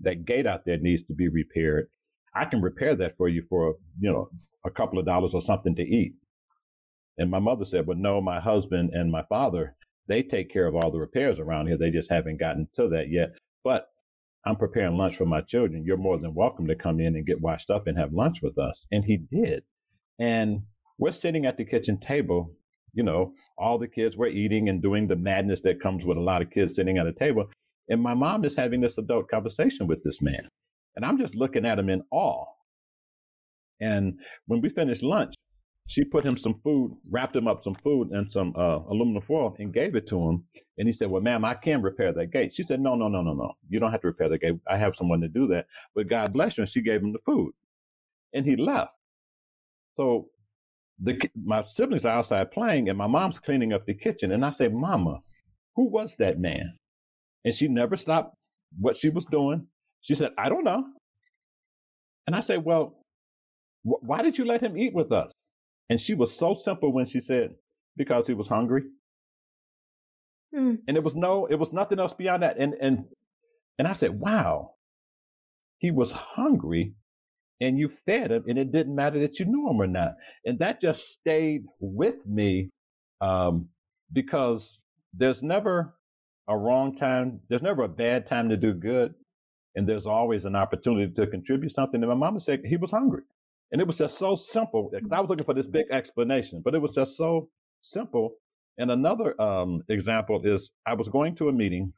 That 0.00 0.24
gate 0.24 0.46
out 0.46 0.64
there 0.64 0.78
needs 0.78 1.06
to 1.06 1.14
be 1.14 1.28
repaired. 1.28 1.88
I 2.34 2.44
can 2.44 2.62
repair 2.62 2.94
that 2.96 3.16
for 3.16 3.28
you 3.28 3.44
for 3.48 3.76
you 3.98 4.10
know 4.12 4.28
a 4.64 4.70
couple 4.70 4.98
of 4.98 5.06
dollars 5.06 5.32
or 5.34 5.42
something 5.42 5.74
to 5.76 5.82
eat." 5.82 6.14
And 7.18 7.30
my 7.30 7.38
mother 7.38 7.64
said, 7.64 7.86
"Well, 7.86 7.98
no, 7.98 8.20
my 8.20 8.40
husband 8.40 8.90
and 8.92 9.10
my 9.10 9.22
father." 9.28 9.76
They 10.08 10.22
take 10.24 10.52
care 10.52 10.66
of 10.66 10.74
all 10.74 10.90
the 10.90 10.98
repairs 10.98 11.38
around 11.38 11.68
here. 11.68 11.78
They 11.78 11.90
just 11.90 12.10
haven't 12.10 12.40
gotten 12.40 12.66
to 12.74 12.88
that 12.88 13.10
yet. 13.10 13.30
But 13.62 13.89
I'm 14.46 14.56
preparing 14.56 14.96
lunch 14.96 15.16
for 15.16 15.26
my 15.26 15.42
children. 15.42 15.84
You're 15.84 15.96
more 15.96 16.18
than 16.18 16.34
welcome 16.34 16.66
to 16.68 16.74
come 16.74 17.00
in 17.00 17.14
and 17.14 17.26
get 17.26 17.40
washed 17.40 17.70
up 17.70 17.86
and 17.86 17.98
have 17.98 18.12
lunch 18.12 18.38
with 18.42 18.58
us. 18.58 18.86
And 18.90 19.04
he 19.04 19.18
did. 19.18 19.62
And 20.18 20.62
we're 20.98 21.12
sitting 21.12 21.46
at 21.46 21.56
the 21.56 21.64
kitchen 21.64 21.98
table. 21.98 22.52
You 22.92 23.02
know, 23.02 23.32
all 23.58 23.78
the 23.78 23.86
kids 23.86 24.16
were 24.16 24.28
eating 24.28 24.68
and 24.68 24.82
doing 24.82 25.06
the 25.06 25.16
madness 25.16 25.60
that 25.64 25.82
comes 25.82 26.04
with 26.04 26.16
a 26.16 26.22
lot 26.22 26.42
of 26.42 26.50
kids 26.50 26.74
sitting 26.74 26.98
at 26.98 27.06
a 27.06 27.12
table. 27.12 27.50
And 27.88 28.02
my 28.02 28.14
mom 28.14 28.44
is 28.44 28.56
having 28.56 28.80
this 28.80 28.98
adult 28.98 29.28
conversation 29.28 29.86
with 29.86 30.02
this 30.04 30.22
man. 30.22 30.48
And 30.96 31.04
I'm 31.04 31.18
just 31.18 31.34
looking 31.34 31.66
at 31.66 31.78
him 31.78 31.88
in 31.88 32.02
awe. 32.10 32.46
And 33.80 34.18
when 34.46 34.60
we 34.60 34.68
finished 34.70 35.02
lunch, 35.02 35.34
she 35.90 36.04
put 36.04 36.24
him 36.24 36.36
some 36.36 36.54
food, 36.62 36.96
wrapped 37.10 37.34
him 37.34 37.48
up 37.48 37.64
some 37.64 37.74
food 37.82 38.10
and 38.12 38.30
some 38.30 38.54
uh, 38.56 38.78
aluminum 38.88 39.22
foil 39.22 39.56
and 39.58 39.74
gave 39.74 39.96
it 39.96 40.06
to 40.06 40.16
him. 40.16 40.44
And 40.78 40.86
he 40.86 40.92
said, 40.92 41.10
well, 41.10 41.20
ma'am, 41.20 41.44
I 41.44 41.54
can 41.54 41.82
repair 41.82 42.12
that 42.12 42.30
gate. 42.30 42.54
She 42.54 42.62
said, 42.62 42.78
no, 42.80 42.94
no, 42.94 43.08
no, 43.08 43.22
no, 43.22 43.34
no. 43.34 43.54
You 43.68 43.80
don't 43.80 43.90
have 43.90 44.02
to 44.02 44.06
repair 44.06 44.28
the 44.28 44.38
gate. 44.38 44.54
I 44.68 44.78
have 44.78 44.94
someone 44.96 45.20
to 45.20 45.26
do 45.26 45.48
that. 45.48 45.66
But 45.96 46.08
God 46.08 46.32
bless 46.32 46.56
you. 46.56 46.62
And 46.62 46.70
she 46.70 46.80
gave 46.80 47.00
him 47.02 47.12
the 47.12 47.18
food 47.26 47.50
and 48.32 48.46
he 48.46 48.54
left. 48.54 48.92
So 49.96 50.28
the, 51.00 51.20
my 51.44 51.64
siblings 51.64 52.04
are 52.04 52.18
outside 52.18 52.52
playing 52.52 52.88
and 52.88 52.96
my 52.96 53.08
mom's 53.08 53.40
cleaning 53.40 53.72
up 53.72 53.84
the 53.84 53.94
kitchen. 53.94 54.30
And 54.30 54.44
I 54.44 54.52
said, 54.52 54.72
mama, 54.72 55.18
who 55.74 55.90
was 55.90 56.14
that 56.20 56.38
man? 56.38 56.72
And 57.44 57.52
she 57.52 57.66
never 57.66 57.96
stopped 57.96 58.36
what 58.78 58.96
she 58.96 59.08
was 59.08 59.24
doing. 59.24 59.66
She 60.02 60.14
said, 60.14 60.30
I 60.38 60.50
don't 60.50 60.64
know. 60.64 60.84
And 62.28 62.36
I 62.36 62.42
said, 62.42 62.64
well, 62.64 62.94
wh- 63.82 64.04
why 64.04 64.22
did 64.22 64.38
you 64.38 64.44
let 64.44 64.62
him 64.62 64.78
eat 64.78 64.94
with 64.94 65.10
us? 65.10 65.32
And 65.90 66.00
she 66.00 66.14
was 66.14 66.34
so 66.34 66.58
simple 66.62 66.92
when 66.92 67.06
she 67.06 67.20
said, 67.20 67.56
because 67.96 68.26
he 68.26 68.34
was 68.34 68.48
hungry. 68.48 68.84
Mm. 70.54 70.78
And 70.88 70.96
it 70.96 71.04
was 71.04 71.14
no, 71.14 71.46
it 71.46 71.56
was 71.56 71.72
nothing 71.72 71.98
else 72.00 72.14
beyond 72.14 72.42
that. 72.44 72.58
And 72.58 72.74
and 72.80 73.04
and 73.78 73.86
I 73.86 73.92
said, 73.94 74.18
wow, 74.18 74.74
he 75.78 75.90
was 75.90 76.12
hungry 76.12 76.94
and 77.60 77.78
you 77.78 77.90
fed 78.06 78.30
him, 78.30 78.44
and 78.48 78.58
it 78.58 78.72
didn't 78.72 78.94
matter 78.94 79.20
that 79.20 79.38
you 79.38 79.44
knew 79.44 79.68
him 79.68 79.82
or 79.82 79.86
not. 79.86 80.14
And 80.46 80.58
that 80.60 80.80
just 80.80 81.12
stayed 81.12 81.64
with 81.78 82.26
me 82.26 82.70
um, 83.20 83.68
because 84.12 84.78
there's 85.12 85.42
never 85.42 85.94
a 86.48 86.56
wrong 86.56 86.96
time, 86.96 87.40
there's 87.48 87.62
never 87.62 87.82
a 87.82 87.88
bad 87.88 88.28
time 88.28 88.48
to 88.48 88.56
do 88.56 88.72
good. 88.72 89.14
And 89.76 89.88
there's 89.88 90.06
always 90.06 90.44
an 90.44 90.56
opportunity 90.56 91.12
to 91.14 91.26
contribute 91.26 91.74
something. 91.74 92.02
And 92.02 92.08
my 92.08 92.16
mama 92.16 92.40
said 92.40 92.62
he 92.64 92.76
was 92.76 92.90
hungry. 92.90 93.22
And 93.72 93.80
it 93.80 93.86
was 93.86 93.98
just 93.98 94.18
so 94.18 94.36
simple. 94.36 94.90
I 95.12 95.20
was 95.20 95.30
looking 95.30 95.44
for 95.46 95.54
this 95.54 95.66
big 95.66 95.86
explanation, 95.92 96.62
but 96.64 96.74
it 96.74 96.80
was 96.80 96.92
just 96.94 97.16
so 97.16 97.50
simple. 97.82 98.32
And 98.78 98.90
another 98.90 99.40
um, 99.40 99.82
example 99.88 100.40
is 100.44 100.70
I 100.86 100.94
was 100.94 101.08
going 101.08 101.36
to 101.36 101.48
a 101.48 101.52
meeting 101.52 101.92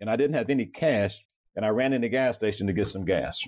and 0.00 0.10
I 0.10 0.16
didn't 0.16 0.36
have 0.36 0.50
any 0.50 0.66
cash 0.66 1.18
and 1.56 1.64
I 1.64 1.70
ran 1.70 1.92
in 1.92 2.02
the 2.02 2.08
gas 2.10 2.36
station 2.36 2.66
to 2.68 2.72
get 2.72 2.88
some 2.88 3.04
gas. 3.04 3.40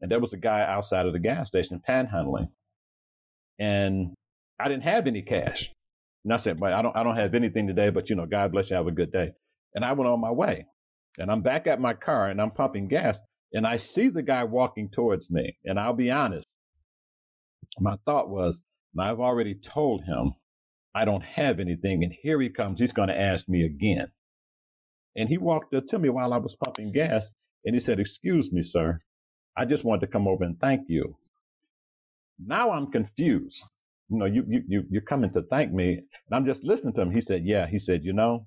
and 0.00 0.10
there 0.10 0.20
was 0.20 0.32
a 0.34 0.38
guy 0.38 0.62
outside 0.62 1.06
of 1.06 1.14
the 1.14 1.18
gas 1.18 1.48
station 1.48 1.80
panhandling, 1.88 2.48
and 3.58 4.14
I 4.60 4.68
didn't 4.68 4.84
have 4.84 5.06
any 5.06 5.22
cash. 5.22 5.70
And 6.24 6.34
I 6.34 6.38
said, 6.38 6.60
"But 6.60 6.72
I 6.74 6.82
don't, 6.82 6.96
I 6.96 7.02
don't 7.04 7.16
have 7.16 7.34
anything 7.34 7.66
today. 7.66 7.90
But 7.90 8.10
you 8.10 8.16
know, 8.16 8.26
God 8.26 8.52
bless 8.52 8.70
you. 8.70 8.76
Have 8.76 8.88
a 8.88 8.92
good 8.92 9.12
day." 9.12 9.32
And 9.74 9.84
I 9.84 9.92
went 9.92 10.10
on 10.10 10.20
my 10.20 10.30
way, 10.32 10.66
and 11.18 11.30
I'm 11.30 11.42
back 11.42 11.66
at 11.66 11.80
my 11.80 11.94
car, 11.94 12.28
and 12.30 12.40
I'm 12.40 12.52
pumping 12.52 12.88
gas, 12.88 13.18
and 13.52 13.66
I 13.66 13.78
see 13.78 14.08
the 14.08 14.22
guy 14.22 14.44
walking 14.44 14.90
towards 14.90 15.30
me. 15.30 15.58
And 15.64 15.80
I'll 15.80 15.94
be 15.94 16.10
honest, 16.10 16.46
my 17.80 17.96
thought 18.04 18.30
was, 18.30 18.62
I've 18.98 19.20
already 19.20 19.54
told 19.54 20.04
him 20.04 20.34
I 20.94 21.04
don't 21.04 21.24
have 21.24 21.60
anything, 21.60 22.04
and 22.04 22.12
here 22.12 22.40
he 22.40 22.48
comes. 22.50 22.80
He's 22.80 22.92
going 22.92 23.08
to 23.08 23.18
ask 23.20 23.48
me 23.48 23.64
again. 23.64 24.08
And 25.16 25.28
he 25.28 25.38
walked 25.38 25.74
up 25.74 25.86
to 25.88 25.98
me 25.98 26.08
while 26.08 26.32
I 26.32 26.38
was 26.38 26.56
pumping 26.64 26.92
gas, 26.92 27.30
and 27.64 27.74
he 27.74 27.80
said, 27.80 28.00
"Excuse 28.00 28.52
me, 28.52 28.64
sir. 28.64 29.00
I 29.56 29.64
just 29.64 29.84
wanted 29.84 30.02
to 30.06 30.12
come 30.12 30.28
over 30.28 30.44
and 30.44 30.58
thank 30.60 30.88
you." 30.88 31.16
Now 32.38 32.72
I'm 32.72 32.90
confused. 32.90 33.64
You 34.10 34.18
know, 34.18 34.26
you 34.26 34.44
you 34.48 34.62
you 34.68 34.84
you're 34.90 35.02
coming 35.02 35.32
to 35.32 35.42
thank 35.50 35.72
me, 35.72 35.94
and 35.94 36.32
I'm 36.32 36.46
just 36.46 36.64
listening 36.64 36.94
to 36.94 37.02
him. 37.02 37.12
He 37.12 37.20
said, 37.22 37.44
"Yeah." 37.44 37.66
He 37.68 37.78
said, 37.78 38.04
"You 38.04 38.12
know," 38.12 38.46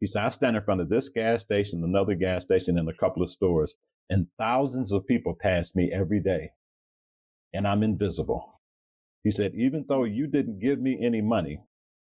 he 0.00 0.06
said, 0.06 0.22
"I 0.24 0.30
stand 0.30 0.56
in 0.56 0.62
front 0.64 0.80
of 0.80 0.88
this 0.88 1.08
gas 1.08 1.42
station, 1.42 1.84
another 1.84 2.14
gas 2.14 2.44
station, 2.44 2.78
and 2.78 2.88
a 2.88 2.94
couple 2.94 3.22
of 3.22 3.30
stores, 3.32 3.74
and 4.10 4.28
thousands 4.38 4.92
of 4.92 5.06
people 5.06 5.34
pass 5.40 5.74
me 5.74 5.92
every 5.92 6.20
day, 6.20 6.50
and 7.56 7.66
I'm 7.66 7.82
invisible." 7.82 8.60
He 9.24 9.32
said, 9.32 9.54
"Even 9.54 9.86
though 9.88 10.04
you 10.04 10.26
didn't 10.26 10.60
give 10.60 10.80
me 10.80 10.98
any 11.02 11.20
money, 11.20 11.60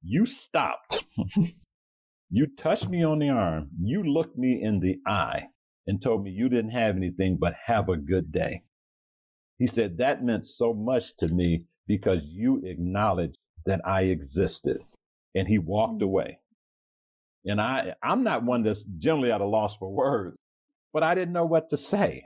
you 0.03 0.27
stopped." 0.27 1.05
You 2.31 2.47
touched 2.47 2.89
me 2.89 3.03
on 3.03 3.21
the 3.21 3.31
arm. 3.31 3.71
You 3.81 4.03
looked 4.03 4.37
me 4.37 4.61
in 4.63 4.81
the 4.81 4.99
eye 5.11 5.49
and 5.87 6.03
told 6.03 6.25
me 6.25 6.31
you 6.31 6.51
didn't 6.51 6.73
have 6.73 6.97
anything 6.97 7.39
but 7.41 7.55
have 7.67 7.89
a 7.89 7.97
good 7.97 8.31
day. 8.31 8.65
He 9.59 9.67
said, 9.67 9.97
That 9.97 10.23
meant 10.23 10.47
so 10.47 10.75
much 10.75 11.17
to 11.19 11.29
me 11.29 11.65
because 11.87 12.23
you 12.25 12.61
acknowledged 12.65 13.39
that 13.65 13.81
I 13.87 14.03
existed. 14.03 14.79
And 15.35 15.49
he 15.49 15.59
walked 15.59 16.01
mm. 16.01 16.05
away. 16.05 16.41
And 17.47 17.61
I, 17.61 17.95
I'm 18.03 18.25
not 18.25 18.45
one 18.45 18.63
that's 18.63 18.85
generally 18.99 19.33
at 19.33 19.41
a 19.41 19.47
loss 19.47 19.75
for 19.79 19.91
words, 19.91 20.37
but 20.93 21.03
I 21.03 21.15
didn't 21.15 21.33
know 21.33 21.47
what 21.47 21.71
to 21.71 21.79
say. 21.79 22.25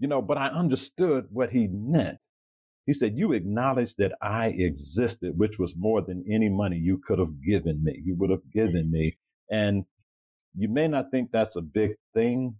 You 0.00 0.08
know, 0.08 0.20
but 0.20 0.36
I 0.36 0.48
understood 0.48 1.26
what 1.30 1.50
he 1.50 1.68
meant. 1.68 2.18
He 2.86 2.94
said, 2.94 3.16
You 3.16 3.32
acknowledged 3.32 3.96
that 3.98 4.12
I 4.20 4.48
existed, 4.48 5.38
which 5.38 5.58
was 5.58 5.74
more 5.76 6.02
than 6.02 6.24
any 6.30 6.48
money 6.48 6.76
you 6.76 6.98
could 6.98 7.18
have 7.18 7.42
given 7.42 7.82
me. 7.82 8.00
You 8.04 8.16
would 8.16 8.30
have 8.30 8.44
mm. 8.44 8.52
given 8.52 8.90
me. 8.90 9.18
And 9.50 9.84
you 10.56 10.68
may 10.68 10.88
not 10.88 11.10
think 11.10 11.30
that's 11.30 11.56
a 11.56 11.62
big 11.62 11.92
thing, 12.14 12.56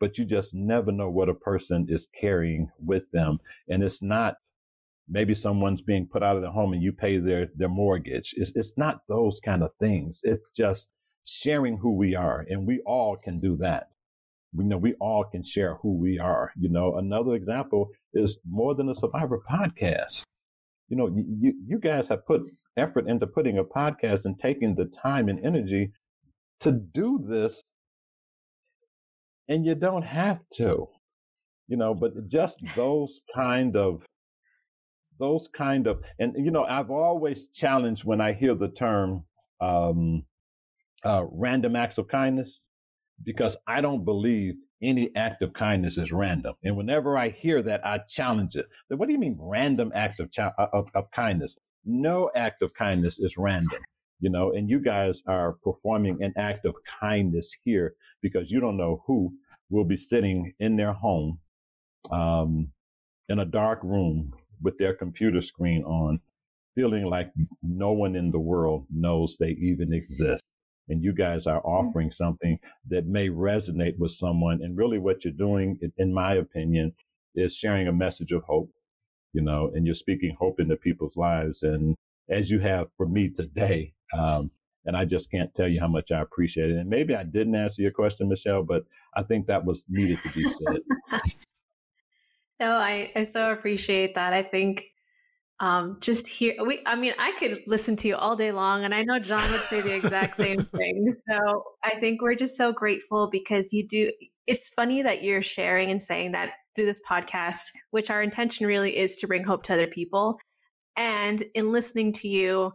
but 0.00 0.16
you 0.16 0.24
just 0.24 0.54
never 0.54 0.92
know 0.92 1.10
what 1.10 1.28
a 1.28 1.34
person 1.34 1.86
is 1.88 2.06
carrying 2.18 2.70
with 2.78 3.10
them. 3.12 3.38
And 3.68 3.82
it's 3.82 4.00
not 4.00 4.36
maybe 5.08 5.34
someone's 5.34 5.80
being 5.80 6.06
put 6.06 6.22
out 6.22 6.36
of 6.36 6.42
their 6.42 6.50
home 6.50 6.72
and 6.72 6.82
you 6.82 6.92
pay 6.92 7.18
their, 7.18 7.48
their 7.56 7.68
mortgage. 7.68 8.34
It's, 8.36 8.52
it's 8.54 8.72
not 8.76 9.00
those 9.08 9.40
kind 9.44 9.62
of 9.62 9.70
things. 9.80 10.20
It's 10.22 10.48
just 10.56 10.86
sharing 11.24 11.78
who 11.78 11.94
we 11.94 12.14
are. 12.14 12.44
And 12.48 12.66
we 12.66 12.80
all 12.86 13.16
can 13.16 13.40
do 13.40 13.56
that 13.56 13.88
we 14.54 14.64
know 14.64 14.78
we 14.78 14.94
all 14.94 15.24
can 15.24 15.42
share 15.42 15.74
who 15.76 15.96
we 15.96 16.18
are. 16.18 16.52
You 16.58 16.68
know, 16.70 16.96
another 16.96 17.34
example 17.34 17.90
is 18.14 18.38
more 18.48 18.74
than 18.74 18.88
a 18.88 18.94
survivor 18.94 19.40
podcast. 19.50 20.22
You 20.88 20.96
know, 20.96 21.08
you, 21.08 21.54
you 21.66 21.78
guys 21.78 22.08
have 22.08 22.26
put 22.26 22.42
effort 22.76 23.08
into 23.08 23.26
putting 23.26 23.58
a 23.58 23.64
podcast 23.64 24.24
and 24.24 24.38
taking 24.40 24.74
the 24.74 24.90
time 25.02 25.28
and 25.28 25.44
energy 25.44 25.92
to 26.60 26.72
do 26.72 27.24
this. 27.28 27.60
And 29.48 29.64
you 29.64 29.74
don't 29.74 30.02
have 30.02 30.38
to, 30.56 30.88
you 31.68 31.76
know, 31.76 31.94
but 31.94 32.28
just 32.28 32.56
those 32.74 33.20
kind 33.34 33.76
of, 33.76 34.02
those 35.18 35.48
kind 35.56 35.86
of, 35.86 36.00
and, 36.18 36.34
you 36.36 36.50
know, 36.50 36.64
I've 36.64 36.90
always 36.90 37.48
challenged 37.54 38.04
when 38.04 38.20
I 38.20 38.32
hear 38.32 38.54
the 38.54 38.68
term, 38.68 39.24
um, 39.60 40.24
uh, 41.04 41.24
random 41.30 41.76
acts 41.76 41.98
of 41.98 42.08
kindness 42.08 42.60
because 43.24 43.56
I 43.66 43.80
don't 43.80 44.04
believe 44.04 44.54
any 44.82 45.10
act 45.16 45.42
of 45.42 45.52
kindness 45.52 45.98
is 45.98 46.12
random. 46.12 46.54
And 46.64 46.76
whenever 46.76 47.18
I 47.18 47.30
hear 47.30 47.62
that, 47.62 47.84
I 47.84 47.98
challenge 48.08 48.56
it. 48.56 48.66
What 48.88 49.06
do 49.06 49.12
you 49.12 49.18
mean 49.18 49.36
random 49.40 49.92
acts 49.94 50.20
of, 50.20 50.30
of, 50.72 50.86
of 50.94 51.10
kindness? 51.10 51.56
No 51.84 52.30
act 52.36 52.62
of 52.62 52.72
kindness 52.74 53.18
is 53.18 53.34
random, 53.36 53.80
you 54.20 54.30
know, 54.30 54.52
and 54.52 54.68
you 54.68 54.80
guys 54.80 55.20
are 55.26 55.54
performing 55.64 56.22
an 56.22 56.32
act 56.36 56.64
of 56.64 56.74
kindness 57.00 57.50
here 57.64 57.94
because 58.22 58.50
you 58.50 58.60
don't 58.60 58.76
know 58.76 59.02
who 59.06 59.32
will 59.70 59.84
be 59.84 59.96
sitting 59.96 60.52
in 60.60 60.76
their 60.76 60.92
home 60.92 61.38
um, 62.10 62.68
in 63.28 63.40
a 63.40 63.44
dark 63.44 63.80
room 63.82 64.32
with 64.62 64.78
their 64.78 64.94
computer 64.94 65.42
screen 65.42 65.82
on, 65.84 66.20
feeling 66.74 67.04
like 67.04 67.32
no 67.62 67.92
one 67.92 68.14
in 68.14 68.30
the 68.30 68.38
world 68.38 68.86
knows 68.90 69.36
they 69.38 69.50
even 69.60 69.92
exist 69.92 70.44
and 70.88 71.02
you 71.02 71.12
guys 71.12 71.46
are 71.46 71.60
mm-hmm. 71.60 71.88
offering 71.88 72.12
something 72.12 72.58
that 72.88 73.06
may 73.06 73.28
resonate 73.28 73.98
with 73.98 74.12
someone. 74.12 74.62
And 74.62 74.76
really, 74.76 74.98
what 74.98 75.24
you're 75.24 75.32
doing, 75.32 75.78
in 75.98 76.12
my 76.12 76.34
opinion, 76.34 76.92
is 77.34 77.54
sharing 77.54 77.88
a 77.88 77.92
message 77.92 78.32
of 78.32 78.42
hope, 78.42 78.70
you 79.32 79.42
know, 79.42 79.70
and 79.74 79.86
you're 79.86 79.94
speaking 79.94 80.36
hope 80.38 80.60
into 80.60 80.76
people's 80.76 81.16
lives. 81.16 81.62
And 81.62 81.94
as 82.28 82.50
you 82.50 82.60
have 82.60 82.88
for 82.96 83.06
me 83.06 83.30
today, 83.30 83.92
um, 84.16 84.50
and 84.84 84.96
I 84.96 85.04
just 85.04 85.30
can't 85.30 85.54
tell 85.54 85.68
you 85.68 85.80
how 85.80 85.88
much 85.88 86.10
I 86.10 86.20
appreciate 86.20 86.70
it. 86.70 86.76
And 86.76 86.88
maybe 86.88 87.14
I 87.14 87.22
didn't 87.22 87.54
answer 87.54 87.82
your 87.82 87.90
question, 87.90 88.28
Michelle, 88.28 88.62
but 88.62 88.84
I 89.14 89.22
think 89.22 89.46
that 89.46 89.64
was 89.64 89.84
needed 89.88 90.18
to 90.22 90.32
be 90.32 90.42
said. 90.42 91.20
no, 92.60 92.72
I, 92.72 93.12
I 93.14 93.24
so 93.24 93.52
appreciate 93.52 94.14
that. 94.14 94.32
I 94.32 94.42
think 94.42 94.86
um, 95.60 95.98
just 96.00 96.26
hear 96.26 96.54
we 96.64 96.80
i 96.86 96.94
mean 96.94 97.12
i 97.18 97.32
could 97.32 97.60
listen 97.66 97.96
to 97.96 98.08
you 98.08 98.16
all 98.16 98.36
day 98.36 98.52
long 98.52 98.84
and 98.84 98.94
i 98.94 99.02
know 99.02 99.18
john 99.18 99.50
would 99.50 99.60
say 99.62 99.80
the 99.80 99.94
exact 99.94 100.36
same 100.36 100.62
thing. 100.62 101.10
So 101.28 101.64
i 101.84 101.98
think 101.98 102.22
we're 102.22 102.34
just 102.34 102.56
so 102.56 102.72
grateful 102.72 103.28
because 103.30 103.72
you 103.72 103.86
do 103.86 104.10
it's 104.46 104.68
funny 104.70 105.02
that 105.02 105.22
you're 105.22 105.42
sharing 105.42 105.90
and 105.90 106.00
saying 106.00 106.32
that 106.32 106.52
through 106.74 106.86
this 106.86 107.00
podcast 107.08 107.58
which 107.90 108.10
our 108.10 108.22
intention 108.22 108.66
really 108.66 108.96
is 108.96 109.16
to 109.16 109.26
bring 109.26 109.44
hope 109.44 109.64
to 109.64 109.72
other 109.74 109.86
people. 109.86 110.38
And 110.96 111.42
in 111.54 111.72
listening 111.72 112.12
to 112.14 112.28
you 112.28 112.72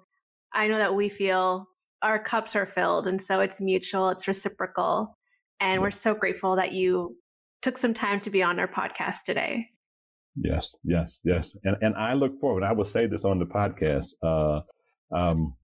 i 0.53 0.67
know 0.67 0.77
that 0.77 0.95
we 0.95 1.07
feel 1.09 1.67
our 2.01 2.19
cups 2.19 2.55
are 2.55 2.65
filled 2.65 3.07
and 3.07 3.21
so 3.21 3.39
it's 3.39 3.61
mutual 3.61 4.09
it's 4.09 4.27
reciprocal. 4.27 5.17
And 5.61 5.81
we're 5.81 5.91
so 5.91 6.13
grateful 6.13 6.57
that 6.57 6.73
you 6.73 7.15
took 7.61 7.77
some 7.77 7.93
time 7.93 8.19
to 8.21 8.29
be 8.29 8.43
on 8.43 8.59
our 8.59 8.67
podcast 8.67 9.21
today 9.25 9.67
Yes, 10.35 10.75
yes, 10.83 11.19
yes. 11.23 11.55
And 11.63 11.77
and 11.81 11.95
I 11.95 12.13
look 12.13 12.39
forward. 12.39 12.63
I 12.63 12.71
will 12.71 12.89
say 12.89 13.05
this 13.05 13.23
on 13.23 13.39
the 13.39 13.45
podcast. 13.45 14.07
Uh, 14.21 14.61
um, 15.15 15.55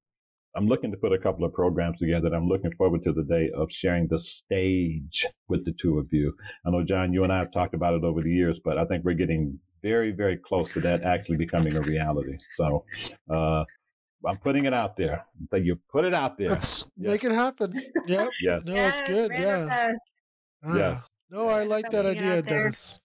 I'm 0.55 0.67
looking 0.67 0.91
to 0.91 0.97
put 0.97 1.13
a 1.13 1.17
couple 1.17 1.45
of 1.45 1.53
programs 1.53 1.99
together. 1.99 2.33
I'm 2.33 2.47
looking 2.47 2.73
forward 2.75 3.03
to 3.03 3.13
the 3.13 3.23
day 3.23 3.51
of 3.55 3.69
sharing 3.71 4.07
the 4.07 4.19
stage 4.19 5.25
with 5.47 5.63
the 5.65 5.73
two 5.81 5.99
of 5.99 6.07
you. 6.11 6.35
I 6.65 6.71
know, 6.71 6.83
John, 6.83 7.13
you 7.13 7.23
and 7.23 7.31
I 7.31 7.39
have 7.39 7.51
talked 7.51 7.73
about 7.73 7.93
it 7.93 8.03
over 8.03 8.21
the 8.21 8.31
years, 8.31 8.59
but 8.63 8.77
I 8.77 8.85
think 8.85 9.05
we're 9.05 9.13
getting 9.13 9.59
very, 9.81 10.11
very 10.11 10.37
close 10.37 10.67
to 10.73 10.81
that 10.81 11.03
actually 11.03 11.37
becoming 11.37 11.75
a 11.75 11.81
reality. 11.81 12.37
So, 12.57 12.83
uh, 13.29 13.63
I'm 14.25 14.37
putting 14.37 14.65
it 14.65 14.73
out 14.73 14.97
there. 14.97 15.25
So 15.49 15.57
you 15.57 15.79
put 15.91 16.03
it 16.03 16.13
out 16.13 16.37
there. 16.37 16.49
Let's 16.49 16.87
yes. 16.97 17.11
make 17.11 17.23
it 17.23 17.31
happen. 17.31 17.73
Yep. 18.07 18.29
yes. 18.41 18.61
No, 18.65 18.75
it's 18.75 19.01
good. 19.03 19.31
Yeah. 19.31 19.93
Yeah. 20.65 20.99
No, 21.29 21.47
I 21.47 21.63
like 21.63 21.89
that 21.91 22.05
idea, 22.05 22.41
Dennis. 22.41 22.99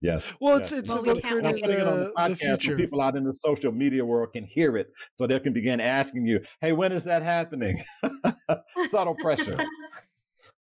Yes. 0.00 0.32
Well, 0.40 0.56
it's 0.56 0.70
yes. 0.70 0.80
it's 0.80 0.88
well, 0.88 1.00
about 1.00 1.22
creating 1.22 1.66
the, 1.66 2.12
the, 2.16 2.28
the 2.28 2.36
future. 2.36 2.76
people 2.76 3.00
out 3.00 3.16
in 3.16 3.24
the 3.24 3.34
social 3.44 3.70
media 3.72 4.04
world 4.04 4.32
can 4.32 4.44
hear 4.44 4.76
it, 4.76 4.92
so 5.18 5.26
they 5.26 5.38
can 5.40 5.52
begin 5.52 5.80
asking 5.80 6.26
you, 6.26 6.40
"Hey, 6.60 6.72
when 6.72 6.92
is 6.92 7.04
that 7.04 7.22
happening?" 7.22 7.84
Subtle 8.90 9.14
pressure. 9.16 9.58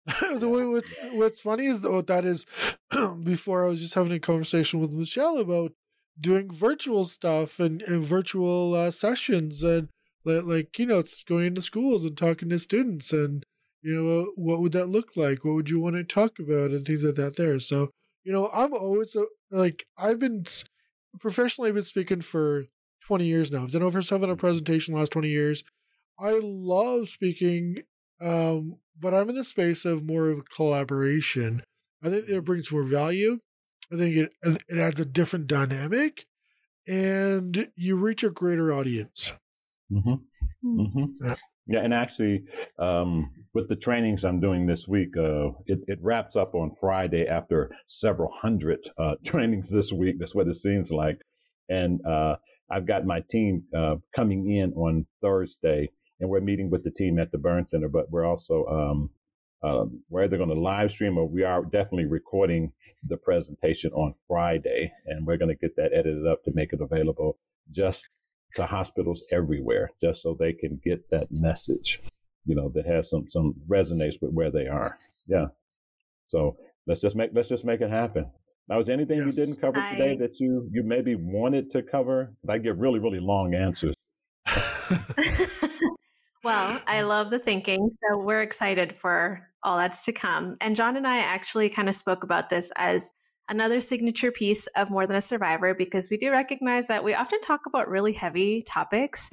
what's 0.42 0.96
what's 1.12 1.42
funny 1.42 1.66
is 1.66 1.84
what 1.84 2.08
that 2.08 2.26
is. 2.26 2.46
before 3.24 3.66
I 3.66 3.70
was 3.70 3.82
just 3.82 3.94
having 3.94 4.14
a 4.14 4.20
conversation 4.20 4.80
with 4.80 4.94
Michelle 4.94 5.38
about 5.38 5.74
doing 6.20 6.50
virtual 6.52 7.04
stuff 7.04 7.60
and, 7.60 7.82
and 7.84 8.04
virtual 8.04 8.74
uh, 8.74 8.92
sessions 8.92 9.64
and 9.64 9.90
like 10.24 10.78
you 10.80 10.86
know, 10.86 11.00
it's 11.00 11.24
going 11.24 11.48
into 11.48 11.62
schools 11.62 12.04
and 12.04 12.18
talking 12.18 12.50
to 12.50 12.60
students 12.60 13.14
and 13.14 13.46
you 13.82 14.02
know 14.02 14.32
what 14.36 14.60
would 14.60 14.72
that 14.74 14.88
look 14.88 15.16
like? 15.16 15.44
What 15.44 15.56
would 15.56 15.70
you 15.70 15.80
want 15.80 15.96
to 15.96 16.04
talk 16.04 16.40
about 16.40 16.72
and 16.72 16.86
things 16.86 17.04
like 17.04 17.16
that. 17.16 17.36
There, 17.38 17.60
so 17.60 17.92
you 18.28 18.34
know, 18.34 18.50
I'm 18.54 18.74
always 18.74 19.16
a, 19.16 19.24
like 19.52 19.86
I've 19.98 20.20
been 20.20 20.44
professionally 21.22 21.70
I've 21.70 21.76
been 21.76 21.84
speaking 21.86 22.20
for 22.20 22.66
20 23.08 23.26
years 23.26 23.54
now. 23.54 23.64
I've 23.64 23.72
done 23.72 23.84
over 23.84 24.02
700 24.02 24.36
presentation 24.36 24.94
last 24.94 25.14
20 25.14 25.30
years. 25.30 25.64
I 26.20 26.38
love 26.44 27.08
speaking, 27.08 27.78
um, 28.20 28.80
but 29.00 29.14
I'm 29.14 29.30
in 29.30 29.36
the 29.36 29.46
space 29.46 29.86
of 29.86 30.04
more 30.04 30.28
of 30.30 30.50
collaboration. 30.50 31.64
I 32.04 32.10
think 32.10 32.28
it 32.28 32.44
brings 32.44 32.70
more 32.70 32.84
value. 32.84 33.40
I 33.94 33.96
think 33.96 34.18
it 34.18 34.34
it 34.44 34.78
adds 34.78 35.00
a 35.00 35.06
different 35.06 35.48
dynamic, 35.48 36.26
and 36.86 37.72
you 37.78 37.96
reach 37.96 38.26
a 38.26 38.30
greater 38.30 38.74
audience. 38.74 39.32
Mm-hmm. 39.90 40.82
Mm-hmm. 40.82 41.06
Yeah. 41.24 41.36
Yeah, 41.68 41.80
and 41.80 41.94
actually, 41.94 42.44
um, 42.78 43.32
with 43.58 43.70
the 43.70 43.76
trainings 43.76 44.24
I'm 44.24 44.40
doing 44.40 44.68
this 44.68 44.88
week, 44.88 45.18
uh, 45.18 45.48
it, 45.66 45.80
it, 45.88 45.98
wraps 46.00 46.36
up 46.36 46.54
on 46.54 46.76
Friday 46.80 47.26
after 47.26 47.72
several 47.88 48.32
hundred 48.32 48.78
uh, 49.00 49.16
trainings 49.26 49.68
this 49.72 49.92
week. 49.92 50.18
That's 50.20 50.36
what 50.36 50.48
it 50.48 50.58
seems 50.58 50.92
like. 50.92 51.18
And 51.68 52.00
uh, 52.06 52.36
I've 52.70 52.86
got 52.86 53.08
my 53.08 53.24
team 53.32 53.64
uh, 53.76 53.96
coming 54.16 54.52
in 54.52 54.74
on 54.74 55.08
Thursday, 55.24 55.90
and 56.20 56.30
we're 56.30 56.40
meeting 56.40 56.70
with 56.70 56.84
the 56.84 56.92
team 56.92 57.18
at 57.18 57.32
the 57.32 57.40
Burn 57.40 57.68
Center. 57.68 57.90
But 57.90 58.12
we're 58.12 58.28
also 58.28 58.64
um, 58.68 59.10
um, 59.68 60.04
we're 60.08 60.26
either 60.26 60.38
going 60.38 60.50
to 60.50 60.62
live 60.62 60.92
stream 60.92 61.18
or 61.18 61.28
we 61.28 61.44
are 61.44 61.64
definitely 61.64 62.06
recording 62.06 62.72
the 63.08 63.18
presentation 63.18 63.92
on 63.94 64.14
Friday, 64.28 64.94
and 65.08 65.26
we're 65.26 65.38
going 65.38 65.50
to 65.50 65.56
get 65.56 65.76
that 65.78 65.94
edited 65.96 66.28
up 66.28 66.44
to 66.44 66.52
make 66.54 66.74
it 66.74 66.82
available 66.82 67.40
just 67.72 68.08
to 68.56 68.68
hospitals 68.68 69.24
everywhere, 69.32 69.90
just 70.00 70.22
so 70.22 70.38
they 70.40 70.54
can 70.54 70.80
get 70.84 71.10
that 71.10 71.32
message, 71.32 72.02
you 72.48 72.56
know, 72.56 72.72
that 72.74 72.88
has 72.88 73.10
some 73.10 73.26
some 73.30 73.54
resonates 73.70 74.16
with 74.22 74.32
where 74.32 74.50
they 74.50 74.68
are. 74.68 74.98
Yeah. 75.28 75.48
So 76.28 76.58
let's 76.88 77.02
just 77.02 77.16
make 77.16 77.32
let's 77.34 77.50
just 77.50 77.66
make 77.66 77.82
it 77.82 77.90
happen. 77.90 78.32
Now, 78.70 78.80
is 78.82 78.90
anything 78.90 79.18
yes. 79.18 79.26
you 79.28 79.46
didn't 79.46 79.62
cover 79.62 79.78
I... 79.78 79.92
today 79.92 80.18
that 80.18 80.40
you 80.40 80.68
you 80.72 80.84
maybe 80.84 81.16
wanted 81.16 81.72
to 81.74 81.84
cover? 81.84 82.34
I 82.50 82.58
get 82.58 82.78
really 82.78 83.00
really 83.00 83.20
long 83.20 83.54
answers. 83.54 83.94
well, 86.44 86.82
I 86.88 87.02
love 87.02 87.30
the 87.30 87.40
thinking, 87.40 87.90
so 87.92 88.18
we're 88.18 88.42
excited 88.42 88.96
for 88.96 89.48
all 89.64 89.78
that's 89.78 90.06
to 90.06 90.14
come. 90.14 90.56
And 90.62 90.76
John 90.76 90.96
and 90.96 91.06
I 91.06 91.18
actually 91.18 91.70
kind 91.70 91.90
of 91.90 91.96
spoke 91.96 92.24
about 92.24 92.50
this 92.50 92.72
as 92.78 93.12
another 93.50 93.82
signature 93.82 94.32
piece 94.32 94.68
of 94.68 94.90
More 94.90 95.06
Than 95.06 95.18
a 95.18 95.22
Survivor 95.22 95.74
because 95.74 96.10
we 96.10 96.18
do 96.18 96.32
recognize 96.32 96.88
that 96.88 97.04
we 97.04 97.14
often 97.14 97.42
talk 97.42 97.62
about 97.66 97.90
really 97.90 98.14
heavy 98.14 98.64
topics. 98.64 99.30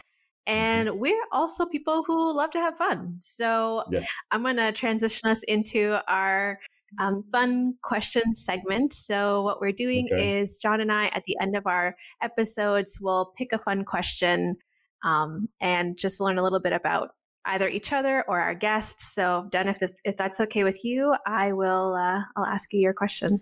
Mm-hmm. 0.48 0.58
And 0.58 1.00
we're 1.00 1.24
also 1.32 1.66
people 1.66 2.02
who 2.06 2.36
love 2.36 2.50
to 2.50 2.58
have 2.58 2.76
fun. 2.76 3.16
So 3.20 3.84
yes. 3.90 4.08
I'm 4.30 4.42
going 4.42 4.56
to 4.56 4.72
transition 4.72 5.28
us 5.28 5.42
into 5.44 5.98
our 6.08 6.58
um, 6.98 7.24
fun 7.30 7.74
question 7.82 8.34
segment. 8.34 8.92
So, 8.92 9.42
what 9.42 9.60
we're 9.60 9.72
doing 9.72 10.08
okay. 10.12 10.40
is 10.40 10.58
John 10.58 10.80
and 10.80 10.92
I, 10.92 11.06
at 11.06 11.24
the 11.26 11.36
end 11.40 11.56
of 11.56 11.66
our 11.66 11.96
episodes, 12.22 12.98
will 13.00 13.32
pick 13.36 13.52
a 13.52 13.58
fun 13.58 13.84
question 13.84 14.56
um, 15.04 15.40
and 15.60 15.98
just 15.98 16.20
learn 16.20 16.38
a 16.38 16.42
little 16.42 16.60
bit 16.60 16.72
about 16.72 17.10
either 17.46 17.68
each 17.68 17.92
other 17.92 18.24
or 18.28 18.40
our 18.40 18.54
guests. 18.54 19.14
So, 19.14 19.48
Dan, 19.50 19.68
if, 19.68 19.78
if 20.04 20.16
that's 20.16 20.40
okay 20.40 20.64
with 20.64 20.84
you, 20.84 21.14
I 21.26 21.52
will. 21.52 21.94
Uh, 21.94 22.20
I'll 22.36 22.46
ask 22.46 22.72
you 22.72 22.80
your 22.80 22.94
question. 22.94 23.40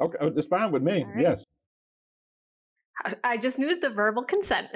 Okay, 0.00 0.18
oh, 0.20 0.32
it's 0.34 0.48
fine 0.48 0.72
with 0.72 0.82
me. 0.82 1.04
Right. 1.04 1.22
Yes. 1.22 1.44
I 3.22 3.36
just 3.36 3.58
needed 3.58 3.82
the 3.82 3.90
verbal 3.90 4.24
consent. 4.24 4.68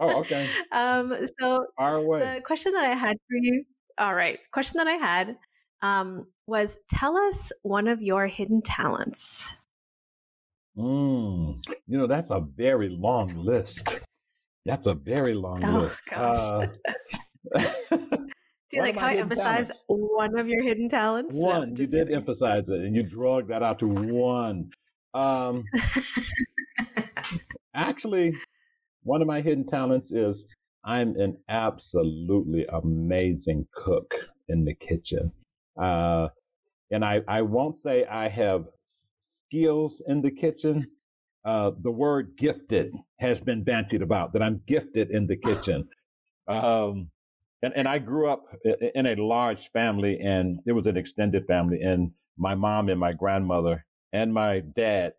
oh, 0.00 0.20
okay. 0.20 0.48
Um, 0.72 1.14
so 1.38 1.66
the 1.78 2.40
question 2.44 2.72
that 2.72 2.84
I 2.90 2.94
had 2.94 3.16
for 3.28 3.36
you, 3.36 3.64
all 3.98 4.14
right, 4.14 4.38
question 4.50 4.78
that 4.78 4.86
I 4.86 4.92
had 4.92 5.36
um, 5.82 6.26
was 6.46 6.78
tell 6.88 7.16
us 7.16 7.52
one 7.62 7.88
of 7.88 8.02
your 8.02 8.26
hidden 8.26 8.62
talents. 8.62 9.56
Mm, 10.76 11.62
you 11.86 11.98
know, 11.98 12.06
that's 12.06 12.30
a 12.30 12.40
very 12.40 12.88
long 12.88 13.36
list. 13.36 13.86
That's 14.64 14.86
a 14.86 14.94
very 14.94 15.34
long 15.34 15.62
oh, 15.64 15.80
list. 15.80 16.00
Gosh. 16.08 16.68
Uh, 17.54 17.66
Do 18.70 18.78
you 18.78 18.82
like 18.82 18.96
how 18.96 19.08
I 19.08 19.16
emphasize 19.16 19.68
talents? 19.68 19.84
one 19.86 20.38
of 20.38 20.48
your 20.48 20.62
hidden 20.62 20.88
talents? 20.88 21.36
One, 21.36 21.74
no, 21.74 21.80
you 21.82 21.86
did 21.86 21.90
kidding. 21.90 22.14
emphasize 22.14 22.64
it, 22.68 22.80
and 22.80 22.96
you 22.96 23.02
drug 23.02 23.48
that 23.48 23.62
out 23.62 23.80
to 23.80 23.86
one. 23.86 24.70
Um, 25.12 25.64
actually, 27.74 28.34
one 29.02 29.20
of 29.20 29.28
my 29.28 29.40
hidden 29.40 29.66
talents 29.66 30.10
is 30.10 30.36
I'm 30.84 31.16
an 31.16 31.36
absolutely 31.48 32.66
amazing 32.72 33.66
cook 33.74 34.12
in 34.48 34.64
the 34.64 34.74
kitchen. 34.74 35.32
Uh, 35.80 36.28
and 36.90 37.04
I, 37.04 37.22
I 37.28 37.42
won't 37.42 37.76
say 37.82 38.04
I 38.04 38.28
have 38.28 38.66
skills 39.48 40.02
in 40.06 40.22
the 40.22 40.30
kitchen. 40.30 40.86
Uh, 41.44 41.72
the 41.82 41.90
word 41.90 42.36
gifted 42.38 42.94
has 43.18 43.40
been 43.40 43.64
bantied 43.64 44.02
about 44.02 44.32
that 44.32 44.42
I'm 44.42 44.60
gifted 44.66 45.10
in 45.10 45.26
the 45.26 45.36
kitchen. 45.36 45.88
Um, 46.48 47.10
and, 47.62 47.72
and 47.76 47.88
I 47.88 47.98
grew 47.98 48.28
up 48.28 48.44
in 48.94 49.06
a 49.06 49.14
large 49.14 49.70
family, 49.72 50.18
and 50.20 50.58
it 50.66 50.72
was 50.72 50.86
an 50.86 50.96
extended 50.96 51.46
family. 51.46 51.80
And 51.80 52.10
my 52.36 52.54
mom 52.54 52.88
and 52.88 52.98
my 52.98 53.12
grandmother 53.12 53.84
and 54.12 54.34
my 54.34 54.60
dad 54.76 55.14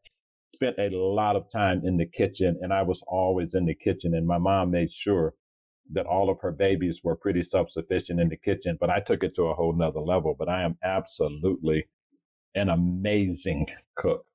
spent 0.54 0.78
a 0.80 0.90
lot 0.90 1.36
of 1.36 1.52
time 1.52 1.82
in 1.84 1.98
the 1.98 2.06
kitchen, 2.06 2.60
and 2.62 2.74
I 2.74 2.84
was 2.84 3.02
always 3.08 3.54
in 3.54 3.66
the 3.66 3.76
kitchen. 3.76 4.14
And 4.16 4.26
my 4.26 4.38
mom 4.38 4.72
made 4.72 4.92
sure 4.92 5.34
that 5.92 6.06
all 6.06 6.30
of 6.30 6.40
her 6.42 6.52
babies 6.52 7.02
were 7.04 7.16
pretty 7.16 7.44
self 7.44 7.70
sufficient 7.72 8.20
in 8.20 8.30
the 8.30 8.38
kitchen, 8.38 8.78
but 8.80 8.90
I 8.90 9.00
took 9.00 9.24
it 9.24 9.36
to 9.36 9.44
a 9.44 9.54
whole 9.54 9.74
nother 9.74 10.00
level. 10.00 10.36
But 10.38 10.50
I 10.50 10.64
am 10.64 10.78
absolutely 10.84 11.88
an 12.56 12.70
amazing 12.70 13.66
cook. 13.98 14.26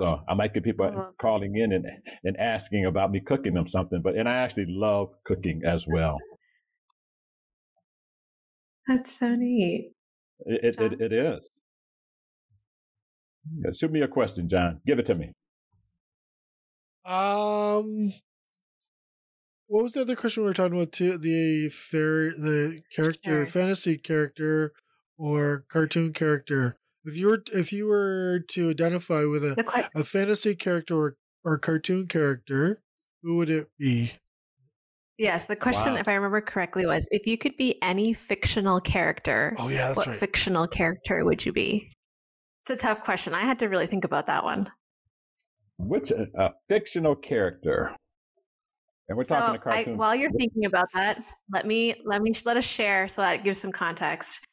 So 0.00 0.20
I 0.28 0.34
might 0.34 0.52
get 0.52 0.64
people 0.64 0.86
uh-huh. 0.86 1.10
calling 1.20 1.56
in 1.56 1.72
and, 1.72 1.86
and 2.24 2.36
asking 2.36 2.86
about 2.86 3.12
me 3.12 3.20
cooking 3.20 3.54
them 3.54 3.68
something, 3.68 4.02
but 4.02 4.16
and 4.16 4.28
I 4.28 4.34
actually 4.34 4.66
love 4.68 5.10
cooking 5.24 5.62
as 5.64 5.86
well. 5.86 6.18
That's 8.88 9.18
so 9.18 9.34
neat. 9.36 9.92
It 10.40 10.76
it, 10.76 10.92
it, 10.92 11.00
it 11.00 11.12
is. 11.12 11.40
Yeah, 13.58 13.70
shoot 13.78 13.92
me 13.92 14.02
a 14.02 14.08
question, 14.08 14.48
John. 14.48 14.80
Give 14.86 14.98
it 14.98 15.06
to 15.06 15.14
me. 15.14 15.32
Um, 17.04 18.12
what 19.66 19.82
was 19.82 19.92
the 19.92 20.02
other 20.02 20.16
question 20.16 20.42
we 20.42 20.48
were 20.48 20.54
talking 20.54 20.76
about? 20.76 20.92
Too 20.92 21.18
the 21.18 21.68
fair 21.68 22.30
the 22.30 22.80
character, 22.94 23.44
sure. 23.44 23.46
fantasy 23.46 23.98
character, 23.98 24.72
or 25.18 25.64
cartoon 25.68 26.12
character. 26.12 26.78
If 27.04 27.18
you 27.18 27.26
were 27.28 27.44
if 27.52 27.72
you 27.72 27.86
were 27.86 28.40
to 28.50 28.70
identify 28.70 29.24
with 29.24 29.44
a, 29.44 29.90
a 29.94 30.04
fantasy 30.04 30.54
character 30.54 30.94
or, 30.94 31.16
or 31.44 31.58
cartoon 31.58 32.06
character, 32.06 32.80
who 33.22 33.36
would 33.36 33.50
it 33.50 33.68
be? 33.78 34.12
Yes, 35.16 35.44
the 35.46 35.54
question, 35.54 35.92
wow. 35.92 36.00
if 36.00 36.08
I 36.08 36.14
remember 36.14 36.40
correctly, 36.40 36.86
was 36.86 37.06
if 37.10 37.26
you 37.26 37.38
could 37.38 37.56
be 37.56 37.80
any 37.82 38.14
fictional 38.14 38.80
character, 38.80 39.54
oh 39.58 39.68
yeah, 39.68 39.92
what 39.92 40.08
right. 40.08 40.16
fictional 40.16 40.66
character 40.66 41.24
would 41.24 41.44
you 41.44 41.52
be? 41.52 41.92
It's 42.64 42.70
a 42.70 42.76
tough 42.76 43.04
question. 43.04 43.34
I 43.34 43.42
had 43.42 43.58
to 43.58 43.68
really 43.68 43.86
think 43.86 44.06
about 44.06 44.26
that 44.26 44.42
one. 44.42 44.70
Which 45.76 46.10
a, 46.10 46.26
a 46.38 46.50
fictional 46.66 47.14
character? 47.14 47.94
And 49.06 49.18
we're 49.18 49.24
so 49.24 49.34
talking 49.34 49.56
a 49.56 49.58
cartoon. 49.58 49.94
I, 49.94 49.96
while 49.96 50.14
you're 50.14 50.30
thinking 50.30 50.64
about 50.64 50.88
that, 50.94 51.22
let 51.52 51.66
me 51.66 51.94
let 52.06 52.22
me 52.22 52.32
let 52.46 52.56
us 52.56 52.64
share 52.64 53.06
so 53.06 53.20
that 53.20 53.44
gives 53.44 53.58
some 53.58 53.70
context. 53.70 54.46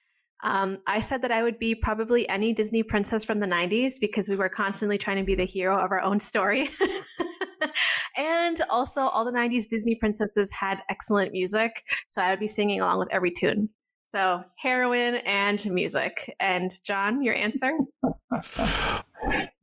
Um, 0.44 0.80
I 0.88 1.00
said 1.00 1.22
that 1.22 1.32
I 1.32 1.42
would 1.42 1.58
be 1.58 1.74
probably 1.74 2.28
any 2.28 2.52
Disney 2.52 2.84
princess 2.84 3.24
from 3.24 3.40
the 3.40 3.46
90s 3.46 3.94
because 4.02 4.28
we 4.28 4.36
were 4.36 4.50
constantly 4.50 4.98
trying 4.98 5.18
to 5.18 5.24
be 5.24 5.36
the 5.36 5.46
hero 5.46 5.78
of 5.78 5.92
our 5.92 6.02
own 6.02 6.20
story. 6.20 6.70
and 8.18 8.60
also, 8.70 9.04
all 9.04 9.24
the 9.24 9.32
90s 9.32 9.70
Disney 9.70 9.96
princesses 9.96 10.52
had 10.52 10.80
excellent 10.90 11.32
music. 11.32 11.82
So 12.10 12.22
I 12.22 12.32
would 12.32 12.42
be 12.42 12.48
singing 12.48 12.82
along 12.82 13.00
with 13.00 13.08
every 13.10 13.32
tune. 13.32 13.70
So 14.12 14.44
heroine 14.58 15.16
and 15.26 15.64
music. 15.72 16.36
And 16.42 16.70
John, 16.84 17.24
your 17.24 17.34
answer? 17.34 17.72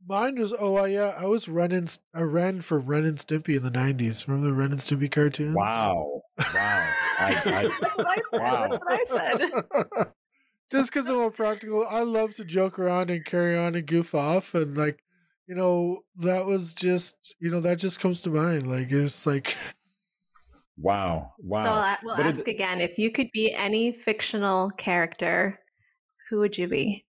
Mine 0.07 0.39
was 0.39 0.55
oh 0.59 0.83
yeah, 0.85 1.01
uh, 1.01 1.21
I 1.21 1.25
was 1.27 1.47
running. 1.47 1.87
I 2.15 2.21
ran 2.21 2.61
for 2.61 2.79
Ren 2.79 3.05
and 3.05 3.17
Stimpy 3.19 3.57
in 3.57 3.61
the 3.61 3.69
'90s. 3.69 4.27
Remember 4.27 4.47
the 4.47 4.55
Ren 4.55 4.71
and 4.71 4.79
Stimpy 4.79 5.11
cartoons? 5.11 5.55
Wow, 5.55 6.23
wow, 6.39 6.93
I, 7.19 7.69
I, 7.93 8.17
wow. 8.39 8.67
That's 8.69 8.79
what 8.79 8.91
I 8.91 9.03
said. 9.05 10.07
just 10.71 10.89
because 10.89 11.07
I'm 11.07 11.19
a 11.19 11.29
practical, 11.29 11.85
I 11.87 12.01
love 12.01 12.33
to 12.37 12.43
joke 12.43 12.79
around 12.79 13.11
and 13.11 13.23
carry 13.23 13.55
on 13.55 13.75
and 13.75 13.85
goof 13.85 14.15
off, 14.15 14.55
and 14.55 14.75
like, 14.75 15.03
you 15.45 15.53
know, 15.53 15.99
that 16.15 16.47
was 16.47 16.73
just, 16.73 17.35
you 17.39 17.51
know, 17.51 17.59
that 17.59 17.77
just 17.77 17.99
comes 17.99 18.21
to 18.21 18.31
mind. 18.31 18.67
Like, 18.67 18.91
it's 18.91 19.27
like, 19.27 19.55
wow, 20.79 21.33
wow. 21.39 21.63
So 21.63 21.69
uh, 21.71 21.95
we'll 22.03 22.15
but 22.17 22.25
ask 22.25 22.47
it, 22.47 22.51
again: 22.51 22.81
if 22.81 22.97
you 22.97 23.11
could 23.11 23.29
be 23.31 23.53
any 23.53 23.91
fictional 23.91 24.69
character, 24.71 25.59
who 26.29 26.39
would 26.39 26.57
you 26.57 26.67
be? 26.67 27.05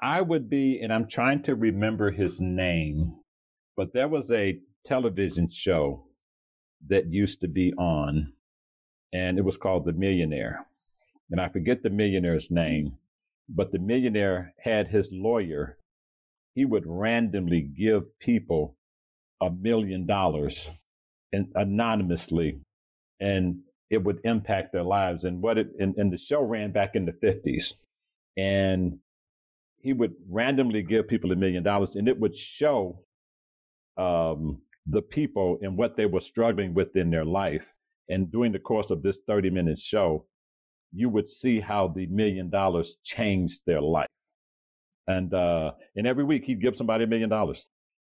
I 0.00 0.20
would 0.20 0.50
be, 0.50 0.80
and 0.82 0.92
I'm 0.92 1.08
trying 1.08 1.42
to 1.44 1.54
remember 1.54 2.10
his 2.10 2.38
name, 2.40 3.16
but 3.76 3.92
there 3.92 4.08
was 4.08 4.30
a 4.30 4.58
television 4.86 5.48
show 5.50 6.06
that 6.88 7.10
used 7.10 7.40
to 7.40 7.48
be 7.48 7.72
on, 7.74 8.32
and 9.12 9.38
it 9.38 9.44
was 9.44 9.56
called 9.56 9.86
The 9.86 9.92
Millionaire 9.92 10.66
and 11.30 11.40
I 11.40 11.48
forget 11.48 11.82
the 11.82 11.90
millionaire's 11.90 12.50
name, 12.50 12.98
but 13.48 13.72
the 13.72 13.78
millionaire 13.78 14.54
had 14.62 14.88
his 14.88 15.10
lawyer. 15.10 15.78
He 16.54 16.64
would 16.64 16.84
randomly 16.86 17.62
give 17.62 18.18
people 18.18 18.76
a 19.40 19.50
million 19.50 20.06
dollars 20.06 20.70
and 21.32 21.48
anonymously, 21.54 22.60
and 23.20 23.58
it 23.90 24.02
would 24.02 24.20
impact 24.24 24.72
their 24.72 24.82
lives. 24.82 25.24
And 25.24 25.42
what 25.42 25.58
it 25.58 25.68
and, 25.78 25.94
and 25.96 26.12
the 26.12 26.18
show 26.18 26.42
ran 26.42 26.72
back 26.72 26.94
in 26.94 27.04
the 27.04 27.12
fifties, 27.20 27.74
and 28.36 28.98
he 29.80 29.92
would 29.92 30.14
randomly 30.28 30.82
give 30.82 31.08
people 31.08 31.32
a 31.32 31.36
million 31.36 31.62
dollars, 31.62 31.94
and 31.94 32.08
it 32.08 32.18
would 32.18 32.36
show 32.36 33.00
um, 33.96 34.60
the 34.86 35.02
people 35.02 35.58
and 35.62 35.76
what 35.76 35.96
they 35.96 36.06
were 36.06 36.20
struggling 36.20 36.74
with 36.74 36.94
in 36.96 37.10
their 37.10 37.24
life. 37.24 37.64
And 38.08 38.30
during 38.30 38.52
the 38.52 38.58
course 38.58 38.90
of 38.90 39.02
this 39.02 39.18
30 39.26 39.50
minute 39.50 39.80
show, 39.80 40.26
you 40.92 41.08
would 41.08 41.28
see 41.28 41.60
how 41.60 41.88
the 41.88 42.06
million 42.06 42.50
dollars 42.50 42.96
changed 43.04 43.60
their 43.66 43.80
life. 43.80 44.08
And, 45.08 45.32
uh, 45.34 45.72
and 45.96 46.06
every 46.06 46.24
week 46.24 46.44
he'd 46.44 46.62
give 46.62 46.76
somebody 46.76 47.04
a 47.04 47.06
million 47.06 47.28
dollars 47.28 47.66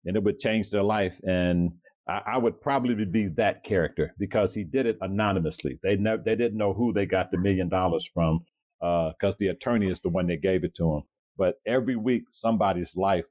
and 0.05 0.17
it 0.17 0.23
would 0.23 0.39
change 0.39 0.71
their 0.71 0.83
life. 0.83 1.15
And 1.25 1.73
I, 2.09 2.20
I, 2.26 2.38
would 2.38 2.61
probably 2.61 3.05
be 3.05 3.28
that 3.36 3.64
character 3.64 4.14
because 4.18 4.55
he 4.55 4.64
did 4.64 4.86
it 4.86 4.98
anonymously. 5.00 5.78
They 5.82 5.96
never, 5.96 6.22
they 6.22 6.36
didn't 6.36 6.59
know 6.59 6.72
who 6.72 6.92
they 6.92 7.07
got 7.07 7.30
the 7.30 7.38
million 7.38 7.68
dollars 7.68 8.09
from, 8.12 8.44
uh, 8.82 9.12
cause 9.20 9.34
the 9.38 9.48
attorney 9.48 9.90
is 9.90 10.00
the 10.00 10.11
one 10.11 10.26
that 10.26 10.42
gave 10.42 10.64
it 10.64 10.74
to 10.76 10.96
him. 10.96 11.02
But 11.36 11.61
every 11.66 11.96
week 11.96 12.24
somebody's 12.32 12.94
life 12.94 13.24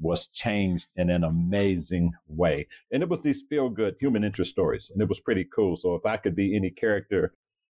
was 0.00 0.28
changed 0.28 0.86
in 0.96 1.10
an 1.10 1.24
amazing 1.24 2.12
way. 2.26 2.66
And 2.90 3.02
it 3.02 3.08
was 3.08 3.20
these 3.22 3.42
feel 3.48 3.68
good 3.68 3.96
human 4.00 4.24
interest 4.24 4.50
stories. 4.50 4.90
And 4.92 5.02
it 5.02 5.08
was 5.08 5.20
pretty 5.20 5.46
cool. 5.54 5.76
So 5.76 5.94
if 5.94 6.06
I 6.06 6.16
could 6.16 6.34
be 6.34 6.56
any 6.56 6.70
character 6.70 7.34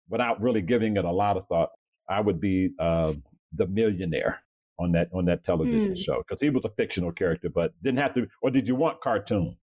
without 0.10 0.42
really 0.42 0.62
giving 0.62 0.98
it 0.98 1.06
a 1.06 1.12
lot 1.12 1.38
of 1.38 1.48
thought, 1.48 1.70
I 2.10 2.22
would 2.22 2.40
be 2.40 2.72
uh, 2.80 3.14
the 3.54 3.68
millionaire 3.68 4.40
on 4.80 4.92
that 4.94 5.10
on 5.14 5.26
that 5.26 5.46
television 5.46 5.96
mm. 5.96 6.04
show 6.04 6.24
because 6.28 6.42
he 6.42 6.50
was 6.50 6.66
a 6.66 6.70
fictional 6.70 7.12
character, 7.12 7.50
but 7.50 7.72
didn't 7.84 8.00
have 8.00 8.14
to. 8.16 8.28
Or 8.42 8.50
did 8.50 8.68
you 8.68 8.76
want 8.76 9.02
cartoon? 9.02 9.58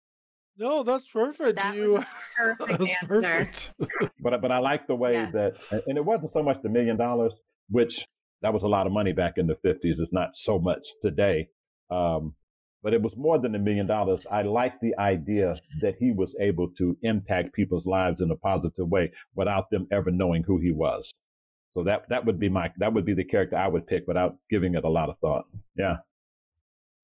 No, 0.57 0.83
that's 0.83 1.07
perfect. 1.07 1.59
That 1.59 1.75
you, 1.75 1.93
was 1.93 2.05
perfect 2.35 2.79
that's 2.79 3.05
perfect. 3.05 3.73
but 4.21 4.41
but 4.41 4.51
I 4.51 4.59
like 4.59 4.87
the 4.87 4.95
way 4.95 5.13
yeah. 5.13 5.31
that, 5.31 5.83
and 5.87 5.97
it 5.97 6.05
wasn't 6.05 6.33
so 6.33 6.43
much 6.43 6.57
the 6.63 6.69
million 6.69 6.97
dollars, 6.97 7.33
which 7.69 8.05
that 8.41 8.53
was 8.53 8.63
a 8.63 8.67
lot 8.67 8.87
of 8.87 8.93
money 8.93 9.13
back 9.13 9.37
in 9.37 9.47
the 9.47 9.55
fifties. 9.55 9.99
It's 9.99 10.13
not 10.13 10.35
so 10.35 10.59
much 10.59 10.87
today. 11.01 11.49
Um, 11.89 12.33
but 12.83 12.93
it 12.93 13.01
was 13.01 13.17
more 13.17 13.39
than 13.39 13.55
a 13.55 13.59
million 13.59 13.87
dollars. 13.87 14.25
I 14.31 14.43
like 14.43 14.79
the 14.79 14.97
idea 14.97 15.55
that 15.81 15.95
he 15.99 16.11
was 16.11 16.35
able 16.39 16.69
to 16.77 16.95
impact 17.01 17.53
people's 17.53 17.85
lives 17.85 18.21
in 18.21 18.31
a 18.31 18.35
positive 18.35 18.87
way 18.87 19.11
without 19.35 19.69
them 19.69 19.87
ever 19.91 20.11
knowing 20.11 20.43
who 20.43 20.59
he 20.59 20.71
was. 20.71 21.11
So 21.73 21.83
that 21.83 22.09
that 22.09 22.25
would 22.25 22.39
be 22.39 22.49
my 22.49 22.71
that 22.77 22.93
would 22.93 23.05
be 23.05 23.13
the 23.13 23.23
character 23.23 23.57
I 23.57 23.67
would 23.67 23.87
pick 23.87 24.07
without 24.07 24.37
giving 24.49 24.75
it 24.75 24.83
a 24.83 24.89
lot 24.89 25.09
of 25.09 25.17
thought. 25.19 25.45
Yeah. 25.75 25.97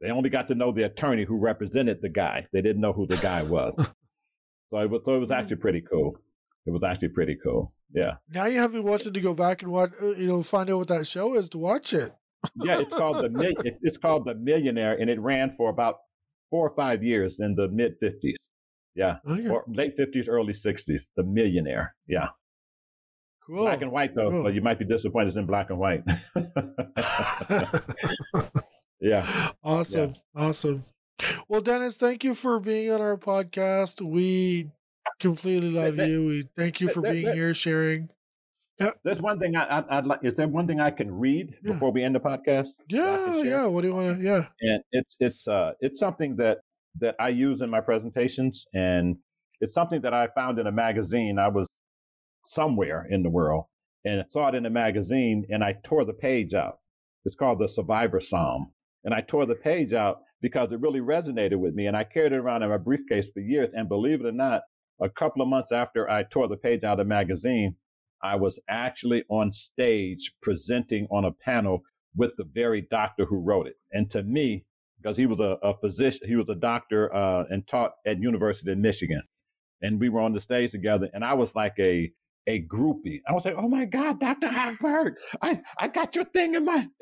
They 0.03 0.11
only 0.11 0.29
got 0.29 0.47
to 0.49 0.55
know 0.55 0.71
the 0.71 0.83
attorney 0.83 1.23
who 1.23 1.37
represented 1.37 1.99
the 2.01 2.09
guy. 2.09 2.45
They 2.53 2.61
didn't 2.61 2.81
know 2.81 2.93
who 2.93 3.07
the 3.07 3.17
guy 3.17 3.41
was. 3.49 3.73
so 4.69 4.77
it 4.77 4.91
was 4.91 5.01
so 5.05 5.15
it 5.15 5.19
was 5.19 5.31
actually 5.31 5.57
pretty 5.57 5.81
cool. 5.81 6.17
It 6.67 6.71
was 6.71 6.83
actually 6.83 7.09
pretty 7.09 7.37
cool. 7.43 7.73
Yeah. 7.93 8.15
Now 8.29 8.45
you 8.45 8.59
have 8.59 8.73
me 8.73 8.81
wanting 8.81 9.13
to 9.13 9.21
go 9.21 9.33
back 9.33 9.63
and 9.63 9.71
watch, 9.71 9.91
uh, 10.01 10.15
you 10.15 10.27
know, 10.27 10.43
find 10.43 10.69
out 10.69 10.77
what 10.77 10.87
that 10.89 11.07
show 11.07 11.35
is 11.35 11.49
to 11.49 11.57
watch 11.57 11.93
it 11.93 12.13
yeah, 12.61 12.79
it's 12.79 12.89
called 12.89 13.17
the 13.17 13.75
it's 13.81 13.97
called 13.97 14.25
the 14.25 14.35
Millionaire, 14.35 14.95
and 14.99 15.09
it 15.09 15.19
ran 15.19 15.53
for 15.57 15.69
about 15.69 15.95
four 16.49 16.67
or 16.67 16.75
five 16.75 17.03
years 17.03 17.37
in 17.39 17.55
the 17.55 17.67
mid 17.69 17.93
fifties. 17.99 18.37
Yeah, 18.95 19.15
okay. 19.27 19.49
or 19.49 19.63
late 19.67 19.95
fifties, 19.97 20.27
early 20.27 20.53
sixties. 20.53 21.01
The 21.15 21.23
Millionaire. 21.23 21.95
Yeah. 22.07 22.27
Cool. 23.45 23.63
Black 23.63 23.81
and 23.81 23.91
white 23.91 24.15
though, 24.15 24.31
cool. 24.31 24.43
so 24.43 24.49
you 24.49 24.61
might 24.61 24.79
be 24.79 24.85
disappointed 24.85 25.29
it's 25.29 25.37
in 25.37 25.45
black 25.45 25.69
and 25.69 25.79
white. 25.79 26.03
yeah. 29.03 29.51
Awesome. 29.63 30.13
Yeah. 30.35 30.41
Awesome. 30.43 30.83
Well, 31.47 31.61
Dennis, 31.61 31.97
thank 31.97 32.23
you 32.23 32.33
for 32.33 32.59
being 32.59 32.91
on 32.91 33.01
our 33.01 33.17
podcast. 33.17 34.01
We 34.01 34.71
completely 35.19 35.71
love 35.71 35.97
you. 35.97 36.25
We 36.25 36.49
thank 36.57 36.81
you 36.81 36.89
for 36.89 37.01
being 37.01 37.31
here, 37.33 37.53
sharing. 37.53 38.09
Yeah. 38.79 38.91
There's 39.03 39.21
one 39.21 39.39
thing 39.39 39.55
I, 39.55 39.79
I, 39.79 39.95
would 39.97 40.07
like. 40.07 40.19
Is 40.23 40.35
there 40.35 40.47
one 40.47 40.65
thing 40.65 40.79
I 40.79 40.89
can 40.89 41.13
read 41.13 41.53
yeah. 41.63 41.73
before 41.73 41.91
we 41.91 42.03
end 42.03 42.15
the 42.15 42.19
podcast? 42.19 42.69
Yeah, 42.89 43.43
yeah. 43.43 43.65
What 43.65 43.81
do 43.81 43.89
you 43.89 43.95
want 43.95 44.17
to? 44.17 44.23
Yeah. 44.23 44.47
And 44.61 44.83
it's 44.91 45.15
it's 45.19 45.47
uh 45.47 45.73
it's 45.79 45.99
something 45.99 46.35
that 46.37 46.59
that 46.99 47.15
I 47.19 47.29
use 47.29 47.61
in 47.61 47.69
my 47.69 47.81
presentations, 47.81 48.65
and 48.73 49.17
it's 49.61 49.75
something 49.75 50.01
that 50.01 50.13
I 50.13 50.27
found 50.35 50.57
in 50.57 50.65
a 50.65 50.71
magazine. 50.71 51.37
I 51.37 51.49
was 51.49 51.67
somewhere 52.45 53.05
in 53.09 53.21
the 53.21 53.29
world 53.29 53.65
and 54.05 54.21
I 54.21 54.23
saw 54.29 54.49
it 54.49 54.55
in 54.55 54.65
a 54.65 54.69
magazine, 54.69 55.45
and 55.49 55.63
I 55.63 55.75
tore 55.83 56.05
the 56.05 56.13
page 56.13 56.53
out. 56.53 56.79
It's 57.25 57.35
called 57.35 57.59
the 57.59 57.69
Survivor 57.69 58.19
Psalm, 58.19 58.71
and 59.03 59.13
I 59.13 59.21
tore 59.21 59.45
the 59.45 59.55
page 59.55 59.93
out 59.93 60.21
because 60.41 60.71
it 60.71 60.79
really 60.81 60.99
resonated 60.99 61.57
with 61.57 61.73
me, 61.73 61.87
and 61.87 61.95
I 61.95 62.03
carried 62.03 62.33
it 62.33 62.37
around 62.37 62.63
in 62.63 62.69
my 62.69 62.77
briefcase 62.77 63.27
for 63.33 63.39
years. 63.39 63.69
And 63.73 63.87
believe 63.87 64.21
it 64.21 64.27
or 64.27 64.31
not, 64.31 64.61
a 65.01 65.09
couple 65.09 65.41
of 65.41 65.47
months 65.47 65.71
after 65.71 66.09
I 66.09 66.23
tore 66.23 66.47
the 66.47 66.57
page 66.57 66.83
out 66.83 66.99
of 66.99 67.05
the 67.05 67.05
magazine, 67.05 67.75
I 68.21 68.35
was 68.35 68.59
actually 68.69 69.23
on 69.29 69.51
stage 69.51 70.31
presenting 70.41 71.07
on 71.11 71.25
a 71.25 71.31
panel 71.31 71.83
with 72.15 72.31
the 72.37 72.45
very 72.53 72.87
doctor 72.89 73.25
who 73.25 73.41
wrote 73.41 73.67
it. 73.67 73.75
And 73.91 74.09
to 74.11 74.23
me, 74.23 74.65
because 75.01 75.17
he 75.17 75.25
was 75.25 75.39
a, 75.39 75.57
a 75.61 75.77
physician, 75.77 76.27
he 76.27 76.35
was 76.35 76.47
a 76.49 76.55
doctor 76.55 77.13
uh, 77.13 77.43
and 77.49 77.67
taught 77.67 77.91
at 78.05 78.21
University 78.21 78.71
of 78.71 78.77
Michigan, 78.77 79.23
and 79.81 79.99
we 79.99 80.09
were 80.09 80.21
on 80.21 80.33
the 80.33 80.41
stage 80.41 80.71
together, 80.71 81.09
and 81.13 81.25
I 81.25 81.33
was 81.33 81.53
like 81.55 81.73
a 81.79 82.11
a 82.47 82.61
groupie. 82.63 83.21
I 83.27 83.33
was 83.33 83.45
like, 83.45 83.55
"Oh 83.57 83.67
my 83.69 83.85
God, 83.85 84.19
Doctor 84.19 84.47
Ochberg, 84.49 85.15
I 85.41 85.61
I 85.77 85.87
got 85.87 86.15
your 86.15 86.25
thing 86.25 86.55
in 86.55 86.65
my," 86.65 86.87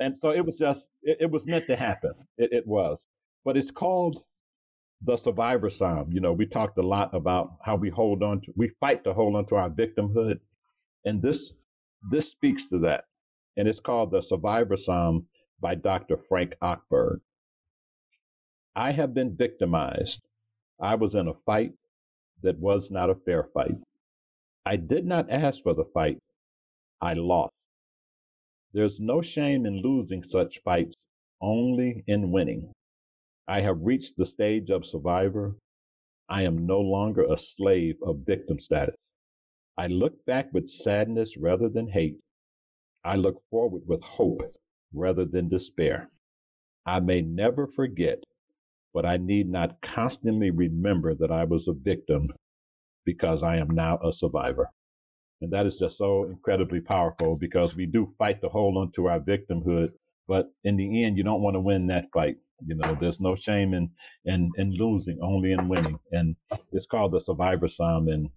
and 0.00 0.16
so 0.22 0.30
it 0.30 0.44
was 0.44 0.56
just 0.56 0.88
it, 1.02 1.18
it 1.22 1.30
was 1.30 1.44
meant 1.46 1.66
to 1.68 1.76
happen. 1.76 2.12
It, 2.38 2.52
it 2.52 2.66
was, 2.66 3.06
but 3.44 3.56
it's 3.56 3.70
called 3.70 4.22
the 5.02 5.16
survivor 5.16 5.70
psalm. 5.70 6.10
You 6.12 6.20
know, 6.20 6.32
we 6.32 6.46
talked 6.46 6.78
a 6.78 6.82
lot 6.86 7.14
about 7.14 7.52
how 7.64 7.76
we 7.76 7.90
hold 7.90 8.22
on 8.22 8.40
to, 8.42 8.52
we 8.56 8.70
fight 8.80 9.04
to 9.04 9.14
hold 9.14 9.36
on 9.36 9.46
to 9.48 9.56
our 9.56 9.70
victimhood, 9.70 10.40
and 11.04 11.22
this 11.22 11.52
this 12.10 12.30
speaks 12.30 12.68
to 12.68 12.78
that. 12.80 13.04
And 13.56 13.68
it's 13.68 13.80
called 13.80 14.12
the 14.12 14.22
Survivor 14.22 14.76
Psalm 14.76 15.26
by 15.60 15.74
Dr. 15.74 16.18
Frank 16.28 16.54
Ochberg. 16.62 17.20
I 18.76 18.92
have 18.92 19.14
been 19.14 19.36
victimized. 19.36 20.22
I 20.80 20.94
was 20.96 21.14
in 21.14 21.28
a 21.28 21.34
fight 21.46 21.72
that 22.42 22.58
was 22.58 22.90
not 22.90 23.10
a 23.10 23.14
fair 23.14 23.44
fight. 23.54 23.76
I 24.66 24.76
did 24.76 25.06
not 25.06 25.30
ask 25.30 25.62
for 25.62 25.74
the 25.74 25.86
fight. 25.86 26.18
I 27.00 27.14
lost. 27.14 27.54
There's 28.72 29.00
no 29.00 29.22
shame 29.22 29.64
in 29.66 29.80
losing 29.82 30.22
such 30.22 30.60
fights, 30.62 30.96
only 31.40 32.04
in 32.06 32.30
winning. 32.30 32.72
I 33.48 33.62
have 33.62 33.82
reached 33.82 34.16
the 34.16 34.26
stage 34.26 34.70
of 34.70 34.86
survivor. 34.86 35.56
I 36.28 36.42
am 36.42 36.66
no 36.66 36.80
longer 36.80 37.24
a 37.24 37.38
slave 37.38 37.96
of 38.02 38.26
victim 38.26 38.60
status. 38.60 38.96
I 39.78 39.86
look 39.86 40.24
back 40.26 40.52
with 40.52 40.68
sadness 40.70 41.36
rather 41.38 41.68
than 41.68 41.88
hate. 41.88 42.20
I 43.02 43.16
look 43.16 43.42
forward 43.50 43.86
with 43.86 44.02
hope 44.02 44.42
rather 44.92 45.24
than 45.24 45.48
despair. 45.48 46.10
I 46.84 47.00
may 47.00 47.22
never 47.22 47.66
forget, 47.66 48.22
but 48.92 49.06
I 49.06 49.16
need 49.16 49.48
not 49.48 49.80
constantly 49.80 50.50
remember 50.50 51.14
that 51.14 51.32
I 51.32 51.44
was 51.44 51.66
a 51.66 51.72
victim 51.72 52.30
because 53.04 53.42
I 53.42 53.56
am 53.56 53.70
now 53.70 53.98
a 54.04 54.12
survivor. 54.12 54.70
And 55.40 55.52
that 55.52 55.66
is 55.66 55.78
just 55.78 55.96
so 55.96 56.24
incredibly 56.24 56.80
powerful 56.80 57.36
because 57.36 57.74
we 57.74 57.86
do 57.86 58.12
fight 58.18 58.40
to 58.42 58.48
hold 58.48 58.76
on 58.76 58.92
to 58.96 59.06
our 59.06 59.20
victimhood, 59.20 59.90
but 60.28 60.52
in 60.64 60.76
the 60.76 61.04
end, 61.04 61.16
you 61.16 61.24
don't 61.24 61.42
want 61.42 61.54
to 61.54 61.60
win 61.60 61.86
that 61.86 62.10
fight. 62.12 62.36
You 62.66 62.74
know, 62.74 62.96
there's 63.00 63.20
no 63.20 63.36
shame 63.36 63.72
in, 63.72 63.90
in, 64.26 64.50
in 64.58 64.74
losing, 64.74 65.18
only 65.22 65.52
in 65.52 65.68
winning. 65.68 65.98
And 66.12 66.36
it's 66.72 66.86
called 66.86 67.12
the 67.12 67.22
Survivor 67.24 67.68
Psalm. 67.68 68.08
And 68.08 68.28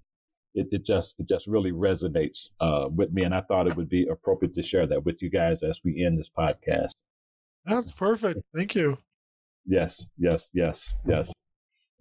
it, 0.53 0.68
it 0.72 0.86
just 0.86 1.16
it 1.20 1.28
just 1.28 1.47
really 1.47 1.72
resonates 1.72 2.49
uh, 2.59 2.88
with 2.89 3.11
me, 3.11 3.24
and 3.24 3.34
I 3.34 3.41
thought 3.41 3.68
it 3.68 3.76
would 3.76 3.89
be 3.89 4.07
appropriate 4.07 4.55
to 4.55 4.64
share 4.64 4.88
that 4.88 5.03
with 5.05 5.22
you 5.22 5.30
guys 5.30 5.57
as 5.64 5.80
we 5.84 6.03
end 6.05 6.20
this 6.20 6.30
podcast. 6.38 6.91
That's 7.66 7.91
perfect. 7.91 8.41
Thank 8.55 8.76
you. 8.76 8.97
Yes, 9.66 10.05
yes, 10.18 10.47
yes, 10.53 10.93
yes. 11.07 11.32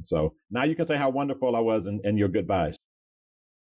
So 0.04 0.34
now 0.50 0.64
you 0.64 0.74
can 0.74 0.86
say 0.86 0.96
how 0.96 1.10
wonderful 1.10 1.56
I 1.56 1.60
was 1.60 1.86
and, 1.86 2.00
and 2.04 2.18
your 2.18 2.28
goodbyes. 2.28 2.76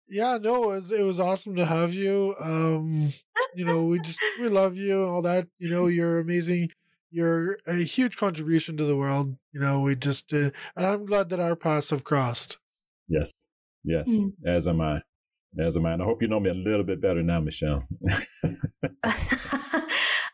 Yeah, 0.09 0.39
no, 0.41 0.64
it 0.64 0.76
was, 0.76 0.93
it 0.93 1.03
was 1.03 1.18
awesome 1.18 1.57
to 1.57 1.66
have 1.66 1.93
you. 1.93 2.34
Um, 2.41 3.09
you 3.55 3.64
know, 3.64 3.87
we 3.87 3.99
just 3.99 4.20
we 4.41 4.49
love 4.49 4.76
you 4.76 5.03
and 5.03 5.11
all 5.11 5.22
that. 5.22 5.49
You 5.59 5.68
know, 5.68 5.87
you're 5.87 6.20
amazing. 6.20 6.70
You're 7.11 7.59
a 7.66 7.76
huge 7.76 8.16
contribution 8.16 8.76
to 8.76 8.84
the 8.84 8.97
world. 8.97 9.37
You 9.53 9.61
know, 9.61 9.80
we 9.80 9.97
just 9.97 10.32
uh, 10.32 10.51
and 10.76 10.87
I'm 10.87 11.07
glad 11.07 11.28
that 11.30 11.41
our 11.41 11.57
paths 11.57 11.91
have 11.91 12.05
crossed. 12.05 12.59
Yes. 13.09 13.30
Yes, 13.87 14.09
mm. 14.09 14.32
as 14.45 14.66
am 14.66 14.80
I. 14.80 15.01
As 15.59 15.76
am 15.76 15.87
I. 15.87 15.93
And 15.93 16.03
I 16.03 16.05
hope 16.05 16.20
you 16.20 16.26
know 16.28 16.41
me 16.41 16.51
a 16.51 16.55
little 16.55 16.82
bit 16.82 17.01
better 17.01 17.22
now, 17.22 17.41
Michelle. 17.41 17.84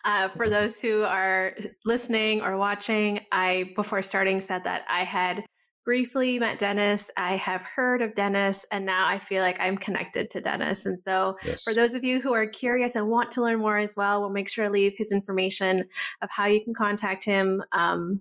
uh, 0.04 0.28
for 0.30 0.48
those 0.48 0.80
who 0.80 1.02
are 1.02 1.54
listening 1.84 2.40
or 2.40 2.56
watching, 2.56 3.20
I, 3.30 3.72
before 3.76 4.00
starting, 4.00 4.40
said 4.40 4.64
that 4.64 4.84
I 4.88 5.04
had 5.04 5.44
briefly 5.84 6.38
met 6.38 6.58
Dennis. 6.58 7.10
I 7.16 7.36
have 7.36 7.62
heard 7.62 8.02
of 8.02 8.14
Dennis, 8.14 8.64
and 8.70 8.86
now 8.86 9.06
I 9.06 9.18
feel 9.18 9.42
like 9.42 9.58
I'm 9.60 9.76
connected 9.76 10.30
to 10.30 10.40
Dennis. 10.40 10.86
And 10.86 10.98
so, 10.98 11.36
yes. 11.44 11.62
for 11.62 11.74
those 11.74 11.94
of 11.94 12.04
you 12.04 12.20
who 12.20 12.32
are 12.32 12.46
curious 12.46 12.94
and 12.94 13.08
want 13.08 13.30
to 13.32 13.42
learn 13.42 13.58
more 13.58 13.78
as 13.78 13.94
well, 13.96 14.20
we'll 14.20 14.30
make 14.30 14.48
sure 14.48 14.66
to 14.66 14.70
leave 14.70 14.94
his 14.96 15.12
information 15.12 15.84
of 16.22 16.30
how 16.30 16.46
you 16.46 16.62
can 16.62 16.74
contact 16.74 17.24
him 17.24 17.62
um, 17.72 18.20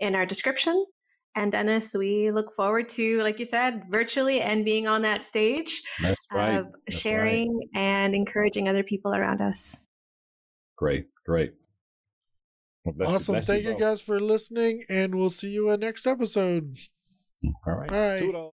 in 0.00 0.14
our 0.14 0.26
description. 0.26 0.84
And 1.36 1.52
Dennis, 1.52 1.92
we 1.92 2.30
look 2.30 2.52
forward 2.52 2.88
to, 2.90 3.22
like 3.22 3.38
you 3.38 3.44
said, 3.44 3.84
virtually 3.90 4.40
and 4.40 4.64
being 4.64 4.86
on 4.88 5.02
that 5.02 5.20
stage 5.20 5.82
That's 6.00 6.20
right. 6.32 6.56
of 6.56 6.74
That's 6.86 6.98
sharing 6.98 7.58
right. 7.58 7.80
and 7.80 8.14
encouraging 8.14 8.68
other 8.68 8.82
people 8.82 9.14
around 9.14 9.42
us. 9.42 9.76
Great, 10.76 11.08
great. 11.26 11.52
Well, 12.84 13.14
awesome. 13.14 13.42
Thank 13.42 13.64
you, 13.64 13.72
you 13.72 13.78
guys 13.78 14.00
for 14.00 14.20
listening, 14.20 14.84
and 14.88 15.14
we'll 15.14 15.30
see 15.30 15.50
you 15.50 15.70
in 15.70 15.80
next 15.80 16.06
episode. 16.06 16.76
All 17.66 17.74
right. 17.74 17.90
Bye. 17.90 18.18
Toodles. 18.20 18.44